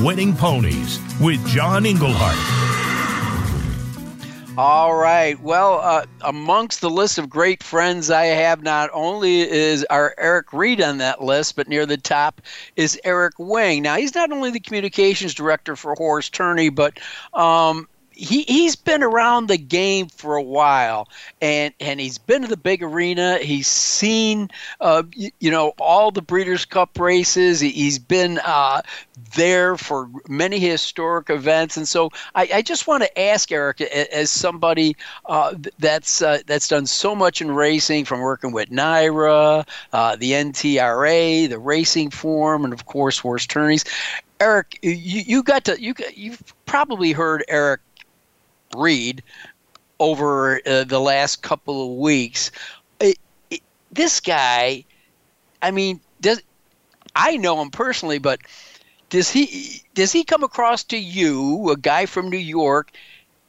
Winning 0.00 0.34
Ponies 0.34 0.98
with 1.20 1.46
John 1.46 1.86
Englehart. 1.86 2.36
All 4.58 4.94
right. 4.94 5.40
Well, 5.40 5.80
uh, 5.80 6.04
amongst 6.20 6.82
the 6.82 6.90
list 6.90 7.18
of 7.18 7.30
great 7.30 7.62
friends 7.62 8.10
I 8.10 8.26
have, 8.26 8.62
not 8.62 8.90
only 8.92 9.40
is 9.40 9.84
our 9.84 10.14
Eric 10.18 10.52
Reed 10.52 10.82
on 10.82 10.98
that 10.98 11.22
list, 11.22 11.56
but 11.56 11.68
near 11.68 11.86
the 11.86 11.96
top 11.96 12.42
is 12.76 13.00
Eric 13.04 13.38
Wing. 13.38 13.82
Now, 13.82 13.96
he's 13.96 14.14
not 14.14 14.30
only 14.30 14.50
the 14.50 14.60
communications 14.60 15.32
director 15.32 15.74
for 15.74 15.94
Horse 15.94 16.28
Tourney, 16.28 16.68
but 16.68 16.98
um, 17.32 17.88
he 18.14 18.42
he's 18.42 18.76
been 18.76 19.02
around 19.02 19.48
the 19.48 19.56
game 19.56 20.08
for 20.08 20.36
a 20.36 20.42
while, 20.42 21.08
and 21.40 21.74
and 21.80 22.00
he's 22.00 22.18
been 22.18 22.42
to 22.42 22.48
the 22.48 22.56
big 22.56 22.82
arena. 22.82 23.38
He's 23.38 23.66
seen, 23.66 24.50
uh, 24.80 25.02
you, 25.14 25.30
you 25.40 25.50
know, 25.50 25.72
all 25.78 26.10
the 26.10 26.22
Breeders' 26.22 26.64
Cup 26.64 26.98
races. 26.98 27.60
He's 27.60 27.98
been 27.98 28.38
uh, 28.44 28.82
there 29.34 29.76
for 29.76 30.10
many 30.28 30.58
historic 30.58 31.30
events, 31.30 31.76
and 31.76 31.88
so 31.88 32.10
I, 32.34 32.48
I 32.54 32.62
just 32.62 32.86
want 32.86 33.02
to 33.02 33.20
ask 33.20 33.50
Eric, 33.50 33.80
as 33.80 34.30
somebody 34.30 34.96
uh, 35.26 35.54
that's 35.78 36.22
uh, 36.22 36.38
that's 36.46 36.68
done 36.68 36.86
so 36.86 37.14
much 37.14 37.40
in 37.40 37.50
racing, 37.50 38.04
from 38.04 38.20
working 38.20 38.52
with 38.52 38.70
NYRA, 38.70 39.66
uh, 39.92 40.16
the 40.16 40.32
NTRA, 40.32 41.48
the 41.48 41.58
Racing 41.58 42.10
Form, 42.10 42.64
and 42.64 42.72
of 42.72 42.86
course 42.86 43.18
Horse 43.18 43.46
Tourneys. 43.46 43.84
Eric, 44.40 44.80
you, 44.82 45.22
you 45.24 45.42
got 45.44 45.64
to 45.66 45.80
you 45.80 45.94
you've 46.14 46.42
probably 46.66 47.12
heard 47.12 47.44
Eric 47.46 47.80
Reed 48.76 49.22
over 49.98 50.60
uh, 50.66 50.84
the 50.84 51.00
last 51.00 51.42
couple 51.42 51.86
of 51.92 51.98
weeks. 51.98 52.50
It, 53.00 53.18
it, 53.50 53.60
this 53.92 54.20
guy, 54.20 54.84
I 55.62 55.70
mean, 55.70 56.00
does 56.20 56.40
I 57.14 57.36
know 57.36 57.60
him 57.60 57.70
personally, 57.70 58.18
but 58.18 58.40
does 59.10 59.30
he 59.30 59.82
does 59.94 60.12
he 60.12 60.24
come 60.24 60.42
across 60.42 60.84
to 60.84 60.96
you, 60.96 61.70
a 61.70 61.76
guy 61.76 62.06
from 62.06 62.30
New 62.30 62.38
York, 62.38 62.92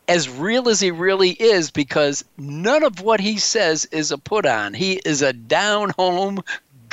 as 0.08 0.30
real 0.30 0.70
as 0.70 0.80
he 0.80 0.92
really 0.92 1.32
is? 1.32 1.72
Because 1.72 2.26
none 2.38 2.84
of 2.84 3.02
what 3.02 3.20
he 3.20 3.38
says 3.38 3.86
is 3.86 4.12
a 4.12 4.18
put 4.18 4.46
on. 4.46 4.74
He 4.74 5.02
is 5.06 5.22
a 5.22 5.34
down 5.34 5.92
home, 5.98 6.44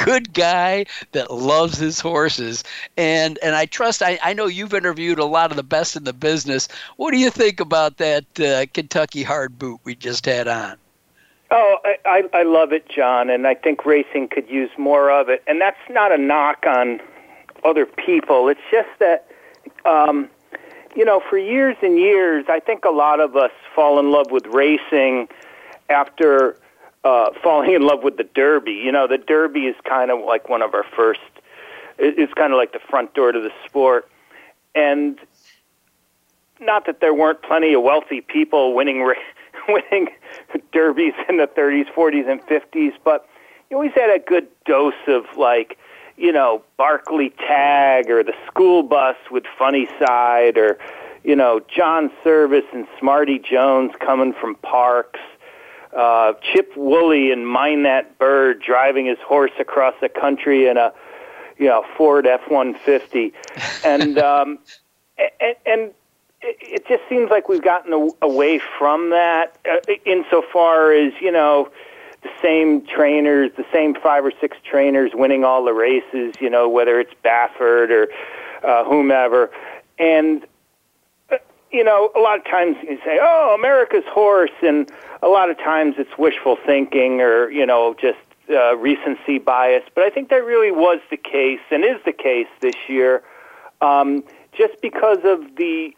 good 0.05 0.33
guy 0.33 0.87
that 1.13 1.31
loves 1.31 1.79
his 1.79 2.01
horses. 2.01 2.65
And 2.97 3.39
and 3.43 3.55
I 3.55 3.67
trust. 3.67 4.03
I, 4.03 4.19
I 4.23 4.33
know 4.33 4.47
you've 4.47 4.75
interviewed 4.75 5.19
a 5.19 5.25
lot 5.25 5.51
of 5.51 5.57
the 5.57 5.63
best 5.63 5.97
in 5.97 6.05
the 6.05 6.13
business. 6.13 6.69
What 6.97 7.13
do 7.13 7.19
you 7.19 7.31
think 7.31 7.61
about 7.61 7.99
that 7.99 8.41
uh, 8.41 8.67
Kentucky 8.73 9.23
hard 9.23 9.59
boot 9.59 9.81
we 9.85 9.95
just 9.95 10.27
had 10.27 10.49
on? 10.49 10.77
Oh, 11.53 11.79
I, 12.05 12.29
I 12.33 12.45
love 12.45 12.73
it, 12.73 12.89
John, 12.89 13.29
and 13.29 13.45
I 13.45 13.55
think 13.55 13.85
racing 13.85 14.29
could 14.29 14.49
use 14.49 14.71
more 14.79 15.11
of 15.11 15.29
it. 15.29 15.43
And 15.49 15.61
that's 15.61 15.81
not 15.89 16.13
a 16.13 16.19
knock 16.19 16.65
on 16.65 17.01
other 17.65 17.87
people. 17.87 18.49
It's 18.49 18.61
just 18.71 18.89
that, 19.01 19.27
um, 19.85 20.29
you 20.95 21.05
know, 21.05 21.21
for 21.29 21.39
years 21.39 21.77
and 21.83 21.99
years, 21.99 22.45
I 22.49 22.61
think 22.61 22.85
a 22.85 22.91
lot 22.91 23.19
of 23.19 23.35
us 23.35 23.51
fall 23.75 23.99
in 23.99 24.13
love 24.13 24.31
with 24.31 24.47
racing 24.47 25.29
after 25.89 26.57
uh, 27.05 27.31
falling 27.43 27.73
in 27.73 27.83
love 27.83 28.03
with 28.03 28.17
the 28.17 28.25
Derby. 28.25 28.73
You 28.73 28.93
know, 28.93 29.07
the 29.07 29.19
Derby 29.19 29.67
is 29.67 29.77
kind 29.89 30.11
of 30.11 30.21
like 30.25 30.49
one 30.49 30.63
of 30.63 30.75
our 30.75 30.85
first. 30.97 31.21
It's 31.99 32.33
kind 32.35 32.53
of 32.53 32.57
like 32.57 32.73
the 32.73 32.81
front 32.89 33.15
door 33.15 33.33
to 33.33 33.41
the 33.41 33.51
sport, 33.67 34.09
and 34.75 35.19
not 36.59 36.87
that 36.87 37.01
there 37.01 37.13
weren't 37.13 37.43
plenty 37.43 37.75
of 37.75 37.83
wealthy 37.83 38.21
people 38.21 38.75
winning 38.75 39.07
winning 39.69 40.09
derbies 40.73 41.15
in 41.29 41.37
the 41.37 41.47
30s, 41.47 41.93
40s, 41.93 42.31
and 42.31 42.41
50s, 42.43 42.93
but 43.05 43.29
you 43.69 43.77
always 43.77 43.93
had 43.93 44.11
a 44.11 44.19
good 44.19 44.49
dose 44.65 44.95
of 45.07 45.25
like 45.37 45.77
you 46.21 46.31
know, 46.31 46.63
Barclay 46.77 47.31
Tagg 47.31 48.11
or 48.11 48.23
the 48.23 48.35
school 48.47 48.83
bus 48.83 49.17
with 49.31 49.45
Funny 49.59 49.89
Cide 49.99 50.59
or, 50.59 50.79
you 51.25 51.35
know, 51.35 51.63
John 51.75 52.11
Servis 52.23 52.67
and 52.75 52.87
Smarty 52.99 53.39
Jones 53.39 53.93
coming 53.99 54.35
from 54.35 54.57
Parx. 54.57 55.15
Uh, 55.97 56.35
Chip 56.53 56.73
Woolley 56.77 57.33
and 57.33 57.47
Mine 57.47 57.83
That 57.83 58.19
Bird 58.19 58.63
driving 58.63 59.07
his 59.07 59.19
horse 59.19 59.53
across 59.59 59.95
the 60.01 60.09
country 60.09 60.69
in 60.69 60.77
a, 60.77 60.93
you 61.59 61.67
know, 61.67 61.85
Ford 61.97 62.27
F-150. 62.27 63.33
And, 63.85 64.19
um, 64.31 64.59
and, 65.41 65.57
and 65.67 65.91
it 66.43 66.87
just 66.87 67.03
seems 67.09 67.31
like 67.31 67.49
we've 67.49 67.63
gotten 67.63 68.11
away 68.23 68.61
from 68.79 69.11
that 69.11 69.59
uh, 69.71 69.93
insofar 70.07 70.93
as, 70.93 71.13
you 71.21 71.33
know, 71.33 71.71
the 72.23 72.31
same 72.43 72.87
trainers, 72.87 73.51
the 73.57 73.67
same 73.73 73.95
five 73.95 74.25
or 74.25 74.33
six 74.41 74.57
trainers 74.63 75.13
winning 75.15 75.45
all 75.45 75.65
the 75.65 75.73
races, 75.73 76.35
you 76.41 76.51
know, 76.51 76.69
whether 76.69 77.01
it's 77.01 77.13
Baffert 77.25 77.91
or 77.91 78.09
uh, 78.67 78.85
whomever. 78.85 79.51
And, 79.99 80.47
you 81.73 81.85
know, 81.85 82.11
a 82.17 82.21
lot 82.21 82.39
of 82.39 82.45
times 82.45 82.77
you 82.83 82.99
say, 83.05 83.19
oh, 83.21 83.55
America's 83.59 84.05
horse. 84.09 84.51
And 84.63 84.91
a 85.23 85.29
lot 85.29 85.51
of 85.51 85.59
times 85.59 85.97
it's 85.99 86.17
wishful 86.19 86.57
thinking 86.67 87.21
or, 87.21 87.51
you 87.51 87.67
know, 87.67 87.95
just 88.01 88.19
uh, 88.51 88.77
recency 88.77 89.39
bias. 89.39 89.85
But 89.95 90.05
I 90.05 90.11
think 90.11 90.31
that 90.31 90.45
really 90.45 90.73
was 90.73 91.01
the 91.11 91.17
case 91.17 91.61
and 91.71 91.85
is 91.85 92.01
the 92.05 92.13
case 92.13 92.49
this 92.61 92.75
year. 92.89 93.23
Um, 93.81 94.25
just 94.53 94.81
because 94.83 95.19
of 95.25 95.57
the 95.57 95.95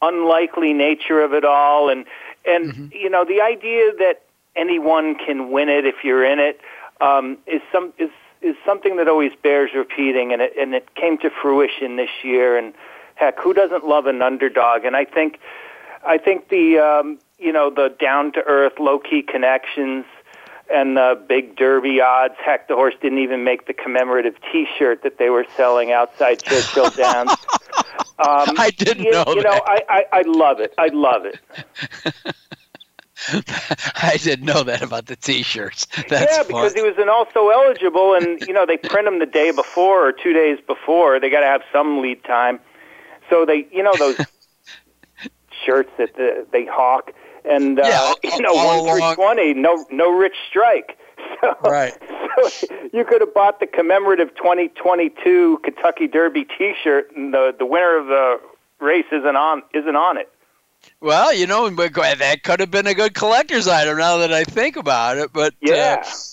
unlikely 0.00 0.72
nature 0.72 1.20
of 1.20 1.32
it 1.32 1.44
all 1.44 1.88
and 1.88 2.04
and 2.44 2.72
mm-hmm. 2.72 2.86
you 2.90 3.08
know 3.08 3.24
the 3.24 3.40
idea 3.40 3.92
that 4.00 4.22
anyone 4.56 5.14
can 5.14 5.52
win 5.52 5.68
it 5.68 5.86
if 5.86 6.02
you're 6.02 6.24
in 6.24 6.40
it 6.40 6.60
um, 7.00 7.38
is 7.46 7.60
some 7.70 7.92
is 7.98 8.10
is 8.42 8.56
something 8.66 8.96
that 8.96 9.08
always 9.08 9.32
bears 9.42 9.70
repeating, 9.74 10.32
and 10.32 10.42
it 10.42 10.52
and 10.58 10.74
it 10.74 10.94
came 10.94 11.16
to 11.18 11.30
fruition 11.30 11.96
this 11.96 12.10
year. 12.22 12.56
And 12.58 12.74
heck, 13.22 13.38
who 13.38 13.54
doesn't 13.54 13.86
love 13.86 14.06
an 14.06 14.20
underdog? 14.22 14.84
And 14.84 14.96
I 14.96 15.04
think 15.04 15.38
I 16.04 16.18
think 16.18 16.48
the 16.48 16.78
um, 16.78 17.18
you 17.38 17.52
know 17.52 17.70
the 17.70 17.94
down 18.00 18.32
to 18.32 18.42
earth, 18.42 18.74
low 18.78 18.98
key 18.98 19.22
connections. 19.22 20.04
And 20.72 20.96
the 20.96 21.20
big 21.28 21.56
derby 21.56 22.00
odds. 22.00 22.36
Heck, 22.42 22.66
the 22.66 22.76
horse 22.76 22.94
didn't 23.02 23.18
even 23.18 23.44
make 23.44 23.66
the 23.66 23.74
commemorative 23.74 24.36
T-shirt 24.50 25.02
that 25.02 25.18
they 25.18 25.28
were 25.28 25.44
selling 25.54 25.92
outside 25.92 26.42
Churchill 26.42 26.88
Downs. 26.96 27.30
Um, 28.18 28.54
I 28.56 28.70
didn't 28.70 29.04
you, 29.04 29.10
know. 29.10 29.24
You 29.26 29.42
that. 29.42 29.44
know, 29.44 29.60
I, 29.66 29.80
I 29.90 30.04
I 30.12 30.22
love 30.24 30.60
it. 30.60 30.72
I 30.78 30.86
love 30.86 31.26
it. 31.26 31.38
I 34.02 34.16
didn't 34.22 34.46
know 34.46 34.62
that 34.62 34.82
about 34.82 35.06
the 35.06 35.16
T-shirts. 35.16 35.86
That's 36.08 36.36
yeah, 36.38 36.42
because 36.44 36.72
he 36.72 36.82
was 36.82 36.96
an 36.96 37.08
also 37.08 37.50
eligible, 37.50 38.14
and 38.14 38.40
you 38.42 38.54
know 38.54 38.64
they 38.64 38.78
print 38.78 39.06
them 39.06 39.18
the 39.18 39.26
day 39.26 39.50
before 39.50 40.08
or 40.08 40.12
two 40.12 40.32
days 40.32 40.58
before. 40.66 41.20
They 41.20 41.28
got 41.28 41.40
to 41.40 41.46
have 41.46 41.62
some 41.72 42.00
lead 42.00 42.24
time, 42.24 42.60
so 43.30 43.44
they, 43.44 43.66
you 43.72 43.82
know, 43.82 43.92
those 43.98 44.16
shirts 45.64 45.90
that 45.98 46.14
the, 46.16 46.46
they 46.52 46.66
hawk, 46.66 47.12
and 47.44 47.78
uh, 47.78 47.82
yeah, 47.84 48.12
you 48.36 48.42
know, 48.42 48.54
one 48.54 48.86
through 48.86 49.14
twenty, 49.14 49.54
no, 49.54 49.84
no 49.90 50.16
rich 50.16 50.36
strike. 50.48 50.98
So, 51.40 51.56
right. 51.64 51.96
So 52.50 52.66
you 52.92 53.04
could 53.04 53.20
have 53.20 53.32
bought 53.32 53.58
the 53.58 53.66
commemorative 53.66 54.34
2022 54.36 55.60
Kentucky 55.64 56.06
Derby 56.06 56.44
T-shirt, 56.44 57.10
and 57.16 57.32
the 57.32 57.54
the 57.56 57.64
winner 57.64 57.98
of 57.98 58.06
the 58.06 58.40
race 58.80 59.06
isn't 59.10 59.36
on 59.36 59.62
isn't 59.72 59.96
on 59.96 60.18
it. 60.18 60.30
Well, 61.00 61.34
you 61.34 61.46
know, 61.46 61.68
that 61.70 62.40
could 62.42 62.60
have 62.60 62.70
been 62.70 62.86
a 62.86 62.94
good 62.94 63.14
collector's 63.14 63.66
item 63.66 63.98
now 63.98 64.18
that 64.18 64.32
I 64.32 64.44
think 64.44 64.76
about 64.76 65.16
it. 65.18 65.32
But 65.32 65.54
uh, 65.54 65.72
yeah. 65.72 66.02
Uh, 66.04 66.31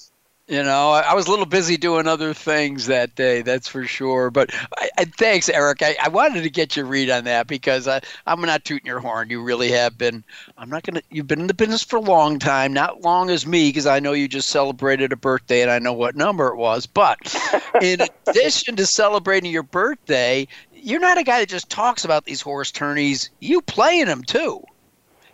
you 0.49 0.63
know, 0.63 0.89
I, 0.91 1.13
was 1.13 1.27
a 1.27 1.29
little 1.29 1.45
busy 1.45 1.77
doing 1.77 2.07
other 2.07 2.33
things 2.33 2.87
that 2.87 3.13
day, 3.13 3.43
that's 3.43 3.67
for 3.67 3.85
sure. 3.85 4.31
But 4.31 4.49
I, 4.79 4.89
I, 4.97 5.05
thanks, 5.05 5.47
Eric. 5.47 5.83
I, 5.83 5.95
I, 6.01 6.09
wanted 6.09 6.41
to 6.41 6.49
get 6.49 6.75
your 6.75 6.87
read 6.87 7.11
on 7.11 7.25
that 7.25 7.45
because 7.45 7.87
I, 7.87 8.01
I'm 8.25 8.41
not 8.41 8.65
tooting 8.65 8.87
your 8.87 8.99
horn. 8.99 9.29
You 9.29 9.43
really 9.43 9.69
have 9.69 9.95
been. 9.95 10.23
I'm 10.57 10.69
not 10.69 10.81
going 10.81 10.95
to. 10.95 11.03
You've 11.11 11.27
been 11.27 11.41
in 11.41 11.45
the 11.45 11.53
business 11.53 11.83
for 11.83 11.97
a 11.97 12.01
long 12.01 12.39
time, 12.39 12.73
not 12.73 13.01
long 13.01 13.29
as 13.29 13.45
me, 13.45 13.69
because 13.69 13.85
I 13.85 13.99
know 13.99 14.13
you 14.13 14.27
just 14.27 14.49
celebrated 14.49 15.13
a 15.13 15.15
birthday 15.15 15.61
and 15.61 15.69
I 15.69 15.77
know 15.77 15.93
what 15.93 16.15
number 16.15 16.47
it 16.47 16.57
was. 16.57 16.87
But 16.87 17.19
in 17.81 17.99
addition 18.25 18.75
to 18.77 18.87
celebrating 18.87 19.51
your 19.51 19.63
birthday, 19.63 20.47
you're 20.73 20.99
not 20.99 21.19
a 21.19 21.23
guy 21.23 21.41
that 21.41 21.49
just 21.49 21.69
talks 21.69 22.05
about 22.05 22.25
these 22.25 22.41
horse 22.41 22.71
tourneys. 22.71 23.29
You 23.39 23.61
play 23.61 23.99
in 23.99 24.07
them 24.07 24.23
too, 24.23 24.63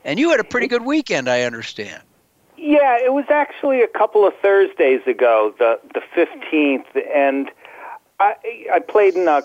and 0.03 0.19
you 0.19 0.31
had 0.31 0.41
a 0.41 0.45
pretty 0.45 0.67
good 0.67 0.83
weekend, 0.83 1.29
I 1.29 1.43
understand. 1.43 2.01
Yeah, 2.67 2.97
it 2.97 3.13
was 3.13 3.25
actually 3.29 3.83
a 3.83 3.87
couple 3.87 4.25
of 4.25 4.33
Thursdays 4.41 5.05
ago, 5.05 5.53
the 5.59 5.79
the 5.93 6.01
fifteenth, 6.15 6.87
and 7.13 7.51
I 8.19 8.33
I 8.73 8.79
played 8.79 9.13
in 9.13 9.27
a 9.27 9.43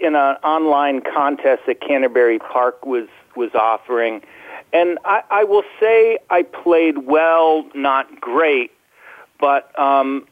in 0.00 0.14
an 0.14 0.36
online 0.36 1.02
contest 1.02 1.64
that 1.66 1.82
Canterbury 1.82 2.38
Park 2.38 2.86
was 2.86 3.06
was 3.36 3.54
offering, 3.54 4.22
and 4.72 4.98
I, 5.04 5.22
I 5.30 5.44
will 5.44 5.64
say 5.78 6.16
I 6.30 6.42
played 6.42 7.06
well, 7.06 7.66
not 7.74 8.18
great, 8.18 8.70
but 9.38 9.78
um, 9.78 10.26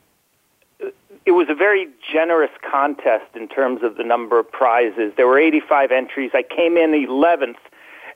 it 1.26 1.33
was 1.33 1.51
a 1.51 1.55
very 1.55 1.87
generous 2.14 2.53
contest 2.62 3.26
in 3.35 3.47
terms 3.47 3.83
of 3.83 3.99
the 3.99 4.05
number 4.05 4.39
of 4.39 4.51
prizes. 4.51 5.12
There 5.18 5.26
were 5.26 5.39
85 5.39 5.93
entries. 5.93 6.30
I 6.33 6.45
came 6.45 6.78
in 6.78 6.93
11th, 6.93 7.57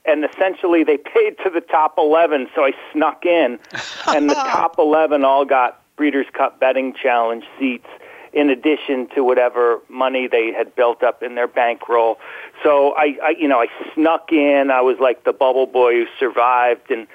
and 0.07 0.24
essentially 0.24 0.84
they 0.84 0.96
paid 0.96 1.36
to 1.44 1.50
the 1.50 1.61
top 1.61 1.94
11, 1.98 2.48
so 2.54 2.64
I 2.64 2.72
snuck 2.92 3.26
in, 3.26 3.59
and 4.09 4.30
the 4.30 4.34
top 4.34 4.78
11 4.78 5.24
all 5.24 5.44
got 5.44 5.82
Breeders' 5.96 6.26
Cup 6.32 6.61
Betting 6.61 6.94
Challenge 6.94 7.44
seats 7.59 7.86
in 8.32 8.50
addition 8.50 9.09
to 9.14 9.22
whatever 9.24 9.80
money 9.88 10.28
they 10.28 10.52
had 10.52 10.74
built 10.74 11.02
up 11.02 11.22
in 11.22 11.36
their 11.36 11.48
bankroll. 11.48 12.18
So 12.62 12.94
I, 12.94 13.16
I 13.22 13.30
you 13.38 13.48
know, 13.48 13.61
I 13.61 13.68
snuck 13.94 14.30
in. 14.30 14.70
I 14.70 14.82
was 14.82 14.98
like 15.00 15.24
the 15.24 15.32
bubble 15.32 15.66
boy 15.66 15.92
who 15.92 16.07
survived, 16.18 16.90
and 16.90 17.07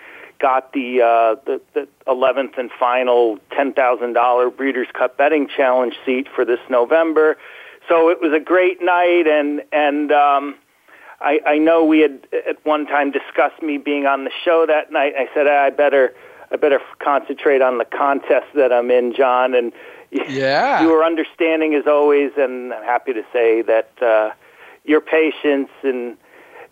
got 0.41 0.73
the 0.73 1.01
uh, 1.01 1.35
the, 1.45 1.61
the 1.73 1.87
11th 2.07 2.57
and 2.57 2.71
final 2.71 3.37
$10,000 3.51 4.57
Breeders' 4.57 4.87
Cup 4.93 5.15
betting 5.15 5.47
challenge 5.47 5.93
seat 6.05 6.27
for 6.33 6.43
this 6.43 6.59
November. 6.69 7.37
So 7.87 8.09
it 8.09 8.19
was 8.21 8.33
a 8.33 8.39
great 8.39 8.81
night, 8.81 9.27
and 9.27 9.61
and 9.71 10.11
um, 10.11 10.55
I, 11.21 11.39
I 11.45 11.57
know 11.57 11.83
we 11.83 11.99
had 11.99 12.27
at 12.47 12.63
one 12.65 12.85
time 12.85 13.11
discussed 13.11 13.61
me 13.61 13.77
being 13.77 14.05
on 14.05 14.23
the 14.23 14.31
show 14.43 14.65
that 14.67 14.91
night. 14.91 15.13
I 15.17 15.27
said 15.33 15.47
I 15.47 15.69
better 15.69 16.13
I 16.51 16.57
better 16.57 16.79
concentrate 16.99 17.61
on 17.61 17.77
the 17.77 17.85
contest 17.85 18.47
that 18.55 18.73
I'm 18.73 18.91
in, 18.91 19.13
John. 19.13 19.53
And 19.53 19.71
yeah, 20.11 20.81
you 20.81 20.89
were 20.89 21.03
understanding 21.03 21.75
as 21.75 21.87
always, 21.87 22.31
and 22.37 22.73
I'm 22.73 22.83
happy 22.83 23.13
to 23.13 23.23
say 23.31 23.61
that 23.61 23.91
uh, 24.01 24.31
your 24.83 25.01
patience 25.01 25.69
and 25.83 26.17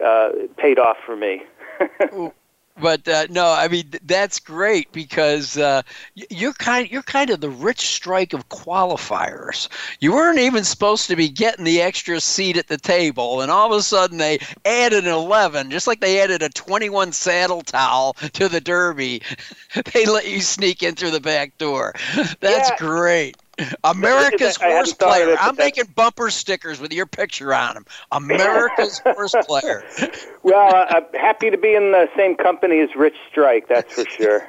uh, 0.04 0.30
paid 0.58 0.80
off 0.80 0.97
for 1.06 1.16
me. 1.16 1.43
but 2.80 3.07
uh, 3.07 3.27
no, 3.30 3.51
I 3.51 3.67
mean 3.67 3.89
that's 4.03 4.39
great 4.39 4.91
because 4.91 5.57
uh, 5.57 5.82
you're 6.15 6.53
kind 6.53 6.89
you're 6.89 7.03
kind 7.03 7.30
of 7.30 7.41
the 7.41 7.49
rich 7.49 7.82
strike 7.82 8.34
of 8.34 8.49
qualifiers. 8.49 9.67
You 9.99 10.13
weren't 10.13 10.39
even 10.39 10.63
supposed 10.63 11.07
to 11.07 11.15
be 11.15 11.30
getting 11.30 11.65
the 11.65 11.82
extra 11.82 12.19
seat 12.19 12.57
at 12.57 12.67
the 12.67 12.77
table, 12.77 13.41
and 13.41 13.51
all 13.51 13.71
of 13.71 13.80
a 13.80 13.84
sudden 13.84 14.17
they 14.17 14.39
added 14.65 15.05
an 15.05 15.13
eleven, 15.13 15.71
just 15.71 15.88
like 15.88 16.01
they 16.01 16.21
added 16.21 16.41
a 16.41 16.49
twenty-one 16.49 17.11
saddle 17.11 17.61
towel 17.61 18.13
to 18.34 18.47
the 18.47 18.61
Derby. 18.61 19.21
they 19.93 20.05
let 20.05 20.27
you 20.27 20.41
sneak 20.41 20.84
in 20.84 20.95
through 20.95 21.11
the 21.11 21.21
back 21.21 21.57
door. 21.57 21.93
That's 22.39 22.69
yeah. 22.69 22.77
great. 22.77 23.38
America's 23.84 24.57
horse 24.57 24.93
player. 24.93 25.36
I'm 25.39 25.55
making 25.55 25.86
bumper 25.95 26.30
stickers 26.30 26.80
with 26.80 26.93
your 26.93 27.05
picture 27.05 27.53
on 27.53 27.76
them. 27.76 27.86
America's 28.12 28.99
horse 29.05 29.36
player. 29.45 29.84
Well, 30.41 30.74
uh, 30.74 30.86
I'm 30.89 31.20
happy 31.20 31.49
to 31.49 31.57
be 31.57 31.76
in 31.76 31.91
the 31.91 32.07
same 32.16 32.34
company 32.34 32.80
as 32.80 32.95
Rich 32.95 33.18
Strike. 33.30 33.68
That's 33.68 33.93
for 33.93 34.05
sure. 34.05 34.47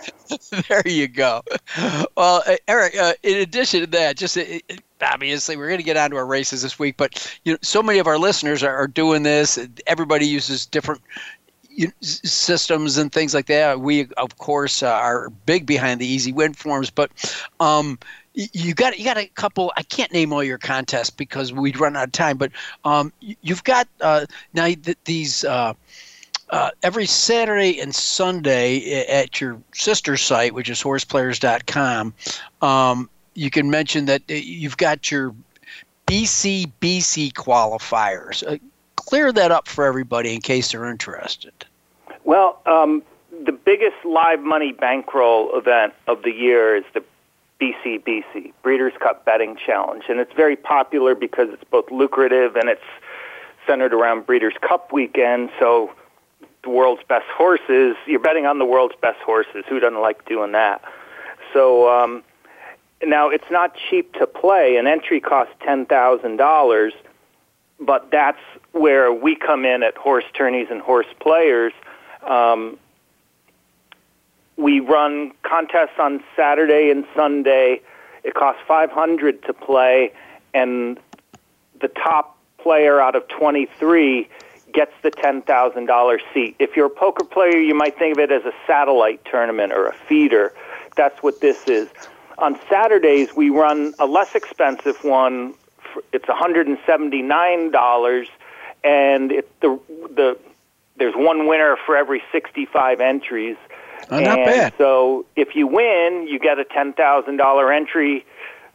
there 0.69 0.83
you 0.87 1.09
go. 1.09 1.43
Well, 2.17 2.45
uh, 2.47 2.57
Eric. 2.69 2.97
Uh, 2.97 3.15
in 3.25 3.39
addition 3.39 3.81
to 3.81 3.87
that, 3.89 4.17
just 4.17 4.39
uh, 4.39 4.45
obviously 5.03 5.57
we're 5.57 5.67
going 5.67 5.81
to 5.81 5.85
get 5.85 5.97
onto 5.97 6.15
our 6.15 6.25
races 6.25 6.63
this 6.63 6.79
week, 6.79 6.97
but 6.97 7.37
you 7.45 7.53
know, 7.53 7.59
so 7.63 7.83
many 7.83 7.99
of 7.99 8.07
our 8.07 8.19
listeners 8.19 8.63
are, 8.63 8.75
are 8.75 8.87
doing 8.87 9.25
this. 9.25 9.59
Everybody 9.89 10.27
uses 10.27 10.65
different 10.65 11.03
systems 12.01 12.97
and 12.99 13.13
things 13.13 13.35
like 13.35 13.47
that. 13.47 13.81
We, 13.81 14.09
of 14.17 14.39
course, 14.39 14.83
uh, 14.83 14.91
are 14.91 15.31
big 15.47 15.67
behind 15.67 16.01
the 16.01 16.07
E-Z 16.07 16.33
win 16.33 16.55
forms, 16.55 16.91
but 16.91 17.11
um, 17.61 17.99
you 18.35 18.75
got 18.75 18.99
you 18.99 19.05
got 19.05 19.19
a 19.19 19.27
couple. 19.27 19.73
I 19.77 19.83
can't 19.83 20.13
name 20.13 20.33
all 20.33 20.43
your 20.45 20.59
contests 20.59 21.11
because 21.11 21.53
we'd 21.53 21.81
run 21.81 21.97
out 21.97 22.05
of 22.05 22.13
time. 22.13 22.37
But 22.37 22.53
um, 22.85 23.13
you've 23.21 23.65
got 23.65 23.89
uh, 24.01 24.27
now 24.55 24.67
th- 24.67 24.99
these 25.05 25.45
uh, 25.45 25.75
uh, 26.51 26.71
every 26.83 27.07
Saturday 27.07 27.81
and 27.81 27.95
Sunday 27.95 29.05
at 29.07 29.41
your 29.41 29.61
sister 29.75 30.17
site, 30.17 30.55
which 30.55 30.69
is 30.69 30.83
horseplayers.com. 30.83 32.15
Um, 32.63 33.11
you 33.35 33.51
can 33.51 33.71
mention 33.71 34.07
that 34.07 34.23
uh, 34.31 34.35
you've 34.35 34.77
got 34.77 35.11
your 35.11 35.35
BC 36.07 36.71
BC 36.81 37.33
qualifiers. 37.33 38.47
Uh, 38.47 38.59
clear 38.97 39.33
that 39.33 39.51
up 39.51 39.67
for 39.67 39.85
everybody 39.85 40.35
in 40.35 40.41
case 40.41 40.73
they're 40.73 40.89
interested. 40.89 41.53
Well, 42.25 42.61
um, 42.67 43.03
the 43.45 43.53
biggest 43.53 43.97
live 44.05 44.41
money 44.41 44.73
bankroll 44.73 45.57
event 45.57 45.95
of 46.07 46.23
the 46.23 46.31
year 46.31 46.77
is 46.77 46.85
the 46.95 47.03
BCBC, 47.61 48.53
Breeders' 48.63 48.95
Cup 49.01 49.25
Betting 49.25 49.57
Challenge. 49.57 50.05
And 50.09 50.19
it's 50.19 50.33
very 50.35 50.57
popular 50.57 51.15
because 51.15 51.49
it's 51.51 51.65
both 51.65 51.91
lucrative 51.91 52.57
and 52.57 52.69
it's 52.69 52.83
centered 53.67 53.93
around 53.93 54.27
Breeders' 54.27 54.55
Cup 54.61 54.93
weekend. 54.93 55.51
So 55.59 55.93
the 56.63 56.71
world's 56.71 57.03
best 57.09 57.27
horses, 57.29 57.97
you're 58.07 58.21
betting 58.21 58.47
on 58.47 58.59
the 58.59 58.65
world's 58.65 58.95
best 59.01 59.19
horses. 59.21 59.65
Who 59.69 59.81
doesn't 59.81 60.01
like 60.01 60.27
doing 60.27 60.53
that? 60.53 60.83
So 61.53 61.89
um, 61.89 62.23
now 63.03 63.29
it's 63.29 63.51
not 63.51 63.75
cheap 63.89 64.15
to 64.15 64.27
play. 64.27 64.77
An 64.77 64.87
entry 64.87 65.21
costs 65.21 65.55
$10,000, 65.63 66.91
but 67.81 68.11
that's 68.11 68.39
where 68.73 69.13
we 69.13 69.35
come 69.37 69.65
in 69.65 69.83
at 69.83 69.97
horse 69.97 70.25
tourneys 70.35 70.69
and 70.71 70.81
horse 70.81 71.07
players. 71.21 71.73
Um, 72.23 72.79
we 74.61 74.81
run 74.81 75.33
contests 75.43 75.99
on 75.99 76.23
Saturday 76.37 76.91
and 76.91 77.07
Sunday. 77.15 77.81
It 78.23 78.35
costs 78.35 78.61
500 78.69 79.43
to 79.45 79.55
play, 79.55 80.13
and 80.53 80.99
the 81.81 81.89
top 81.89 82.37
player 82.59 83.01
out 83.01 83.17
of 83.17 83.27
23 83.29 84.29
gets 84.73 84.93
the 85.03 85.11
$10,000 85.11 86.21
seat. 86.33 86.55
If 86.59 86.77
you're 86.77 86.87
a 86.87 86.91
poker 86.91 87.25
player, 87.25 87.57
you 87.57 87.75
might 87.75 87.99
think 87.99 88.17
of 88.17 88.21
it 88.21 88.31
as 88.31 88.45
a 88.45 88.53
satellite 88.67 89.25
tournament 89.25 89.73
or 89.73 89.87
a 89.87 89.95
feeder. 89.95 90.53
That's 90.97 91.23
what 91.23 91.41
this 91.41 91.67
is. 91.67 91.89
On 92.39 92.59
Saturdays, 92.69 93.35
we 93.35 93.51
run 93.51 93.95
a 93.99 94.07
less 94.07 94.35
expensive 94.35 95.03
one. 95.03 95.55
It's 96.13 96.27
$179, 96.27 98.27
and 98.85 99.33
it, 99.33 99.61
the 99.61 99.81
the 99.89 100.39
there's 100.97 101.15
one 101.15 101.47
winner 101.47 101.77
for 101.85 101.97
every 101.97 102.23
65 102.31 103.01
entries. 103.01 103.57
Oh, 104.11 104.19
not 104.19 104.39
and 104.39 104.47
bad. 104.47 104.75
So 104.79 105.27
if 105.37 105.55
you 105.55 105.67
win, 105.67 106.27
you 106.29 106.39
get 106.39 106.59
a 106.59 106.65
$10,000 106.65 107.77
entry 107.77 108.25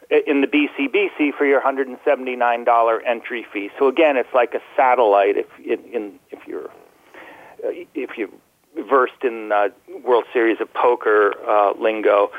in 0.09 0.41
the 0.41 0.47
BCBC 0.47 1.33
for 1.35 1.45
your 1.45 1.61
$179 1.61 2.99
entry 3.05 3.45
fee. 3.51 3.69
So 3.77 3.87
again, 3.87 4.17
it's 4.17 4.33
like 4.33 4.53
a 4.53 4.61
satellite 4.75 5.37
if 5.37 5.47
in, 5.59 5.83
in 5.93 6.19
if 6.31 6.47
you're 6.47 6.69
uh, 7.63 7.69
if 7.93 8.17
you 8.17 8.31
versed 8.89 9.23
in 9.23 9.51
uh, 9.51 9.69
World 10.03 10.25
Series 10.31 10.59
of 10.61 10.71
Poker 10.73 11.33
uh, 11.47 11.73
lingo. 11.79 12.31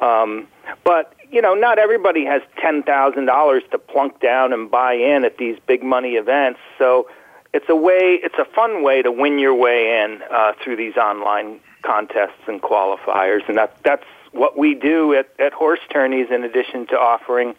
Um, 0.00 0.48
but 0.84 1.14
you 1.30 1.42
know, 1.42 1.54
not 1.54 1.78
everybody 1.78 2.24
has 2.24 2.42
ten 2.60 2.82
thousand 2.82 3.26
dollars 3.26 3.62
to 3.72 3.78
plunk 3.78 4.20
down 4.20 4.52
and 4.52 4.70
buy 4.70 4.94
in 4.94 5.24
at 5.24 5.36
these 5.38 5.58
big 5.66 5.82
money 5.82 6.14
events. 6.14 6.60
So 6.78 7.08
it's 7.52 7.68
a 7.68 7.76
way, 7.76 8.18
it's 8.22 8.38
a 8.38 8.44
fun 8.44 8.82
way 8.82 9.02
to 9.02 9.12
win 9.12 9.38
your 9.38 9.54
way 9.54 10.02
in 10.02 10.22
uh, 10.30 10.52
through 10.62 10.76
these 10.76 10.96
online 10.96 11.60
contests 11.82 12.42
and 12.46 12.62
qualifiers, 12.62 13.46
and 13.48 13.56
that 13.56 13.76
that's 13.82 14.04
what 14.32 14.56
we 14.56 14.74
do 14.74 15.14
at, 15.14 15.28
at 15.38 15.52
horse 15.52 15.80
tourneys. 15.90 16.28
In 16.30 16.44
addition 16.44 16.86
to 16.88 16.98
offering 16.98 17.54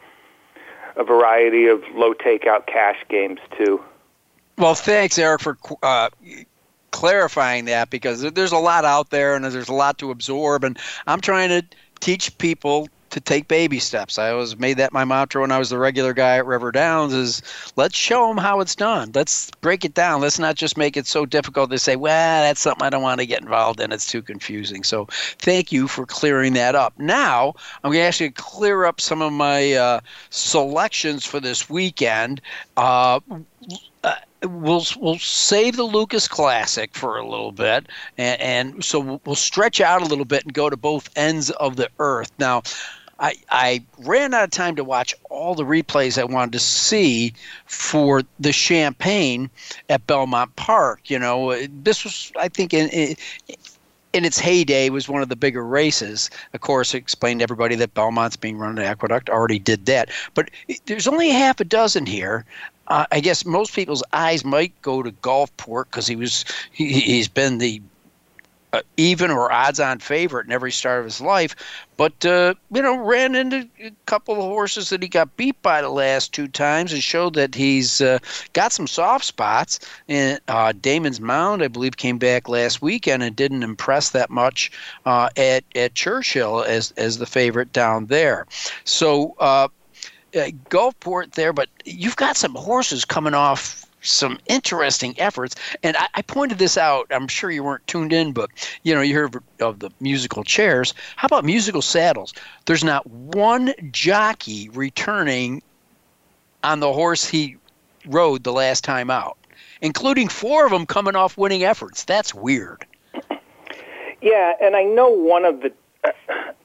a 0.96 1.04
variety 1.04 1.68
of 1.68 1.84
low 1.94 2.14
takeout 2.14 2.68
cash 2.68 2.98
games 3.10 3.40
too. 3.58 3.82
Well, 4.58 4.76
thanks, 4.76 5.18
Eric, 5.18 5.42
for 5.42 5.58
uh, 5.82 6.10
clarifying 6.92 7.66
that 7.66 7.90
because 7.90 8.22
there's 8.22 8.52
a 8.52 8.58
lot 8.58 8.86
out 8.86 9.10
there 9.10 9.36
and 9.36 9.44
there's 9.44 9.70
a 9.70 9.74
lot 9.74 9.98
to 10.00 10.12
absorb, 10.12 10.64
and 10.64 10.78
I'm 11.08 11.22
trying 11.22 11.50
to 11.50 11.66
teach 12.00 12.38
people 12.38 12.88
to 13.14 13.22
take 13.22 13.47
baby 13.47 13.78
steps. 13.78 14.18
I 14.18 14.32
always 14.32 14.57
made 14.57 14.78
that 14.78 14.91
my 14.91 15.05
mantra 15.05 15.41
when 15.41 15.51
I 15.51 15.59
was 15.59 15.70
the 15.70 15.78
regular 15.78 16.14
guy 16.14 16.38
at 16.38 16.47
River 16.47 16.72
Downs 16.72 17.14
is 17.14 17.43
let's 17.76 17.95
show 17.95 18.28
them 18.28 18.38
how 18.38 18.59
it's 18.59 18.76
done. 18.76 19.11
Let's 19.14 19.51
break 19.61 19.86
it 19.86 19.93
down. 19.93 20.20
Let's 20.20 20.39
not 20.39 20.55
just 20.55 20.78
make 20.78 20.97
it 20.97 21.05
so 21.05 21.24
difficult 21.28 21.70
to 21.70 21.78
say, 21.78 21.95
well, 21.95 22.41
that's 22.41 22.61
something 22.61 22.84
I 22.84 22.89
don't 22.89 23.03
want 23.03 23.20
to 23.20 23.28
get 23.28 23.41
involved 23.41 23.80
in. 23.80 23.91
It's 23.91 24.07
too 24.07 24.24
confusing. 24.24 24.84
So 24.84 25.05
thank 25.38 25.72
you 25.72 25.88
for 25.88 26.07
clearing 26.07 26.53
that 26.53 26.74
up. 26.74 26.97
Now 26.97 27.53
I'm 27.84 27.91
going 27.91 28.01
to 28.01 28.07
actually 28.07 28.32
clear 28.32 28.86
up 28.86 28.99
some 28.99 29.22
of 29.22 29.32
my 29.32 29.74
uh, 29.74 29.99
selections 30.32 31.24
for 31.24 31.39
this 31.39 31.70
weekend. 31.70 32.41
Uh, 32.78 33.20
we'll 34.43 34.84
we'll 34.99 35.20
save 35.20 35.76
the 35.76 35.84
Lukas 35.84 36.28
Classic 36.28 36.93
for 36.93 37.18
a 37.18 37.28
little 37.28 37.51
bit, 37.51 37.88
and, 38.18 38.41
and 38.41 38.84
so 38.84 39.22
we'll 39.26 39.36
stretch 39.36 39.82
out 39.82 40.01
a 40.01 40.05
little 40.05 40.26
bit 40.26 40.43
and 40.43 40.53
go 40.53 40.70
to 40.70 40.78
both 40.78 41.09
ends 41.16 41.49
of 41.51 41.76
the 41.76 41.89
earth. 41.99 42.32
Now, 42.39 42.64
I, 43.20 43.36
I 43.49 43.84
ran 43.99 44.34
out 44.34 44.43
of 44.43 44.51
time 44.51 44.76
to 44.76 44.84
watch 44.84 45.14
all 45.30 45.55
the 45.55 45.64
replays 45.64 46.18
I 46.18 46.24
wanted 46.24 46.53
to 46.53 46.59
see 46.59 47.34
for 47.66 48.24
the 48.39 48.51
Champagne 48.51 49.49
at 49.89 50.05
Belmont 50.07 50.55
Park. 50.55 51.09
You 51.09 51.20
know, 51.20 51.55
this 51.68 52.03
was, 52.03 52.32
I 52.38 52.47
think, 52.49 52.74
in, 52.74 52.89
in, 52.89 54.26
its 54.26 54.39
heyday, 54.39 54.89
was 54.89 55.07
one 55.07 55.22
of 55.22 55.30
the 55.30 55.36
bigger 55.36 55.64
races. 55.64 56.30
Of 56.53 56.61
course, 56.61 56.93
explained 56.93 57.39
to 57.39 57.43
everybody 57.43 57.76
that 57.76 57.93
Belmont's 57.93 58.36
being 58.36 58.57
run 58.57 58.78
at 58.80 58.86
Aqueduct 58.86 59.30
already 59.30 59.59
did 59.59 59.86
that. 59.86 60.09
But 60.34 60.49
there's 60.86 61.07
only 61.07 61.30
half 61.30 61.59
a 61.59 61.66
dozen 61.66 62.05
here. 62.05 62.45
Uh, 62.88 63.05
I 63.11 63.22
guess 63.22 63.45
most 63.45 63.74
people's 63.74 64.03
eyes 64.11 64.43
might 64.43 64.80
go 64.82 65.01
to 65.01 65.11
Gulfport 65.11 65.86
because 65.86 66.05
he 66.05 66.18
was 66.18 66.43
he, 66.72 66.99
he's 66.99 67.30
been 67.30 67.59
the 67.59 67.82
uh, 68.74 68.82
even 68.98 69.30
or 69.30 69.52
odds-on 69.52 70.00
favorite 70.00 70.48
in 70.48 70.52
every 70.52 70.72
start 70.72 71.00
of 71.00 71.06
his 71.06 71.22
life, 71.22 71.56
but 71.96 72.26
uh, 72.26 72.56
you 72.72 72.82
know 72.82 72.98
ran 72.98 73.36
into 73.36 73.70
a 73.80 73.92
couple 74.08 74.34
of 74.34 74.42
horses 74.42 74.90
that 74.90 75.02
he 75.04 75.08
got 75.08 75.38
beat 75.38 75.62
by 75.62 75.82
the 75.82 75.90
last 75.90 76.34
two 76.34 76.48
times 76.48 76.92
and 76.92 77.04
showed 77.04 77.36
that 77.36 77.54
he's 77.54 78.02
uh, 78.02 78.18
got 78.54 78.72
some 78.72 78.88
soft 78.88 79.26
spots. 79.26 79.80
And 80.10 80.42
uh, 80.48 80.74
Damon's 80.82 81.22
Mound, 81.22 81.62
I 81.62 81.68
believe, 81.68 81.98
came 81.98 82.18
back 82.18 82.50
last 82.50 82.82
weekend 82.82 83.22
and 83.22 83.36
didn't 83.36 83.62
impress 83.62 84.10
that 84.10 84.32
much 84.32 84.72
uh, 85.06 85.30
at 85.38 85.64
at 85.76 85.94
Churchill 85.94 86.64
as 86.64 86.92
as 86.98 87.20
the 87.20 87.28
favorite 87.28 87.72
down 87.72 88.08
there. 88.08 88.48
So. 88.84 89.36
Uh, 89.40 89.68
Gulfport 90.72 91.34
there, 91.34 91.54
but 91.54 91.70
you've 91.86 92.16
got 92.16 92.36
some 92.36 92.56
horses 92.56 93.06
coming 93.06 93.36
off 93.36 93.86
some 94.04 94.38
interesting 94.47 95.20
efforts. 95.20 95.56
And 95.82 95.97
I, 95.97 96.08
I, 96.16 96.22
pointed 96.22 96.60
this 96.60 96.78
out. 96.78 97.08
I'm 97.10 97.28
sure 97.28 97.49
you 97.49 97.64
weren't 97.64 97.86
tuned 97.88 98.14
in, 98.14 98.34
but 98.34 98.49
you 98.84 98.93
know 98.93 99.01
you 99.01 99.16
heard 99.16 99.36
of 99.60 99.80
the 99.80 99.89
musical 99.99 100.43
chairs. 100.43 100.93
How 101.16 101.26
about 101.26 101.45
musical 101.45 101.82
saddles? 101.82 102.34
There's 102.66 102.84
not 102.84 103.08
one 103.08 103.74
jockey 103.91 104.70
returning 104.70 105.62
on 106.64 106.80
the 106.80 106.91
horse 106.93 107.26
he 107.26 107.58
rode 108.06 108.43
the 108.43 108.54
last 108.54 108.84
time 108.84 109.10
out, 109.10 109.38
including 109.82 110.28
four 110.28 110.66
of 110.66 110.72
them 110.72 110.86
coming 110.86 111.16
off 111.16 111.38
winning 111.38 111.64
efforts. 111.64 112.04
That's 112.04 112.34
weird. 112.34 112.86
Yeah, 114.22 114.54
and 114.62 114.76
I 114.76 114.84
know 114.84 115.10
one 115.10 115.43
of 115.45 115.62
the 115.62 115.74
uh, 116.06 116.12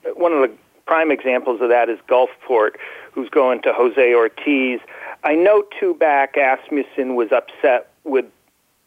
one 0.15 0.33
of 0.33 0.41
the 0.41 0.51
prime 0.87 1.11
examples 1.11 1.61
of 1.61 1.69
that 1.69 1.89
is 1.89 1.99
Gulfport, 2.09 2.77
who's 3.13 3.29
going 3.29 3.61
to 3.63 3.73
Jose 3.73 4.15
Ortiz 4.15 4.81
I 5.25 5.35
know 5.35 5.65
two 5.79 5.95
back 5.95 6.37
Asmussen 6.37 7.15
was 7.15 7.33
upset 7.33 7.91
with 8.05 8.25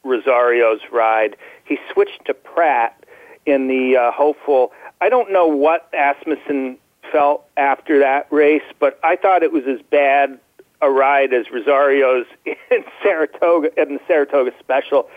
Rosario's 0.03 0.81
ride. 0.91 1.35
He 1.63 1.77
switched 1.91 2.25
to 2.25 2.33
Prat 2.33 3.03
in 3.45 3.67
the 3.67 3.97
uh, 3.97 4.11
hopeful. 4.11 4.71
I 4.99 5.09
don't 5.09 5.31
know 5.31 5.47
what 5.47 5.89
Asmussen 5.93 6.77
felt 7.11 7.45
after 7.57 7.99
that 7.99 8.27
race, 8.31 8.63
but 8.79 8.99
I 9.03 9.15
thought 9.15 9.43
it 9.43 9.51
was 9.51 9.63
as 9.67 9.81
bad 9.89 10.39
a 10.81 10.89
ride 10.89 11.33
as 11.33 11.51
Rosario's 11.51 12.25
in 12.45 12.83
Saratoga 13.03 13.69
in 13.79 13.95
the 13.95 13.99
Saratoga 14.07 14.51
Special, 14.59 15.09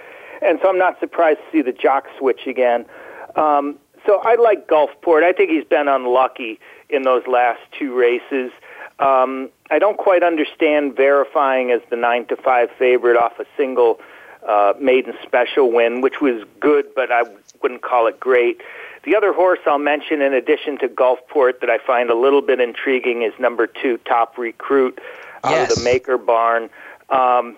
and 0.42 0.58
so 0.62 0.68
I'm 0.68 0.78
not 0.78 0.98
surprised 1.00 1.38
to 1.38 1.44
see 1.52 1.62
the 1.62 1.72
jock 1.72 2.06
switch 2.18 2.46
again. 2.46 2.84
Um, 3.36 3.78
so 4.06 4.20
I 4.22 4.34
like 4.34 4.68
Gulfport. 4.68 5.22
I 5.22 5.32
think 5.32 5.50
he's 5.50 5.64
been 5.64 5.88
unlucky 5.88 6.60
in 6.90 7.02
those 7.02 7.26
last 7.26 7.60
two 7.78 7.94
races. 7.94 8.52
Um, 8.98 9.50
I 9.70 9.78
don't 9.78 9.98
quite 9.98 10.22
understand 10.22 10.96
verifying 10.96 11.70
as 11.70 11.80
the 11.90 11.96
nine 11.96 12.26
to 12.26 12.36
five 12.36 12.70
favorite 12.78 13.16
off 13.16 13.38
a 13.40 13.46
single 13.56 14.00
uh, 14.46 14.74
maiden 14.78 15.14
special 15.22 15.72
win, 15.72 16.00
which 16.00 16.20
was 16.20 16.44
good, 16.60 16.86
but 16.94 17.10
I 17.10 17.22
wouldn't 17.62 17.82
call 17.82 18.06
it 18.06 18.20
great. 18.20 18.60
The 19.04 19.16
other 19.16 19.32
horse 19.32 19.58
I'll 19.66 19.78
mention, 19.78 20.22
in 20.22 20.32
addition 20.32 20.78
to 20.78 20.88
Gulfport, 20.88 21.60
that 21.60 21.70
I 21.70 21.78
find 21.78 22.10
a 22.10 22.14
little 22.14 22.40
bit 22.40 22.60
intriguing 22.60 23.22
is 23.22 23.32
number 23.38 23.66
two, 23.66 23.98
Top 23.98 24.38
Recruit, 24.38 24.98
out 25.42 25.50
yes. 25.50 25.72
of 25.72 25.78
the 25.78 25.84
Maker 25.84 26.16
Barn, 26.16 26.70
um, 27.10 27.56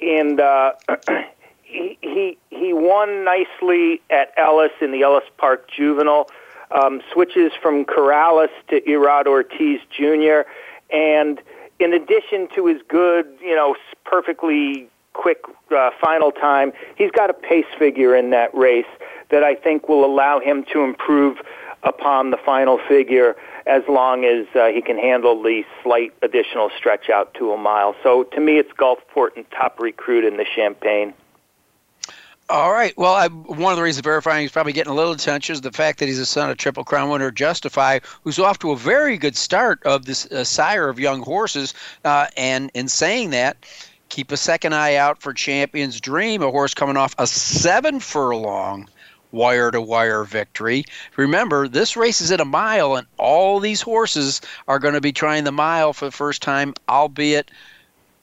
and 0.00 0.40
uh, 0.40 0.72
he, 1.62 1.98
he 2.00 2.38
he 2.50 2.72
won 2.72 3.24
nicely 3.24 4.00
at 4.08 4.32
Ellis 4.36 4.72
in 4.80 4.92
the 4.92 5.02
Ellis 5.02 5.24
Park 5.36 5.70
Juvenile 5.70 6.30
um, 6.70 7.00
switches 7.12 7.52
from 7.60 7.84
Corrales 7.84 8.50
to 8.68 8.80
Irad 8.82 9.26
Ortiz 9.26 9.80
Jr. 9.90 10.48
And 10.90 11.40
in 11.78 11.92
addition 11.92 12.48
to 12.54 12.66
his 12.66 12.80
good, 12.88 13.26
you 13.40 13.54
know, 13.54 13.76
perfectly 14.04 14.88
quick 15.12 15.42
uh, 15.70 15.90
final 16.00 16.30
time, 16.30 16.72
he's 16.96 17.10
got 17.10 17.30
a 17.30 17.34
pace 17.34 17.66
figure 17.78 18.14
in 18.14 18.30
that 18.30 18.54
race 18.54 18.86
that 19.30 19.42
I 19.42 19.54
think 19.54 19.88
will 19.88 20.04
allow 20.04 20.40
him 20.40 20.64
to 20.72 20.82
improve 20.82 21.38
upon 21.82 22.30
the 22.30 22.36
final 22.36 22.78
figure 22.88 23.36
as 23.66 23.82
long 23.88 24.24
as 24.24 24.46
uh, 24.56 24.68
he 24.68 24.80
can 24.80 24.96
handle 24.96 25.42
the 25.42 25.62
slight 25.82 26.12
additional 26.22 26.70
stretch 26.76 27.10
out 27.10 27.34
to 27.34 27.52
a 27.52 27.58
mile. 27.58 27.94
So 28.02 28.24
to 28.24 28.40
me, 28.40 28.58
it's 28.58 28.72
Gulfport 28.72 29.36
and 29.36 29.48
top 29.50 29.78
recruit 29.78 30.24
in 30.24 30.38
the 30.38 30.44
Champagne. 30.44 31.12
All 32.50 32.72
right. 32.72 32.96
Well, 32.96 33.12
I, 33.12 33.28
one 33.28 33.72
of 33.72 33.76
the 33.76 33.82
reasons 33.82 34.02
verifying 34.02 34.46
is 34.46 34.52
probably 34.52 34.72
getting 34.72 34.90
a 34.90 34.96
little 34.96 35.12
attention 35.12 35.52
is 35.52 35.60
the 35.60 35.70
fact 35.70 35.98
that 35.98 36.06
he's 36.06 36.18
a 36.18 36.24
son 36.24 36.48
of 36.48 36.56
Triple 36.56 36.82
Crown 36.82 37.10
winner 37.10 37.30
Justify, 37.30 37.98
who's 38.24 38.38
off 38.38 38.58
to 38.60 38.70
a 38.70 38.76
very 38.76 39.18
good 39.18 39.36
start 39.36 39.82
of 39.84 40.06
this 40.06 40.24
uh, 40.26 40.44
sire 40.44 40.88
of 40.88 40.98
young 40.98 41.20
horses. 41.20 41.74
Uh, 42.06 42.26
and 42.38 42.70
in 42.72 42.88
saying 42.88 43.30
that, 43.30 43.58
keep 44.08 44.32
a 44.32 44.36
second 44.38 44.74
eye 44.74 44.94
out 44.94 45.20
for 45.20 45.34
Champion's 45.34 46.00
Dream, 46.00 46.40
a 46.40 46.50
horse 46.50 46.72
coming 46.72 46.96
off 46.96 47.14
a 47.18 47.26
seven 47.26 48.00
furlong 48.00 48.88
wire 49.30 49.70
to 49.70 49.82
wire 49.82 50.24
victory. 50.24 50.84
Remember, 51.16 51.68
this 51.68 51.98
race 51.98 52.22
is 52.22 52.32
at 52.32 52.40
a 52.40 52.46
mile, 52.46 52.96
and 52.96 53.06
all 53.18 53.60
these 53.60 53.82
horses 53.82 54.40
are 54.66 54.78
going 54.78 54.94
to 54.94 55.02
be 55.02 55.12
trying 55.12 55.44
the 55.44 55.52
mile 55.52 55.92
for 55.92 56.06
the 56.06 56.12
first 56.12 56.40
time, 56.40 56.72
albeit 56.88 57.50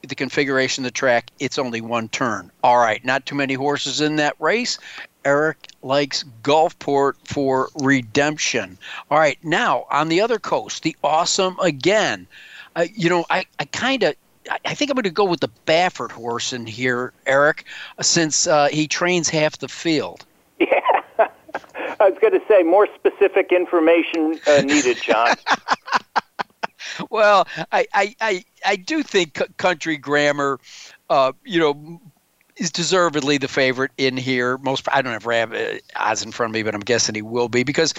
the 0.10 0.16
configuration 0.16 0.84
of 0.84 0.88
the 0.88 0.98
track, 0.98 1.32
it's 1.40 1.58
only 1.58 1.82
one 1.82 2.10
turn. 2.10 2.52
All 2.64 2.78
right, 2.78 3.04
not 3.04 3.26
too 3.26 3.36
many 3.36 3.54
horses 3.54 4.02
in 4.02 4.16
that 4.18 4.36
race. 4.40 4.78
Eric 5.24 5.68
likes 5.82 6.24
Gulfport 6.44 7.14
for 7.26 7.70
redemption. 7.82 8.78
All 9.10 9.18
right, 9.18 9.38
now 9.44 9.86
on 9.90 10.10
the 10.10 10.22
other 10.22 10.40
coast, 10.40 10.84
the 10.84 10.96
awesome 11.04 11.60
again. 11.60 12.28
Uh, 12.76 12.86
you 12.94 13.10
know, 13.10 13.26
I, 13.30 13.46
I 13.60 13.66
kind 13.66 14.04
of 14.04 14.16
I 14.66 14.76
think 14.76 14.92
I'm 14.92 14.96
going 14.96 15.04
to 15.04 15.10
go 15.10 15.26
with 15.26 15.40
the 15.40 15.50
Baffert 15.66 16.12
horse 16.12 16.54
in 16.54 16.68
here, 16.68 17.14
Eric, 17.26 17.66
since 18.02 18.46
uh, 18.46 18.68
he 18.68 18.88
trains 18.88 19.30
half 19.30 19.58
the 19.58 19.68
field. 19.68 20.26
Yeah. 20.60 20.80
I 22.00 22.10
was 22.10 22.18
going 22.20 22.34
to 22.34 22.42
say 22.48 22.64
more 22.64 22.88
specific 22.94 23.52
information 23.52 24.40
uh, 24.48 24.62
needed, 24.62 24.98
John. 25.02 25.36
well, 27.10 27.48
I, 27.72 27.88
I, 27.94 28.16
I, 28.22 28.44
I 28.66 28.76
do 28.76 29.04
think 29.04 29.42
Country 29.58 29.98
Grammar, 29.98 30.60
uh, 31.10 31.32
you 31.44 31.60
know, 31.60 32.00
is 32.58 32.72
deservedly 32.72 33.38
the 33.38 33.48
favorite 33.48 33.92
in 33.98 34.16
here. 34.16 34.58
Most 34.60 34.88
I 34.92 35.02
don't 35.02 35.12
have 35.12 35.26
Rab 35.26 35.54
uh, 35.54 35.78
odds 35.96 36.24
in 36.24 36.32
front 36.32 36.52
of 36.52 36.54
me, 36.54 36.64
but 36.64 36.74
I'm 36.74 36.82
guessing 36.82 37.16
he 37.16 37.22
will 37.22 37.50
be 37.50 37.64
because 37.64 37.94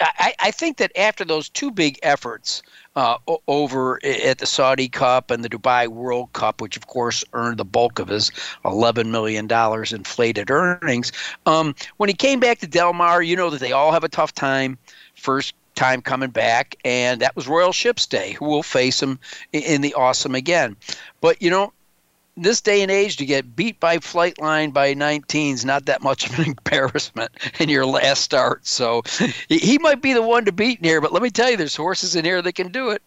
I, 0.00 0.34
I 0.40 0.50
think 0.50 0.76
that 0.76 0.92
after 0.96 1.24
those 1.24 1.48
two 1.48 1.70
big 1.70 1.98
efforts 2.02 2.62
uh, 2.96 3.16
over 3.48 3.98
at 4.04 4.38
the 4.38 4.46
Saudi 4.46 4.88
Cup 4.88 5.30
and 5.30 5.42
the 5.42 5.48
Dubai 5.48 5.88
World 5.88 6.32
Cup, 6.34 6.60
which 6.60 6.76
of 6.76 6.86
course 6.86 7.24
earned 7.32 7.56
the 7.56 7.64
bulk 7.64 7.98
of 7.98 8.08
his 8.08 8.30
11 8.64 9.10
million 9.10 9.46
dollars 9.46 9.92
inflated 9.92 10.50
earnings, 10.50 11.10
um, 11.46 11.74
when 11.96 12.08
he 12.08 12.14
came 12.14 12.40
back 12.40 12.58
to 12.58 12.66
Del 12.66 12.92
Mar, 12.92 13.22
you 13.22 13.36
know 13.36 13.50
that 13.50 13.60
they 13.60 13.72
all 13.72 13.92
have 13.92 14.04
a 14.04 14.08
tough 14.08 14.34
time. 14.34 14.76
First 15.14 15.54
time 15.74 16.02
coming 16.02 16.30
back, 16.30 16.76
and 16.84 17.20
that 17.20 17.34
was 17.36 17.48
Royal 17.48 17.72
Ships 17.72 18.06
Day, 18.06 18.32
who 18.32 18.46
will 18.46 18.62
face 18.62 19.02
him 19.02 19.18
in 19.52 19.80
the 19.80 19.94
Awesome 19.94 20.34
again. 20.34 20.76
But 21.20 21.40
you 21.42 21.50
know, 21.50 21.72
this 22.36 22.60
day 22.60 22.82
and 22.82 22.90
age, 22.90 23.16
to 23.18 23.26
get 23.26 23.54
beat 23.54 23.78
by 23.78 23.98
Flightline 23.98 24.72
by 24.72 24.94
19 24.94 25.54
is 25.54 25.64
not 25.64 25.86
that 25.86 26.02
much 26.02 26.28
of 26.28 26.38
an 26.38 26.46
embarrassment 26.58 27.30
in 27.58 27.68
your 27.68 27.86
last 27.86 28.22
start. 28.22 28.66
So 28.66 29.02
he 29.48 29.78
might 29.78 30.02
be 30.02 30.12
the 30.12 30.22
one 30.22 30.44
to 30.46 30.52
beat 30.52 30.78
in 30.78 30.84
here, 30.84 31.00
but 31.00 31.12
let 31.12 31.22
me 31.22 31.30
tell 31.30 31.50
you, 31.50 31.56
there's 31.56 31.76
horses 31.76 32.16
in 32.16 32.24
here 32.24 32.42
that 32.42 32.54
can 32.54 32.72
do 32.72 32.90
it. 32.90 33.02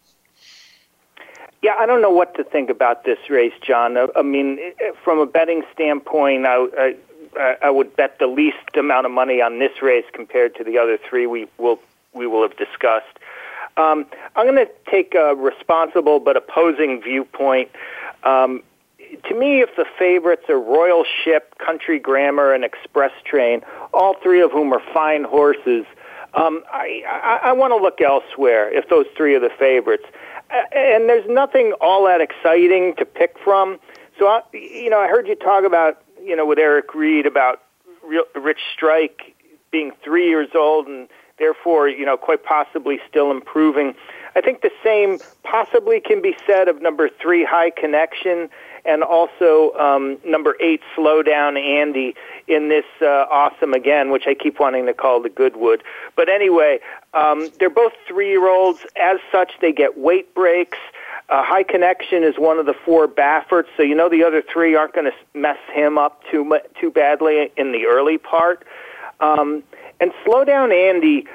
Yeah, 1.60 1.74
I 1.78 1.86
don't 1.86 2.00
know 2.00 2.10
what 2.10 2.36
to 2.36 2.44
think 2.44 2.70
about 2.70 3.04
this 3.04 3.18
race, 3.28 3.52
John. 3.60 3.98
I 4.14 4.22
mean, 4.22 4.60
from 5.02 5.18
a 5.18 5.26
betting 5.26 5.64
standpoint, 5.74 6.46
I, 6.46 6.94
I, 7.36 7.56
I 7.62 7.70
would 7.70 7.96
bet 7.96 8.20
the 8.20 8.28
least 8.28 8.76
amount 8.76 9.06
of 9.06 9.12
money 9.12 9.42
on 9.42 9.58
this 9.58 9.82
race 9.82 10.04
compared 10.12 10.54
to 10.54 10.64
the 10.64 10.78
other 10.78 10.96
three 10.96 11.26
we 11.26 11.48
will 11.58 11.80
we 12.14 12.26
will 12.26 12.42
have 12.42 12.56
discussed. 12.56 13.18
Um, 13.76 14.06
I'm 14.34 14.46
going 14.46 14.66
to 14.66 14.70
take 14.90 15.14
a 15.14 15.34
responsible 15.34 16.18
but 16.20 16.36
opposing 16.36 17.00
viewpoint. 17.00 17.70
Um, 18.24 18.62
to 19.28 19.34
me, 19.34 19.60
if 19.60 19.74
the 19.76 19.86
favorites 19.98 20.44
are 20.48 20.60
Royal 20.60 21.04
Ship, 21.24 21.56
Country 21.58 21.98
Grammar, 21.98 22.52
and 22.52 22.64
Express 22.64 23.12
Train, 23.24 23.62
all 23.94 24.14
three 24.22 24.40
of 24.40 24.50
whom 24.50 24.72
are 24.72 24.82
fine 24.92 25.24
horses, 25.24 25.86
um, 26.34 26.62
I, 26.72 27.02
I, 27.06 27.48
I 27.48 27.52
want 27.52 27.72
to 27.72 27.76
look 27.76 28.00
elsewhere 28.00 28.70
if 28.70 28.88
those 28.88 29.06
three 29.16 29.34
are 29.34 29.40
the 29.40 29.50
favorites. 29.58 30.04
And 30.50 31.08
there's 31.08 31.28
nothing 31.28 31.72
all 31.80 32.04
that 32.06 32.20
exciting 32.20 32.94
to 32.96 33.04
pick 33.04 33.36
from. 33.42 33.78
So, 34.18 34.26
I, 34.26 34.42
you 34.52 34.90
know, 34.90 34.98
I 34.98 35.08
heard 35.08 35.28
you 35.28 35.36
talk 35.36 35.64
about, 35.64 36.02
you 36.22 36.34
know, 36.34 36.46
with 36.46 36.58
Eric 36.58 36.94
Reed 36.94 37.26
about 37.26 37.62
Rich 38.34 38.60
Strike 38.74 39.34
being 39.70 39.92
three 40.02 40.28
years 40.28 40.48
old 40.54 40.86
and 40.86 41.08
therefore, 41.38 41.88
you 41.88 42.04
know, 42.04 42.16
quite 42.16 42.44
possibly 42.44 43.00
still 43.08 43.30
improving. 43.30 43.94
I 44.36 44.40
think 44.40 44.62
the 44.62 44.70
same 44.84 45.18
possibly 45.42 46.00
can 46.00 46.22
be 46.22 46.36
said 46.46 46.68
of 46.68 46.80
number 46.80 47.08
three, 47.08 47.44
High 47.44 47.70
Connection, 47.70 48.48
and 48.84 49.02
also 49.02 49.72
um, 49.74 50.18
number 50.24 50.56
eight, 50.60 50.80
Slow 50.94 51.22
Down 51.22 51.56
Andy, 51.56 52.14
in 52.46 52.68
this 52.68 52.84
uh, 53.02 53.26
Awesome 53.30 53.74
Again, 53.74 54.10
which 54.10 54.24
I 54.26 54.34
keep 54.34 54.60
wanting 54.60 54.86
to 54.86 54.94
call 54.94 55.20
the 55.20 55.28
Goodwood. 55.28 55.82
But 56.16 56.28
anyway, 56.28 56.78
um, 57.14 57.48
they're 57.58 57.68
both 57.68 57.92
three 58.06 58.28
year 58.28 58.48
olds. 58.48 58.86
As 59.00 59.18
such, 59.32 59.52
they 59.60 59.72
get 59.72 59.98
weight 59.98 60.34
breaks. 60.34 60.78
Uh, 61.28 61.42
High 61.42 61.64
Connection 61.64 62.22
is 62.22 62.36
one 62.38 62.58
of 62.58 62.64
the 62.64 62.72
four 62.72 63.06
Bafferts, 63.06 63.68
so 63.76 63.82
you 63.82 63.94
know 63.94 64.08
the 64.08 64.24
other 64.24 64.42
three 64.42 64.74
aren't 64.74 64.94
going 64.94 65.10
to 65.10 65.38
mess 65.38 65.58
him 65.72 65.98
up 65.98 66.22
too 66.30 66.58
too 66.80 66.90
badly 66.90 67.50
in 67.56 67.72
the 67.72 67.84
early 67.86 68.16
part. 68.16 68.64
Um, 69.20 69.62
and 70.00 70.12
slow 70.24 70.44
down 70.44 70.72
Andy. 70.72 71.26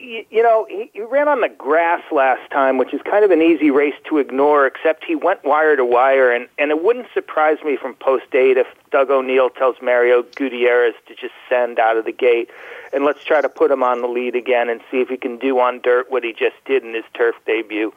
You, 0.00 0.24
you 0.30 0.42
know, 0.42 0.66
he, 0.68 0.90
he 0.92 1.00
ran 1.02 1.28
on 1.28 1.42
the 1.42 1.48
grass 1.48 2.02
last 2.10 2.50
time, 2.50 2.76
which 2.76 2.92
is 2.92 3.00
kind 3.02 3.24
of 3.24 3.30
an 3.30 3.40
easy 3.40 3.70
race 3.70 3.94
to 4.06 4.18
ignore, 4.18 4.66
except 4.66 5.04
he 5.04 5.14
went 5.14 5.44
wire 5.44 5.76
to 5.76 5.84
wire. 5.84 6.32
And, 6.32 6.48
and 6.58 6.70
it 6.70 6.82
wouldn't 6.82 7.06
surprise 7.14 7.58
me 7.64 7.76
from 7.76 7.94
post 7.94 8.34
eight 8.34 8.56
if 8.56 8.66
Doug 8.90 9.10
O'Neill 9.10 9.50
tells 9.50 9.76
Mario 9.80 10.24
Gutierrez 10.34 10.94
to 11.06 11.14
just 11.14 11.34
send 11.48 11.78
out 11.78 11.96
of 11.96 12.04
the 12.04 12.12
gate. 12.12 12.50
And 12.92 13.04
let's 13.04 13.22
try 13.22 13.40
to 13.40 13.48
put 13.48 13.70
him 13.70 13.84
on 13.84 14.00
the 14.00 14.08
lead 14.08 14.34
again 14.34 14.68
and 14.68 14.80
see 14.90 15.00
if 15.00 15.08
he 15.08 15.16
can 15.16 15.38
do 15.38 15.60
on 15.60 15.80
dirt 15.80 16.10
what 16.10 16.24
he 16.24 16.32
just 16.32 16.56
did 16.64 16.82
in 16.82 16.92
his 16.92 17.04
turf 17.14 17.36
debut. 17.46 17.92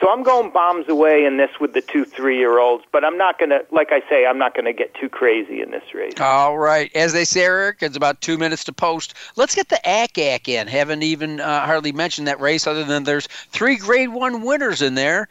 So 0.00 0.08
I'm 0.10 0.22
going 0.22 0.50
bombs 0.50 0.88
away 0.88 1.24
in 1.24 1.38
this 1.38 1.50
with 1.60 1.72
the 1.72 1.80
two 1.80 2.04
three 2.04 2.38
year 2.38 2.58
olds, 2.58 2.84
but 2.92 3.04
I'm 3.04 3.18
not 3.18 3.38
going 3.38 3.50
to, 3.50 3.64
like 3.72 3.90
I 3.90 4.00
say, 4.08 4.26
I'm 4.26 4.38
not 4.38 4.54
going 4.54 4.64
to 4.66 4.72
get 4.72 4.94
too 4.94 5.08
crazy 5.08 5.60
in 5.60 5.72
this 5.72 5.82
race. 5.92 6.14
All 6.20 6.58
right. 6.58 6.94
As 6.94 7.12
they 7.12 7.24
say, 7.24 7.42
Eric, 7.42 7.78
it's 7.80 7.96
about 7.96 8.20
two 8.20 8.38
minutes 8.38 8.62
to 8.64 8.72
post. 8.72 9.14
Let's 9.34 9.54
get 9.54 9.70
the 9.70 9.80
ACAC 9.84 10.48
in. 10.48 10.68
Haven't 10.68 11.02
even 11.02 11.40
uh, 11.40 11.66
hardly 11.66 11.90
mentioned 11.90 12.28
that 12.28 12.38
race 12.38 12.66
other 12.66 12.84
than 12.84 13.04
there's 13.04 13.26
three 13.26 13.76
grade 13.76 14.10
one 14.10 14.42
winners 14.42 14.82
in 14.82 14.94
there. 14.94 15.28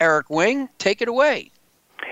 Eric 0.00 0.30
Wing, 0.30 0.68
take 0.78 1.02
it 1.02 1.08
away. 1.08 1.50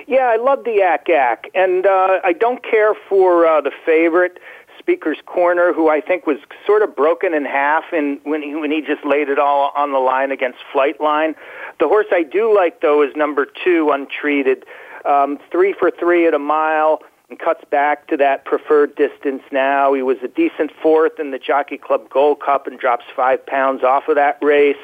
Yeah, 0.08 0.26
I 0.26 0.36
love 0.36 0.64
the 0.64 0.78
ACAC, 0.78 1.50
and 1.54 1.86
uh, 1.86 2.20
I 2.24 2.32
don't 2.32 2.62
care 2.62 2.94
for 2.94 3.46
uh, 3.46 3.60
the 3.60 3.72
favorite. 3.84 4.38
Speaker's 4.86 5.18
Corner, 5.26 5.72
who 5.72 5.88
I 5.88 6.00
think 6.00 6.28
was 6.28 6.38
sort 6.64 6.80
of 6.80 6.94
broken 6.94 7.34
in 7.34 7.44
half 7.44 7.92
in, 7.92 8.20
when 8.22 8.40
he 8.40 8.54
when 8.54 8.70
he 8.70 8.80
just 8.80 9.04
laid 9.04 9.28
it 9.28 9.36
all 9.36 9.72
on 9.76 9.90
the 9.90 9.98
line 9.98 10.30
against 10.30 10.60
Flightline. 10.72 11.34
The 11.80 11.88
horse 11.88 12.06
I 12.12 12.22
do 12.22 12.54
like 12.54 12.82
though 12.82 13.02
is 13.02 13.10
number 13.16 13.48
two, 13.64 13.90
Untreated, 13.90 14.64
um, 15.04 15.40
three 15.50 15.74
for 15.76 15.90
three 15.90 16.28
at 16.28 16.34
a 16.34 16.38
mile 16.38 17.02
and 17.28 17.36
cuts 17.36 17.64
back 17.68 18.06
to 18.06 18.16
that 18.18 18.44
preferred 18.44 18.94
distance 18.94 19.42
now. 19.50 19.92
He 19.92 20.02
was 20.02 20.18
a 20.22 20.28
decent 20.28 20.70
fourth 20.80 21.18
in 21.18 21.32
the 21.32 21.38
Jockey 21.40 21.78
Club 21.78 22.08
Gold 22.08 22.38
Cup 22.38 22.68
and 22.68 22.78
drops 22.78 23.06
five 23.16 23.44
pounds 23.44 23.82
off 23.82 24.06
of 24.06 24.14
that 24.14 24.38
race. 24.40 24.76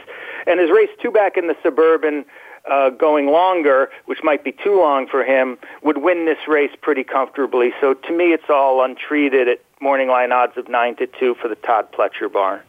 And 0.49 0.59
his 0.59 0.69
race 0.69 0.91
two 1.01 1.13
back 1.13 1.37
in 1.37 1.47
the 1.47 1.57
Suburban 1.63 2.25
uh, 2.69 2.91
going 2.91 3.27
longer, 3.27 3.91
which 4.07 4.19
might 4.25 4.43
be 4.43 4.51
too 4.51 4.81
long 4.81 5.07
for 5.07 5.23
him, 5.23 5.59
would 5.85 5.99
win 5.99 6.27
this 6.27 6.49
race 6.49 6.73
pretty 6.81 7.05
comfortably. 7.05 7.73
So 7.81 7.95
to 7.95 8.13
me, 8.13 8.33
it's 8.33 8.51
all 8.51 8.85
untreated 8.85 9.47
at 9.47 9.61
morning 9.83 10.09
line 10.09 10.33
odds 10.33 10.57
of 10.57 10.69
nine 10.69 10.95
to 10.97 11.07
two 11.07 11.35
for 11.35 11.49
the 11.49 11.57
Todd 11.57 11.93
Pletcher 11.93 12.33
barn. 12.33 12.61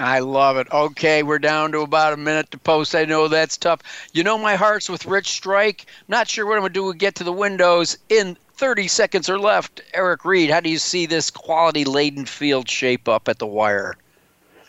I 0.00 0.20
love 0.20 0.56
it. 0.58 0.68
Okay, 0.72 1.22
we're 1.22 1.38
down 1.38 1.72
to 1.72 1.80
about 1.80 2.12
a 2.12 2.16
minute 2.16 2.50
to 2.50 2.58
post. 2.58 2.94
I 2.94 3.04
know 3.04 3.26
that's 3.28 3.56
tough. 3.56 3.80
You 4.12 4.22
know 4.22 4.38
my 4.38 4.54
heart's 4.54 4.88
with 4.88 5.06
Rich 5.06 5.28
Strike. 5.28 5.86
Not 6.06 6.28
sure 6.28 6.46
what 6.46 6.54
I'm 6.54 6.60
going 6.60 6.72
to 6.72 6.80
do 6.80 6.92
to 6.92 6.98
get 6.98 7.16
to 7.16 7.24
the 7.24 7.32
windows 7.32 7.98
in 8.08 8.36
30 8.54 8.88
seconds 8.88 9.28
or 9.28 9.38
left. 9.38 9.80
Eric 9.94 10.24
Reed, 10.24 10.50
how 10.50 10.60
do 10.60 10.70
you 10.70 10.78
see 10.78 11.06
this 11.06 11.30
quality 11.30 11.84
laden 11.84 12.26
field 12.26 12.68
shape 12.68 13.08
up 13.08 13.28
at 13.28 13.38
the 13.38 13.46
wire? 13.46 13.96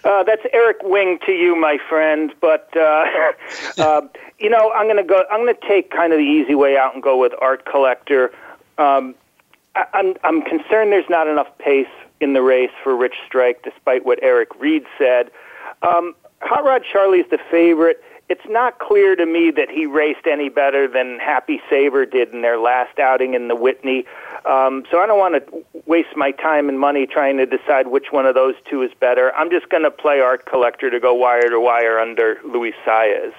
Uh, 0.03 0.23
that's 0.23 0.43
Eric 0.53 0.77
Wing 0.83 1.19
to 1.25 1.31
you, 1.31 1.55
my 1.55 1.77
friend. 1.89 2.33
But 2.39 2.69
uh, 2.75 3.05
uh, 3.77 4.01
you 4.39 4.49
know, 4.49 4.71
I'm 4.71 4.85
going 4.85 4.97
to 4.97 5.03
go. 5.03 5.23
I'm 5.29 5.41
going 5.41 5.55
to 5.55 5.67
take 5.67 5.91
kind 5.91 6.13
of 6.13 6.17
the 6.19 6.25
easy 6.25 6.55
way 6.55 6.77
out 6.77 6.93
and 6.93 7.03
go 7.03 7.17
with 7.17 7.33
Art 7.39 7.65
Collector. 7.65 8.31
Um, 8.77 9.13
I'm 9.93 10.15
I'm 10.23 10.41
concerned 10.41 10.91
there's 10.91 11.09
not 11.09 11.27
enough 11.27 11.47
pace 11.57 11.87
in 12.19 12.33
the 12.33 12.41
race 12.41 12.71
for 12.83 12.95
Rich 12.95 13.15
Strike, 13.25 13.63
despite 13.63 14.05
what 14.05 14.19
Eric 14.21 14.49
Reed 14.59 14.85
said. 14.97 15.31
Um, 15.81 16.15
Hot 16.41 16.63
Rod 16.63 16.83
Charlie's 16.89 17.25
the 17.29 17.39
favorite. 17.51 18.03
It's 18.29 18.45
not 18.47 18.77
clear 18.77 19.15
to 19.15 19.25
me 19.25 19.49
that 19.51 19.71
he 19.71 19.87
raced 19.87 20.27
any 20.27 20.49
better 20.49 20.87
than 20.87 21.17
Happy 21.17 21.59
Saver 21.67 22.05
did 22.05 22.31
in 22.31 22.43
their 22.43 22.59
last 22.59 22.99
outing 22.99 23.33
in 23.33 23.47
the 23.47 23.55
Whitney. 23.55 24.05
Um, 24.45 24.85
so 24.91 24.99
I 24.99 25.07
don't 25.07 25.17
want 25.17 25.33
to 25.33 25.65
waste 25.87 26.15
my 26.15 26.31
time 26.31 26.69
and 26.69 26.79
money 26.79 27.07
trying 27.07 27.37
to 27.37 27.47
decide 27.47 27.87
which 27.87 28.11
one 28.11 28.27
of 28.27 28.35
those 28.35 28.53
two 28.69 28.83
is 28.83 28.91
better. 28.99 29.33
I'm 29.35 29.49
just 29.49 29.69
going 29.69 29.83
to 29.83 29.89
play 29.89 30.19
Art 30.19 30.45
Collector 30.45 30.91
to 30.91 30.99
go 30.99 31.13
wire 31.13 31.49
to 31.49 31.59
wire 31.59 31.99
under 31.99 32.39
Luis 32.45 32.75
Saez. 32.85 33.33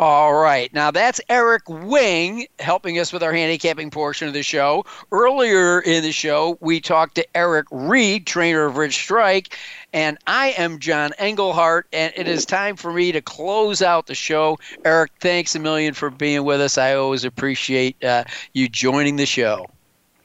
All 0.00 0.32
right. 0.32 0.72
Now 0.72 0.90
that's 0.90 1.20
Eric 1.28 1.68
Wing 1.68 2.46
helping 2.58 2.98
us 2.98 3.12
with 3.12 3.22
our 3.22 3.34
handicapping 3.34 3.90
portion 3.90 4.28
of 4.28 4.32
the 4.32 4.42
show. 4.42 4.86
Earlier 5.12 5.78
in 5.78 6.02
the 6.02 6.10
show, 6.10 6.56
we 6.62 6.80
talked 6.80 7.16
to 7.16 7.36
Eric 7.36 7.66
Reed, 7.70 8.26
trainer 8.26 8.64
of 8.64 8.78
Rich 8.78 8.94
Strike, 8.94 9.58
and 9.92 10.16
I 10.26 10.54
am 10.56 10.78
John 10.78 11.10
Englehart, 11.20 11.86
and 11.92 12.14
it 12.16 12.26
is 12.26 12.46
time 12.46 12.76
for 12.76 12.94
me 12.94 13.12
to 13.12 13.20
close 13.20 13.82
out 13.82 14.06
the 14.06 14.14
show. 14.14 14.58
Eric, 14.86 15.12
thanks 15.20 15.54
a 15.54 15.58
million 15.58 15.92
for 15.92 16.08
being 16.08 16.44
with 16.44 16.62
us. 16.62 16.78
I 16.78 16.94
always 16.94 17.26
appreciate 17.26 18.02
uh, 18.02 18.24
you 18.54 18.70
joining 18.70 19.16
the 19.16 19.26
show. 19.26 19.66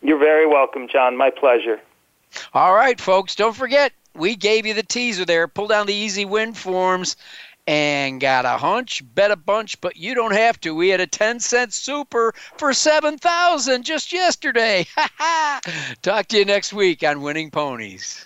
You're 0.02 0.20
very 0.20 0.48
welcome, 0.48 0.88
John. 0.88 1.18
My 1.18 1.32
pleasure. 1.32 1.82
All 2.54 2.74
right, 2.74 3.02
folks, 3.02 3.36
don't 3.36 3.58
forget, 3.58 3.92
we 4.16 4.38
gave 4.38 4.66
you 4.66 4.74
the 4.74 4.84
teaser 4.84 5.26
there. 5.26 5.50
Pull 5.50 5.68
down 5.68 5.86
the 5.88 5.94
E-Z 5.94 6.24
win 6.24 6.54
forms 6.54 7.18
and 7.68 8.22
got 8.22 8.46
a 8.46 8.58
hunch, 8.58 9.04
bet 9.16 9.32
a 9.32 9.36
bunch, 9.36 9.80
but 9.82 9.98
you 9.98 10.14
don't 10.16 10.34
have 10.34 10.60
to. 10.62 10.76
We 10.76 10.90
had 10.90 11.02
a 11.02 11.08
10 11.08 11.40
cent 11.40 11.74
super 11.74 12.34
for 12.58 12.74
7,000 12.74 13.84
just 13.84 14.14
yesterday. 14.14 14.86
Ha 14.96 15.10
ha! 15.18 15.62
Talk 16.02 16.28
to 16.28 16.38
you 16.38 16.46
next 16.46 16.72
week 16.72 17.04
on 17.04 17.22
Winning 17.22 17.52
Ponies. 17.52 18.26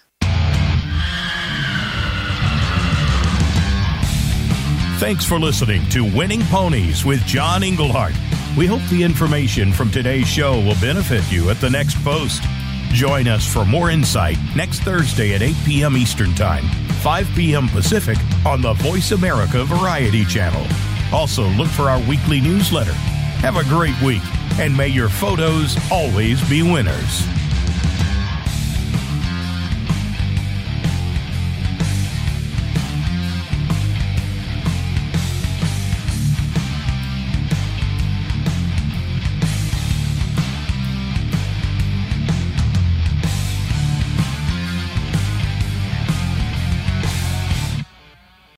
Thanks 4.99 5.25
for 5.25 5.39
listening 5.39 5.87
to 5.89 6.03
Winning 6.15 6.41
Ponies 6.43 7.05
with 7.05 7.25
John 7.25 7.63
Englehart. 7.63 8.13
We 8.57 8.65
hope 8.67 8.81
the 8.89 9.01
information 9.01 9.71
from 9.71 9.89
today's 9.89 10.27
show 10.27 10.59
will 10.59 10.79
benefit 10.81 11.23
you 11.31 11.49
at 11.49 11.61
the 11.61 11.69
next 11.69 11.95
post. 12.03 12.43
Join 12.91 13.27
us 13.27 13.51
for 13.51 13.63
more 13.63 13.89
insight 13.91 14.37
next 14.55 14.81
Thursday 14.81 15.33
at 15.33 15.41
8 15.41 15.55
p.m. 15.65 15.95
Eastern 15.95 16.35
Time, 16.35 16.65
5 16.99 17.29
p.m. 17.33 17.69
Pacific 17.69 18.17
on 18.45 18.61
the 18.61 18.73
Voice 18.73 19.11
America 19.11 19.63
Variety 19.63 20.25
Channel. 20.25 20.65
Also, 21.13 21.47
look 21.51 21.69
for 21.69 21.83
our 21.83 21.99
weekly 22.09 22.41
newsletter. 22.41 22.91
Have 23.41 23.55
a 23.55 23.63
great 23.63 23.99
week, 24.01 24.21
and 24.59 24.75
may 24.75 24.89
your 24.89 25.07
photos 25.07 25.77
always 25.89 26.47
be 26.49 26.61
winners. 26.61 27.38